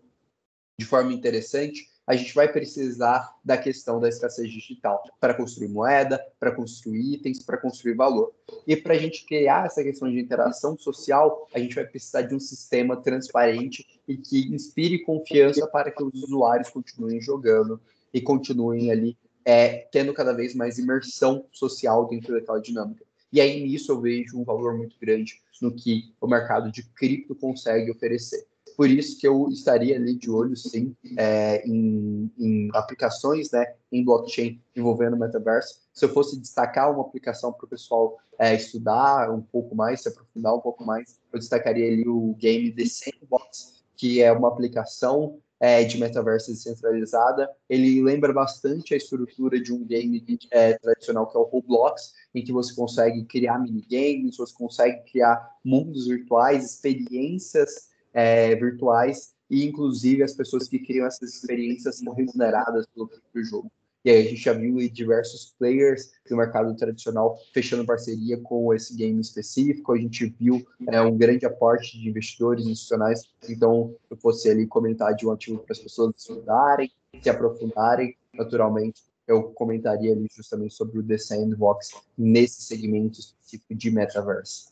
de 0.77 0.85
forma 0.85 1.13
interessante, 1.13 1.89
a 2.05 2.17
gente 2.17 2.35
vai 2.35 2.51
precisar 2.51 3.33
da 3.45 3.57
questão 3.57 3.97
da 3.97 4.09
escassez 4.09 4.51
digital 4.51 5.01
para 5.17 5.33
construir 5.33 5.69
moeda, 5.69 6.21
para 6.37 6.51
construir 6.51 7.13
itens, 7.13 7.41
para 7.41 7.57
construir 7.57 7.93
valor. 7.93 8.35
E 8.67 8.75
para 8.75 8.93
a 8.93 8.97
gente 8.97 9.25
criar 9.25 9.65
essa 9.65 9.81
questão 9.81 10.11
de 10.11 10.19
interação 10.19 10.77
social, 10.77 11.47
a 11.53 11.59
gente 11.59 11.75
vai 11.75 11.85
precisar 11.85 12.23
de 12.23 12.35
um 12.35 12.41
sistema 12.41 13.01
transparente 13.01 14.01
e 14.05 14.17
que 14.17 14.53
inspire 14.53 14.99
confiança 14.99 15.65
para 15.67 15.89
que 15.89 16.03
os 16.03 16.23
usuários 16.23 16.69
continuem 16.69 17.21
jogando 17.21 17.79
e 18.13 18.19
continuem 18.19 18.91
ali 18.91 19.17
é, 19.45 19.87
tendo 19.93 20.13
cada 20.13 20.33
vez 20.33 20.53
mais 20.53 20.77
imersão 20.77 21.45
social 21.53 22.05
dentro 22.09 22.33
daquela 22.33 22.59
dinâmica. 22.59 23.05
E 23.31 23.41
aí 23.41 23.61
nisso 23.63 23.91
eu 23.91 24.01
vejo 24.01 24.39
um 24.39 24.43
valor 24.43 24.77
muito 24.77 24.95
grande 24.99 25.41
no 25.61 25.73
que 25.73 26.13
o 26.21 26.27
mercado 26.27 26.71
de 26.71 26.83
cripto 26.83 27.35
consegue 27.35 27.91
oferecer 27.91 28.45
por 28.75 28.89
isso 28.89 29.17
que 29.17 29.27
eu 29.27 29.47
estaria 29.49 29.95
ali 29.95 30.15
de 30.15 30.29
olho, 30.29 30.55
sim, 30.55 30.95
é, 31.17 31.65
em, 31.65 32.31
em, 32.37 32.69
aplicações 32.73 33.51
né, 33.51 33.73
em 33.91 34.03
blockchain 34.03 34.61
envolvendo 34.75 35.15
o 35.15 35.19
metaverso. 35.19 35.79
Se 35.93 36.05
eu 36.05 36.09
fosse 36.09 36.39
destacar 36.39 36.91
uma 36.91 37.01
aplicação 37.01 37.53
para 37.53 37.65
o 37.65 37.69
pessoal 37.69 38.17
é, 38.37 38.53
estudar 38.53 39.31
um 39.31 39.41
pouco 39.41 39.75
mais, 39.75 40.01
se 40.01 40.09
aprofundar 40.09 40.53
um 40.53 40.59
pouco 40.59 40.83
mais, 40.83 41.19
eu 41.31 41.39
destacaria 41.39 41.87
ali 41.87 42.07
o 42.07 42.35
game 42.37 42.71
The 42.71 42.85
Sandbox, 42.85 43.83
que 43.95 44.21
é 44.21 44.31
uma 44.31 44.49
aplicação 44.49 45.39
é, 45.57 45.83
de 45.85 45.97
metaverso 45.97 46.51
descentralizada. 46.51 47.49
Ele 47.69 48.03
lembra 48.03 48.33
bastante 48.33 48.93
a 48.93 48.97
estrutura 48.97 49.59
de 49.59 49.71
um 49.71 49.85
game 49.85 50.21
é, 50.51 50.73
tradicional 50.73 51.27
que 51.27 51.37
é 51.37 51.39
o 51.39 51.43
Roblox, 51.43 52.13
em 52.35 52.43
que 52.43 52.51
você 52.51 52.75
consegue 52.75 53.23
criar 53.23 53.57
minigames, 53.57 54.35
você 54.35 54.53
consegue 54.53 55.09
criar 55.09 55.55
mundos 55.63 56.05
virtuais, 56.05 56.65
experiências 56.65 57.89
é, 58.13 58.53
virtuais 58.55 59.33
e, 59.49 59.65
inclusive, 59.65 60.21
as 60.21 60.33
pessoas 60.33 60.67
que 60.67 60.77
criam 60.79 61.07
essas 61.07 61.33
experiências 61.33 61.99
são 61.99 62.13
remuneradas 62.13 62.85
pelo 62.93 63.07
próprio 63.07 63.43
jogo. 63.45 63.71
E 64.03 64.11
aí 64.11 64.19
a 64.19 64.29
gente 64.29 64.41
já 64.41 64.53
viu 64.53 64.77
diversos 64.89 65.55
players 65.57 66.11
do 66.29 66.37
mercado 66.37 66.75
tradicional 66.75 67.39
fechando 67.51 67.85
parceria 67.85 68.39
com 68.39 68.71
esse 68.71 68.95
game 68.95 69.19
específico. 69.19 69.93
A 69.93 69.97
gente 69.97 70.27
viu 70.39 70.63
é, 70.89 71.01
um 71.01 71.17
grande 71.17 71.45
aporte 71.45 71.99
de 71.99 72.07
investidores 72.07 72.65
institucionais. 72.67 73.23
Então, 73.49 73.95
eu 74.11 74.17
fosse 74.17 74.47
ali 74.47 74.67
comentar 74.67 75.15
de 75.15 75.25
um 75.25 75.31
ativo 75.31 75.57
para 75.57 75.73
as 75.73 75.79
pessoas 75.79 76.13
estudarem, 76.17 76.91
se 77.19 77.29
aprofundarem, 77.31 78.15
naturalmente, 78.31 79.01
eu 79.27 79.43
comentaria 79.43 80.11
ali 80.11 80.27
justamente 80.33 80.73
sobre 80.73 80.99
o 80.99 81.03
The 81.03 81.17
Sandbox 81.17 81.91
nesse 82.17 82.61
segmento 82.61 83.19
específico 83.19 83.75
de 83.75 83.91
metaverse. 83.91 84.67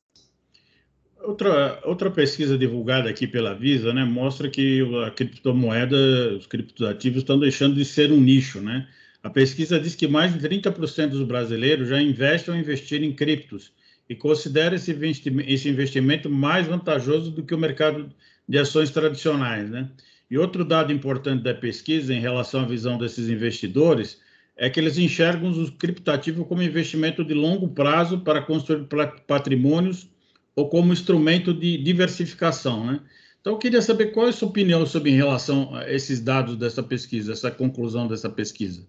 Outra, 1.24 1.80
outra 1.86 2.12
pesquisa 2.12 2.58
divulgada 2.58 3.10
aqui 3.10 3.26
pela 3.26 3.56
Visa 3.56 3.94
né, 3.94 4.04
mostra 4.04 4.50
que 4.50 4.82
a 5.06 5.12
criptomoeda, 5.12 6.36
os 6.36 6.46
criptoativos 6.46 7.20
estão 7.20 7.40
deixando 7.40 7.76
de 7.76 7.86
ser 7.86 8.12
um 8.12 8.20
nicho. 8.20 8.60
Né? 8.60 8.88
A 9.24 9.30
pesquisa 9.30 9.80
diz 9.80 9.96
que 9.96 10.06
mais 10.06 10.34
de 10.34 10.48
30% 10.48 11.10
dos 11.10 11.24
brasileiros 11.24 11.88
já 11.88 12.02
investem 12.02 12.54
ou 12.54 12.60
investiram 12.60 13.06
em 13.06 13.16
criptos 13.16 13.72
e 14.10 14.16
considera 14.16 14.76
esse 14.76 14.92
investimento, 14.92 15.50
esse 15.50 15.70
investimento 15.70 16.30
mais 16.30 16.68
vantajoso 16.68 17.32
do 17.32 17.42
que 17.42 17.56
o 17.56 17.58
mercado 17.58 18.14
de 18.48 18.60
ações 18.60 18.92
tradicionais. 18.92 19.70
Né? 19.70 19.90
E 20.30 20.38
outro 20.38 20.66
dado 20.66 20.92
importante 20.92 21.42
da 21.42 21.54
pesquisa 21.54 22.14
em 22.14 22.20
relação 22.20 22.64
à 22.64 22.66
visão 22.66 22.98
desses 22.98 23.30
investidores 23.30 24.20
é 24.56 24.70
que 24.70 24.80
eles 24.80 24.98
enxergam 24.98 25.50
os 25.50 25.70
criptativos 25.72 26.48
como 26.48 26.62
investimento 26.62 27.24
de 27.24 27.34
longo 27.34 27.68
prazo 27.68 28.22
para 28.22 28.42
construir 28.42 28.88
patrimônios 29.28 30.08
ou 30.56 30.70
como 30.70 30.94
instrumento 30.94 31.54
de 31.54 31.78
diversificação, 31.78 32.86
né? 32.86 33.02
Então, 33.42 33.54
eu 33.54 33.60
queria 33.60 33.82
saber 33.82 34.14
qual 34.14 34.28
é 34.28 34.30
a 34.30 34.34
sua 34.34 34.48
opinião 34.48 34.86
sobre 34.86 35.12
em 35.12 35.16
relação 35.16 35.76
a 35.76 35.92
esses 35.92 36.22
dados 36.22 36.56
dessa 36.56 36.82
pesquisa, 36.82 37.34
essa 37.34 37.52
conclusão 37.52 38.08
dessa 38.08 38.30
pesquisa. 38.30 38.88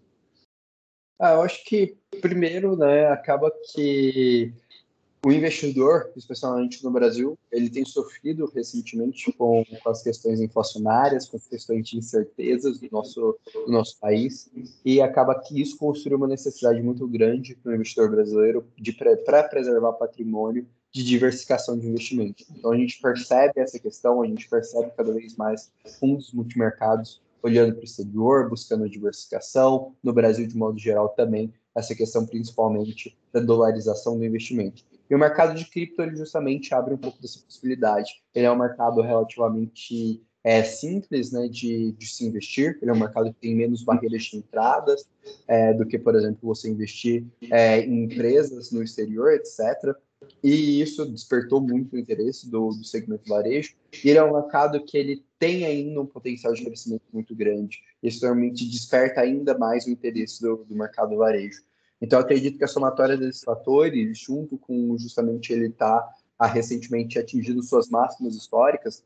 Ah, 1.19 1.33
eu 1.33 1.43
acho 1.43 1.65
que, 1.65 1.97
primeiro, 2.21 2.77
né, 2.77 3.07
acaba 3.09 3.51
que 3.73 4.53
o 5.25 5.33
investidor, 5.33 6.11
especialmente 6.17 6.85
no 6.85 6.91
Brasil, 6.91 7.39
ele 7.51 7.71
tem 7.71 7.85
sofrido 7.85 8.51
recentemente 8.55 9.33
com, 9.33 9.65
com, 9.65 9.89
as 9.89 10.03
questões 10.03 10.41
inflacionárias, 10.41 11.27
com 11.27 11.37
as 11.37 11.47
questões 11.47 11.89
de 11.89 11.97
incertezas 11.97 12.79
do 12.79 12.89
nosso, 12.93 13.39
do 13.55 13.73
nosso 13.73 13.99
país, 13.99 14.51
e 14.85 15.01
acaba 15.01 15.41
que 15.41 15.61
isso 15.61 15.79
construiu 15.79 16.19
uma 16.19 16.27
necessidade 16.27 16.83
muito 16.83 17.07
grande 17.09 17.55
para 17.57 17.73
o 17.73 17.75
investidor 17.75 18.11
brasileiro 18.11 18.67
de 18.77 18.93
para 18.93 19.43
preservar 19.45 19.95
patrimônio 19.95 20.67
de 20.93 21.03
diversificação 21.03 21.79
de 21.79 21.89
investimento. 21.89 22.45
Então 22.57 22.73
a 22.73 22.77
gente 22.77 23.01
percebe 23.01 23.55
essa 23.57 23.79
questão, 23.79 24.23
a 24.23 24.27
gente 24.27 24.49
percebe 24.49 24.93
cada 24.97 25.13
vez 25.13 25.37
mais 25.37 25.73
fundos 25.99 26.33
multimercados 26.33 27.21
olhando 27.43 27.75
para 27.75 27.83
o 27.83 27.85
exterior, 27.85 28.49
buscando 28.49 28.89
diversificação, 28.89 29.95
no 30.03 30.13
Brasil 30.13 30.47
de 30.47 30.57
modo 30.57 30.79
geral 30.79 31.11
também, 31.11 31.53
essa 31.75 31.95
questão 31.95 32.25
principalmente 32.25 33.19
da 33.33 33.41
dolarização 33.41 34.17
do 34.17 34.25
investimento. 34.25 34.85
E 35.09 35.15
o 35.15 35.19
mercado 35.19 35.55
de 35.55 35.65
cripto 35.67 36.03
ele 36.03 36.17
justamente 36.17 36.75
abre 36.75 36.95
um 36.95 36.99
pouco 36.99 37.21
dessa 37.21 37.39
possibilidade. 37.41 38.23
Ele 38.35 38.47
é 38.47 38.51
um 38.51 38.59
mercado 38.59 39.01
relativamente 39.01 40.23
é, 40.45 40.63
simples 40.63 41.33
né, 41.33 41.49
de, 41.49 41.93
de 41.93 42.07
se 42.07 42.27
investir, 42.27 42.79
ele 42.83 42.91
é 42.91 42.95
um 42.95 42.99
mercado 42.99 43.33
que 43.33 43.41
tem 43.41 43.57
menos 43.57 43.83
barreiras 43.83 44.25
de 44.25 44.37
entradas 44.37 45.09
é, 45.49 45.73
do 45.73 45.87
que, 45.87 45.99
por 45.99 46.15
exemplo, 46.15 46.39
você 46.43 46.69
investir 46.69 47.25
é, 47.51 47.81
em 47.81 48.05
empresas 48.05 48.71
no 48.71 48.83
exterior, 48.83 49.33
etc. 49.33 49.97
E 50.43 50.83
isso 50.83 51.07
despertou 51.07 51.61
muito 51.61 51.97
o 51.97 51.99
interesse 51.99 52.51
do, 52.51 52.69
do 52.69 52.85
segmento 52.85 53.29
varejo. 53.29 53.75
E 54.05 54.11
ele 54.11 54.19
é 54.19 54.25
um 54.25 54.35
mercado 54.35 54.85
que 54.85 54.97
ele 54.97 55.25
tem 55.39 55.65
ainda 55.65 56.01
um 56.01 56.07
potencial 56.07 56.53
de 56.53 56.65
crescimento 56.65 57.05
muito 57.13 57.35
grande. 57.35 57.83
Isso 58.03 58.25
normalmente 58.25 58.69
desperta 58.69 59.23
ainda 59.23 59.57
mais 59.57 59.87
o 59.87 59.91
interesse 59.91 60.43
do, 60.43 60.65
do 60.65 60.75
mercado 60.75 61.17
varejo. 61.17 61.63
Então, 62.05 62.21
acredito 62.21 62.59
que 62.59 62.65
a 62.65 62.69
somatória 62.69 63.17
desses 63.17 63.43
fatores, 63.43 64.19
junto 64.19 64.59
com 64.59 64.95
justamente 64.99 65.55
ele 65.55 65.69
estar 65.69 66.01
tá, 66.01 66.15
a, 66.39 66.47
recentemente 66.47 67.19
atingindo 67.19 67.63
suas 67.63 67.89
máximas 67.89 68.37
históricas, 68.37 69.03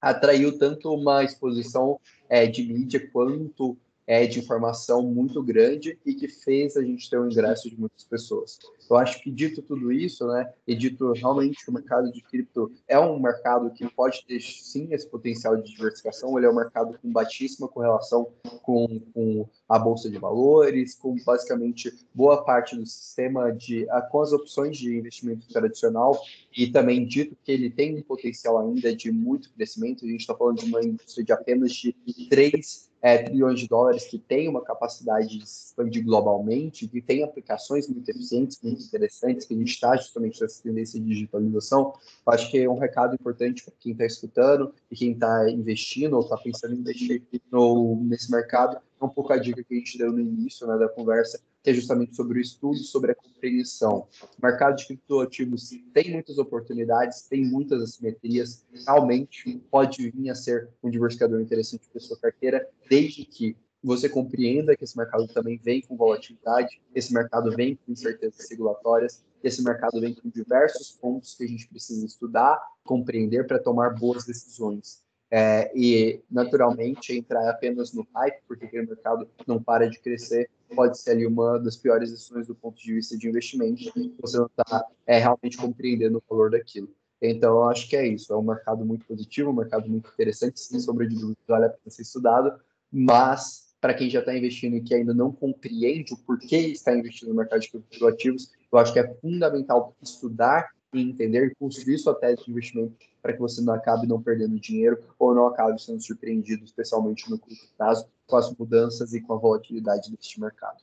atraiu 0.00 0.56
tanto 0.56 0.94
uma 0.94 1.24
exposição 1.24 1.98
é, 2.28 2.46
de 2.46 2.62
mídia 2.62 3.04
quanto 3.10 3.76
é, 4.06 4.26
de 4.26 4.38
informação 4.38 5.02
muito 5.02 5.42
grande 5.42 5.98
e 6.04 6.14
que 6.14 6.28
fez 6.28 6.76
a 6.76 6.82
gente 6.82 7.08
ter 7.08 7.18
o 7.18 7.30
ingresso 7.30 7.68
de 7.68 7.78
muitas 7.78 8.04
pessoas. 8.04 8.58
Eu 8.88 8.96
acho 8.96 9.22
que 9.22 9.30
dito 9.30 9.62
tudo 9.62 9.90
isso, 9.90 10.26
né, 10.26 10.52
e 10.66 10.74
dito 10.74 11.12
realmente 11.12 11.64
que 11.64 11.70
o 11.70 11.74
mercado 11.74 12.12
de 12.12 12.20
cripto 12.22 12.70
é 12.86 12.98
um 12.98 13.18
mercado 13.18 13.70
que 13.70 13.88
pode 13.90 14.24
ter 14.26 14.40
sim 14.40 14.88
esse 14.92 15.08
potencial 15.08 15.56
de 15.56 15.72
diversificação, 15.72 16.36
ele 16.36 16.46
é 16.46 16.50
um 16.50 16.54
mercado 16.54 16.98
com 17.00 17.10
baixíssima 17.10 17.66
correlação 17.66 18.28
com, 18.62 19.00
com 19.14 19.48
a 19.68 19.78
bolsa 19.78 20.10
de 20.10 20.18
valores, 20.18 20.94
com 20.94 21.16
basicamente 21.24 21.92
boa 22.14 22.44
parte 22.44 22.76
do 22.76 22.86
sistema 22.86 23.50
de 23.50 23.86
com 24.10 24.20
as 24.20 24.32
opções 24.32 24.76
de 24.76 24.96
investimento 24.96 25.48
tradicional 25.48 26.20
e 26.56 26.66
também 26.66 27.06
dito 27.06 27.36
que 27.42 27.50
ele 27.50 27.70
tem 27.70 27.96
um 27.96 28.02
potencial 28.02 28.58
ainda 28.60 28.94
de 28.94 29.10
muito 29.10 29.50
crescimento. 29.52 30.04
A 30.04 30.08
gente 30.08 30.20
está 30.20 30.34
falando 30.34 30.58
de 30.58 30.66
uma 30.66 30.82
indústria 30.82 31.24
de 31.24 31.32
apenas 31.32 31.72
de 31.72 31.94
3 32.28 32.90
é, 33.04 33.18
trilhões 33.18 33.60
de 33.60 33.68
dólares, 33.68 34.06
que 34.06 34.18
tem 34.18 34.48
uma 34.48 34.62
capacidade 34.62 35.28
de 35.28 35.44
expandir 35.44 36.02
globalmente, 36.02 36.88
que 36.88 37.02
tem 37.02 37.22
aplicações 37.22 37.86
muito 37.86 38.08
eficientes, 38.08 38.58
muito 38.62 38.82
interessantes, 38.82 39.46
que 39.46 39.52
a 39.52 39.58
gente 39.58 39.68
está 39.68 39.94
justamente 39.94 40.40
nessa 40.40 40.62
tendência 40.62 40.98
de 40.98 41.04
digitalização. 41.04 41.92
Eu 42.26 42.32
acho 42.32 42.50
que 42.50 42.62
é 42.62 42.66
um 42.68 42.78
recado 42.78 43.14
importante 43.14 43.62
para 43.62 43.74
quem 43.78 43.92
está 43.92 44.06
escutando 44.06 44.72
e 44.90 44.96
quem 44.96 45.12
está 45.12 45.50
investindo 45.50 46.14
ou 46.14 46.22
está 46.22 46.38
pensando 46.38 46.74
em 46.74 46.78
investir 46.78 47.22
no, 47.52 48.02
nesse 48.04 48.30
mercado. 48.30 48.78
Um 49.00 49.08
pouco 49.08 49.32
a 49.32 49.36
dica 49.36 49.62
que 49.62 49.74
a 49.74 49.78
gente 49.78 49.98
deu 49.98 50.12
no 50.12 50.20
início 50.20 50.66
né, 50.66 50.78
da 50.78 50.88
conversa, 50.88 51.40
que 51.62 51.70
é 51.70 51.74
justamente 51.74 52.14
sobre 52.14 52.38
o 52.38 52.40
estudo, 52.40 52.78
sobre 52.78 53.12
a 53.12 53.14
compreensão. 53.14 54.06
O 54.38 54.46
mercado 54.46 54.76
de 54.76 54.86
criptoativos 54.86 55.70
tem 55.92 56.12
muitas 56.12 56.38
oportunidades, 56.38 57.22
tem 57.22 57.44
muitas 57.44 57.82
assimetrias, 57.82 58.64
realmente 58.86 59.62
pode 59.70 60.10
vir 60.10 60.30
a 60.30 60.34
ser 60.34 60.68
um 60.82 60.90
diversificador 60.90 61.40
interessante 61.40 61.88
para 61.90 62.00
sua 62.00 62.18
carteira, 62.18 62.68
desde 62.88 63.24
que 63.24 63.56
você 63.84 64.08
compreenda 64.08 64.74
que 64.74 64.82
esse 64.82 64.96
mercado 64.96 65.28
também 65.28 65.60
vem 65.62 65.82
com 65.82 65.94
volatilidade, 65.94 66.80
esse 66.94 67.12
mercado 67.12 67.54
vem 67.54 67.76
com 67.76 67.92
incertezas 67.92 68.48
regulatórias, 68.48 69.22
esse 69.42 69.62
mercado 69.62 70.00
vem 70.00 70.14
com 70.14 70.30
diversos 70.30 70.92
pontos 70.92 71.34
que 71.34 71.44
a 71.44 71.46
gente 71.46 71.68
precisa 71.68 72.06
estudar, 72.06 72.58
compreender 72.82 73.46
para 73.46 73.58
tomar 73.58 73.90
boas 73.90 74.24
decisões. 74.24 75.03
É, 75.36 75.72
e, 75.74 76.22
naturalmente, 76.30 77.12
entrar 77.12 77.50
apenas 77.50 77.92
no 77.92 78.06
hype, 78.14 78.40
porque 78.46 78.66
o 78.66 78.86
mercado 78.86 79.28
não 79.48 79.60
para 79.60 79.90
de 79.90 79.98
crescer, 79.98 80.48
pode 80.76 80.96
ser 80.96 81.10
ali 81.10 81.26
uma 81.26 81.58
das 81.58 81.76
piores 81.76 82.12
decisões 82.12 82.46
do 82.46 82.54
ponto 82.54 82.80
de 82.80 82.94
vista 82.94 83.18
de 83.18 83.28
investimento, 83.28 83.90
você 84.20 84.38
não 84.38 84.46
está 84.46 84.86
é, 85.04 85.18
realmente 85.18 85.56
compreendendo 85.56 86.18
o 86.18 86.22
valor 86.30 86.52
daquilo. 86.52 86.88
Então, 87.20 87.56
eu 87.56 87.64
acho 87.64 87.88
que 87.88 87.96
é 87.96 88.06
isso. 88.06 88.32
É 88.32 88.36
um 88.36 88.42
mercado 88.42 88.84
muito 88.84 89.04
positivo, 89.06 89.50
um 89.50 89.54
mercado 89.54 89.88
muito 89.88 90.08
interessante, 90.08 90.60
sem 90.60 90.78
sombra 90.78 91.08
de 91.08 91.16
dúvida, 91.16 91.40
vale 91.48 91.64
a 91.64 91.70
pena 91.70 91.80
ser 91.90 92.02
estudado, 92.02 92.60
mas 92.92 93.74
para 93.80 93.92
quem 93.92 94.08
já 94.08 94.20
está 94.20 94.36
investindo 94.36 94.76
e 94.76 94.82
que 94.82 94.94
ainda 94.94 95.12
não 95.12 95.32
compreende 95.32 96.14
o 96.14 96.18
porquê 96.18 96.58
está 96.58 96.96
investindo 96.96 97.30
no 97.30 97.34
mercado 97.34 97.60
de 97.60 97.70
criptoativos, 97.72 98.52
eu 98.70 98.78
acho 98.78 98.92
que 98.92 99.00
é 99.00 99.14
fundamental 99.16 99.96
estudar 100.00 100.68
e 100.96 101.02
entender 101.02 101.46
e 101.46 101.54
construir 101.54 101.98
sua 101.98 102.14
tese 102.14 102.44
de 102.44 102.50
investimento 102.50 102.94
para 103.22 103.32
que 103.32 103.40
você 103.40 103.60
não 103.62 103.72
acabe 103.72 104.06
não 104.06 104.20
perdendo 104.20 104.58
dinheiro 104.60 104.98
ou 105.18 105.34
não 105.34 105.46
acabe 105.46 105.80
sendo 105.80 106.02
surpreendido, 106.02 106.64
especialmente 106.64 107.30
no 107.30 107.38
curto 107.38 107.66
prazo, 107.76 108.06
com 108.26 108.36
as 108.36 108.54
mudanças 108.56 109.14
e 109.14 109.20
com 109.20 109.32
a 109.32 109.36
volatilidade 109.36 110.10
deste 110.10 110.40
mercado. 110.40 110.78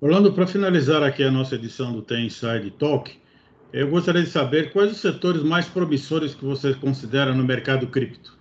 Orlando, 0.00 0.32
para 0.32 0.46
finalizar 0.46 1.02
aqui 1.02 1.22
a 1.22 1.30
nossa 1.30 1.54
edição 1.54 1.92
do 1.92 2.02
Tem 2.02 2.26
Inside 2.26 2.70
Talk, 2.72 3.18
eu 3.72 3.90
gostaria 3.90 4.22
de 4.22 4.30
saber 4.30 4.72
quais 4.72 4.92
os 4.92 5.00
setores 5.00 5.42
mais 5.42 5.66
promissores 5.66 6.34
que 6.34 6.44
você 6.44 6.74
considera 6.74 7.34
no 7.34 7.42
mercado 7.42 7.86
cripto. 7.88 8.38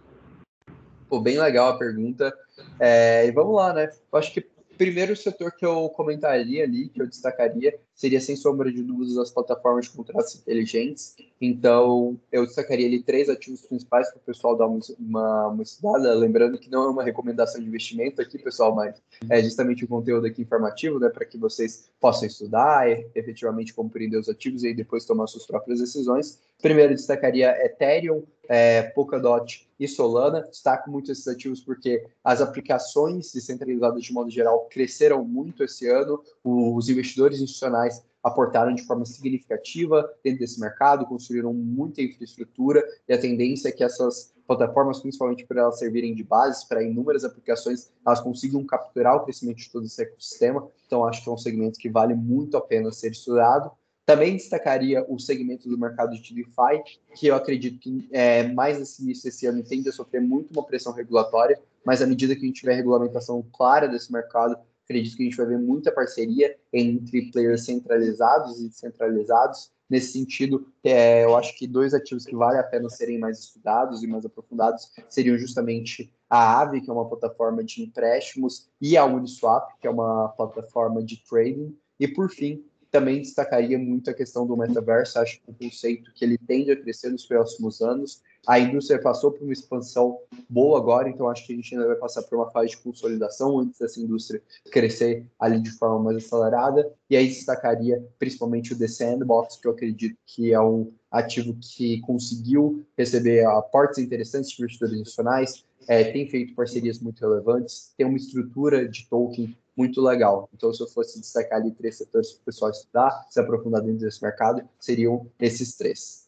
Pô, 1.08 1.20
bem 1.20 1.40
legal 1.40 1.70
a 1.70 1.78
pergunta. 1.78 2.34
É, 2.80 3.26
e 3.26 3.32
vamos 3.32 3.56
lá, 3.56 3.74
né? 3.74 3.90
Eu 4.12 4.20
acho 4.20 4.34
que 4.34 4.42
primeiro 4.78 5.16
setor 5.16 5.52
que 5.52 5.66
eu 5.66 5.90
comentaria 5.90 6.64
ali, 6.64 6.90
que 6.90 7.02
eu 7.02 7.08
destacaria, 7.08 7.80
seria 7.96 8.20
sem 8.20 8.36
sombra 8.36 8.72
de 8.72 8.82
dúvidas 8.82 9.18
as 9.18 9.32
plataformas 9.32 9.86
de 9.86 9.92
contratos 9.92 10.36
inteligentes. 10.36 11.16
Então, 11.40 12.20
eu 12.32 12.46
destacaria 12.46 12.88
ali 12.88 13.02
três 13.04 13.30
ativos 13.30 13.62
principais 13.62 14.10
para 14.10 14.18
o 14.18 14.22
pessoal 14.22 14.56
dar 14.56 14.68
uma, 14.68 15.48
uma, 15.48 15.64
estudada. 15.64 16.14
Lembrando 16.16 16.58
que 16.58 16.70
não 16.70 16.84
é 16.84 16.90
uma 16.90 17.04
recomendação 17.04 17.62
de 17.62 17.68
investimento 17.68 18.22
aqui, 18.22 18.38
pessoal, 18.38 18.74
mas 18.74 19.02
é 19.30 19.44
justamente 19.44 19.86
o 19.86 19.88
conteúdo 19.88 20.26
aqui 20.26 20.42
informativo, 20.42 21.00
né, 21.00 21.10
para 21.10 21.26
que 21.26 21.38
vocês 21.38 21.90
possam 22.00 22.28
estudar, 22.28 22.90
e, 22.90 23.08
efetivamente 23.14 23.74
compreender 23.74 24.18
os 24.18 24.30
ativos 24.30 24.64
e 24.64 24.68
aí 24.68 24.74
depois 24.74 25.06
tomar 25.06 25.28
suas 25.28 25.46
próprias 25.46 25.80
decisões. 25.80 26.40
Primeiro, 26.62 26.96
destacaria 26.96 27.54
Ethereum, 27.66 28.24
é, 28.48 28.84
Polkadot 28.84 29.68
e 29.80 29.88
Solana. 29.88 30.42
Destaco 30.44 30.90
muito 30.90 31.12
esses 31.12 31.28
ativos 31.28 31.60
porque 31.60 32.06
as 32.24 32.40
aplicações 32.40 33.34
descentralizadas 33.34 34.04
de 34.04 34.14
modo 34.14 34.30
geral 34.30 34.68
cresceram 34.72 35.24
muito 35.26 35.64
esse 35.64 35.88
ano. 35.90 36.24
Os 36.42 36.88
investidores 36.88 37.42
institucionais 37.42 37.83
aportaram 38.24 38.74
de 38.74 38.84
forma 38.84 39.06
significativa 39.06 40.10
dentro 40.24 40.40
desse 40.40 40.60
mercado, 40.60 41.06
construíram 41.06 41.54
muita 41.54 42.02
infraestrutura 42.02 42.84
e 43.08 43.14
a 43.14 43.20
tendência 43.20 43.68
é 43.68 43.72
que 43.72 43.84
essas 43.84 44.34
plataformas, 44.48 45.00
principalmente 45.00 45.46
por 45.46 45.58
elas 45.58 45.80
servirem 45.80 46.14
de 46.14 46.24
base 46.24 46.68
para 46.68 46.84
inúmeras 46.84 47.24
aplicações, 47.24 47.92
elas 48.06 48.22
consigam 48.22 48.64
capturar 48.66 49.16
o 49.18 49.24
crescimento 49.24 49.58
de 49.58 49.70
todo 49.70 49.86
esse 49.86 50.02
ecossistema. 50.02 50.68
Então, 50.86 51.06
acho 51.06 51.24
que 51.24 51.30
é 51.30 51.32
um 51.32 51.38
segmento 51.38 51.80
que 51.80 51.90
vale 51.90 52.14
muito 52.14 52.58
a 52.58 52.62
pena 52.62 52.92
ser 52.92 53.12
estudado. 53.12 53.72
Também 54.06 54.36
destacaria 54.36 55.06
o 55.08 55.18
segmento 55.18 55.70
do 55.70 55.78
mercado 55.78 56.14
de 56.14 56.36
DeFi, 56.36 57.00
que 57.16 57.28
eu 57.28 57.36
acredito 57.36 57.80
que 57.80 58.08
é, 58.12 58.44
mais 58.52 58.78
nesse 58.78 59.02
início 59.02 59.24
desse 59.24 59.46
ano 59.46 59.64
tende 59.64 59.88
a 59.88 59.94
sofrer 59.94 60.22
muito 60.22 60.52
uma 60.52 60.66
pressão 60.66 60.92
regulatória, 60.92 61.58
mas 61.86 62.02
à 62.02 62.06
medida 62.06 62.36
que 62.36 62.42
a 62.42 62.46
gente 62.46 62.60
tiver 62.60 62.74
regulamentação 62.74 63.46
clara 63.54 63.88
desse 63.88 64.12
mercado, 64.12 64.58
acredito 64.94 65.18
que 65.18 65.24
a 65.24 65.26
gente 65.26 65.38
vai 65.38 65.46
ver 65.48 65.60
muita 65.60 65.92
parceria 65.92 66.56
entre 66.72 67.32
players 67.32 67.66
centralizados 67.66 68.60
e 68.60 68.70
descentralizados. 68.70 69.72
Nesse 69.90 70.14
sentido, 70.14 70.68
é, 70.84 71.24
eu 71.24 71.36
acho 71.36 71.56
que 71.58 71.68
dois 71.68 71.94
ativos 71.94 72.26
que 72.26 72.36
vale 72.36 72.58
a 72.58 72.64
pena 72.64 72.90
serem 72.90 73.20
mais 73.20 73.40
estudados 73.40 74.02
e 74.02 74.08
mais 74.08 74.26
aprofundados 74.26 74.90
seriam 75.10 75.38
justamente 75.38 76.12
a 76.30 76.60
Aave, 76.60 76.82
que 76.82 76.90
é 76.90 76.94
uma 76.94 77.08
plataforma 77.08 77.64
de 77.64 77.84
empréstimos, 77.84 78.68
e 78.82 78.98
a 78.98 79.06
Uniswap, 79.06 79.78
que 79.80 79.88
é 79.88 79.90
uma 79.90 80.30
plataforma 80.30 81.04
de 81.04 81.18
trading. 81.24 81.78
E 82.00 82.08
por 82.08 82.30
fim, 82.30 82.64
também 82.90 83.22
destacaria 83.22 83.78
muito 83.78 84.10
a 84.10 84.14
questão 84.14 84.46
do 84.46 84.58
metaverso, 84.58 85.20
acho 85.20 85.40
que 85.40 85.44
é 85.48 85.52
um 85.52 85.70
conceito 85.70 86.12
que 86.14 86.24
ele 86.24 86.38
tende 86.38 86.72
a 86.72 86.80
crescer 86.80 87.10
nos 87.10 87.26
próximos 87.26 87.82
anos. 87.82 88.22
A 88.46 88.60
indústria 88.60 89.02
passou 89.02 89.32
por 89.32 89.44
uma 89.44 89.54
expansão 89.54 90.20
boa 90.50 90.78
agora, 90.78 91.10
então 91.10 91.30
acho 91.30 91.46
que 91.46 91.54
a 91.54 91.56
gente 91.56 91.74
ainda 91.74 91.88
vai 91.88 91.96
passar 91.96 92.24
por 92.24 92.38
uma 92.38 92.52
fase 92.52 92.72
de 92.72 92.78
consolidação 92.78 93.60
antes 93.60 93.80
dessa 93.80 94.02
indústria 94.02 94.42
crescer 94.70 95.26
ali 95.40 95.62
de 95.62 95.72
forma 95.72 96.00
mais 96.00 96.18
acelerada. 96.18 96.92
E 97.10 97.16
aí 97.16 97.28
destacaria 97.28 98.04
principalmente 98.20 98.74
o 98.74 98.78
The 98.78 98.88
Sandbox, 98.88 99.58
que 99.58 99.68
eu 99.68 99.72
acredito 99.72 100.18
que 100.26 100.54
é 100.54 100.60
um 100.60 100.92
ativo 101.10 101.56
que 101.62 102.02
conseguiu 102.02 102.86
receber 102.98 103.46
aportes 103.46 104.00
interessantes 104.00 104.52
de 104.52 104.62
investidores 104.62 105.00
nacionais, 105.00 105.64
é, 105.88 106.04
tem 106.12 106.28
feito 106.30 106.56
parcerias 106.56 107.00
muito 107.00 107.22
relevantes, 107.22 107.94
tem 107.98 108.06
uma 108.06 108.18
estrutura 108.18 108.88
de 108.88 109.08
token 109.08 109.56
muito 109.76 110.02
legal. 110.02 110.50
Então, 110.54 110.74
se 110.74 110.82
eu 110.82 110.88
fosse 110.88 111.20
destacar 111.20 111.60
ali 111.60 111.72
três 111.72 111.98
setores 111.98 112.32
para 112.34 112.42
o 112.42 112.46
pessoal 112.46 112.72
estudar, 112.72 113.26
se 113.30 113.40
aprofundar 113.40 113.82
dentro 113.82 114.00
desse 114.00 114.22
mercado, 114.22 114.68
seriam 114.80 115.28
esses 115.40 115.76
três. 115.76 116.23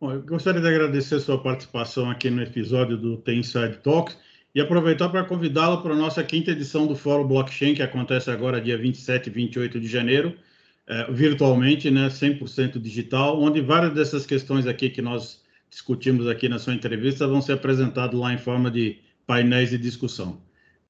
Bom, 0.00 0.12
eu 0.12 0.22
gostaria 0.22 0.60
de 0.60 0.68
agradecer 0.68 1.18
sua 1.18 1.42
participação 1.42 2.08
aqui 2.08 2.30
no 2.30 2.40
episódio 2.40 2.96
do 2.96 3.16
Tem 3.16 3.40
Inside 3.40 3.78
Talks 3.82 4.16
e 4.54 4.60
aproveitar 4.60 5.08
para 5.08 5.24
convidá-lo 5.24 5.82
para 5.82 5.92
a 5.92 5.96
nossa 5.96 6.22
quinta 6.22 6.52
edição 6.52 6.86
do 6.86 6.94
Fórum 6.94 7.26
Blockchain, 7.26 7.74
que 7.74 7.82
acontece 7.82 8.30
agora 8.30 8.60
dia 8.60 8.78
27 8.78 9.26
e 9.26 9.30
28 9.30 9.80
de 9.80 9.88
janeiro, 9.88 10.38
é, 10.86 11.10
virtualmente, 11.10 11.90
né, 11.90 12.08
100% 12.08 12.78
digital, 12.78 13.42
onde 13.42 13.60
várias 13.60 13.92
dessas 13.92 14.24
questões 14.24 14.68
aqui 14.68 14.88
que 14.88 15.02
nós 15.02 15.42
discutimos 15.68 16.28
aqui 16.28 16.48
na 16.48 16.60
sua 16.60 16.74
entrevista 16.74 17.26
vão 17.26 17.42
ser 17.42 17.54
apresentadas 17.54 18.18
lá 18.18 18.32
em 18.32 18.38
forma 18.38 18.70
de 18.70 19.00
painéis 19.26 19.70
de 19.70 19.78
discussão. 19.78 20.40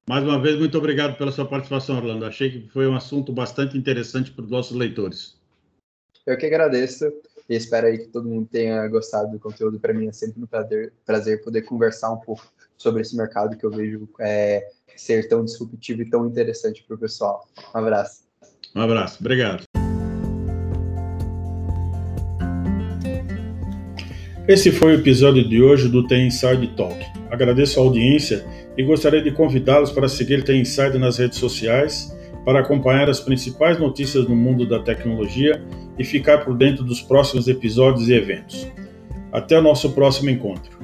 Mais 0.07 0.23
uma 0.23 0.39
vez, 0.39 0.55
muito 0.55 0.77
obrigado 0.77 1.17
pela 1.17 1.31
sua 1.31 1.45
participação, 1.45 1.97
Orlando. 1.97 2.25
Achei 2.25 2.51
que 2.51 2.69
foi 2.69 2.87
um 2.87 2.95
assunto 2.95 3.33
bastante 3.33 3.75
interessante 3.75 4.29
para 4.29 4.45
os 4.45 4.51
nossos 4.51 4.77
leitores. 4.77 5.35
Eu 6.27 6.37
que 6.37 6.45
agradeço 6.45 7.11
e 7.49 7.55
espero 7.55 7.87
aí 7.87 7.97
que 7.97 8.07
todo 8.07 8.29
mundo 8.29 8.47
tenha 8.49 8.87
gostado 8.87 9.31
do 9.31 9.39
conteúdo. 9.39 9.79
Para 9.79 9.91
mim 9.91 10.07
é 10.07 10.11
sempre 10.11 10.41
um 10.41 10.45
prazer, 10.45 10.93
prazer 11.03 11.43
poder 11.43 11.63
conversar 11.63 12.11
um 12.11 12.17
pouco 12.17 12.45
sobre 12.77 13.01
esse 13.01 13.17
mercado 13.17 13.57
que 13.57 13.65
eu 13.65 13.71
vejo 13.71 14.07
é, 14.19 14.67
ser 14.95 15.27
tão 15.27 15.43
disruptivo 15.43 16.03
e 16.03 16.09
tão 16.09 16.27
interessante 16.27 16.83
para 16.87 16.95
o 16.95 16.99
pessoal. 16.99 17.47
Um 17.73 17.79
abraço. 17.79 18.21
Um 18.75 18.81
abraço. 18.81 19.17
Obrigado. 19.19 19.63
Esse 24.47 24.71
foi 24.71 24.95
o 24.95 24.99
episódio 24.99 25.47
de 25.47 25.61
hoje 25.61 25.89
do 25.89 26.07
Tem 26.07 26.27
Inside 26.27 26.75
Talk. 26.75 27.03
Agradeço 27.31 27.79
a 27.79 27.83
audiência 27.83 28.45
e 28.77 28.83
gostaria 28.83 29.21
de 29.21 29.31
convidá-los 29.31 29.91
para 29.91 30.07
seguir 30.07 30.43
Tem 30.43 30.61
Inside 30.61 30.99
nas 30.99 31.17
redes 31.17 31.39
sociais 31.39 32.15
para 32.45 32.59
acompanhar 32.59 33.09
as 33.09 33.19
principais 33.19 33.79
notícias 33.79 34.27
no 34.27 34.35
mundo 34.35 34.67
da 34.67 34.79
tecnologia 34.79 35.63
e 35.99 36.03
ficar 36.05 36.45
por 36.45 36.55
dentro 36.55 36.83
dos 36.83 37.01
próximos 37.01 37.47
episódios 37.47 38.07
e 38.07 38.13
eventos. 38.13 38.65
Até 39.31 39.59
o 39.59 39.61
nosso 39.61 39.91
próximo 39.91 40.29
encontro. 40.29 40.79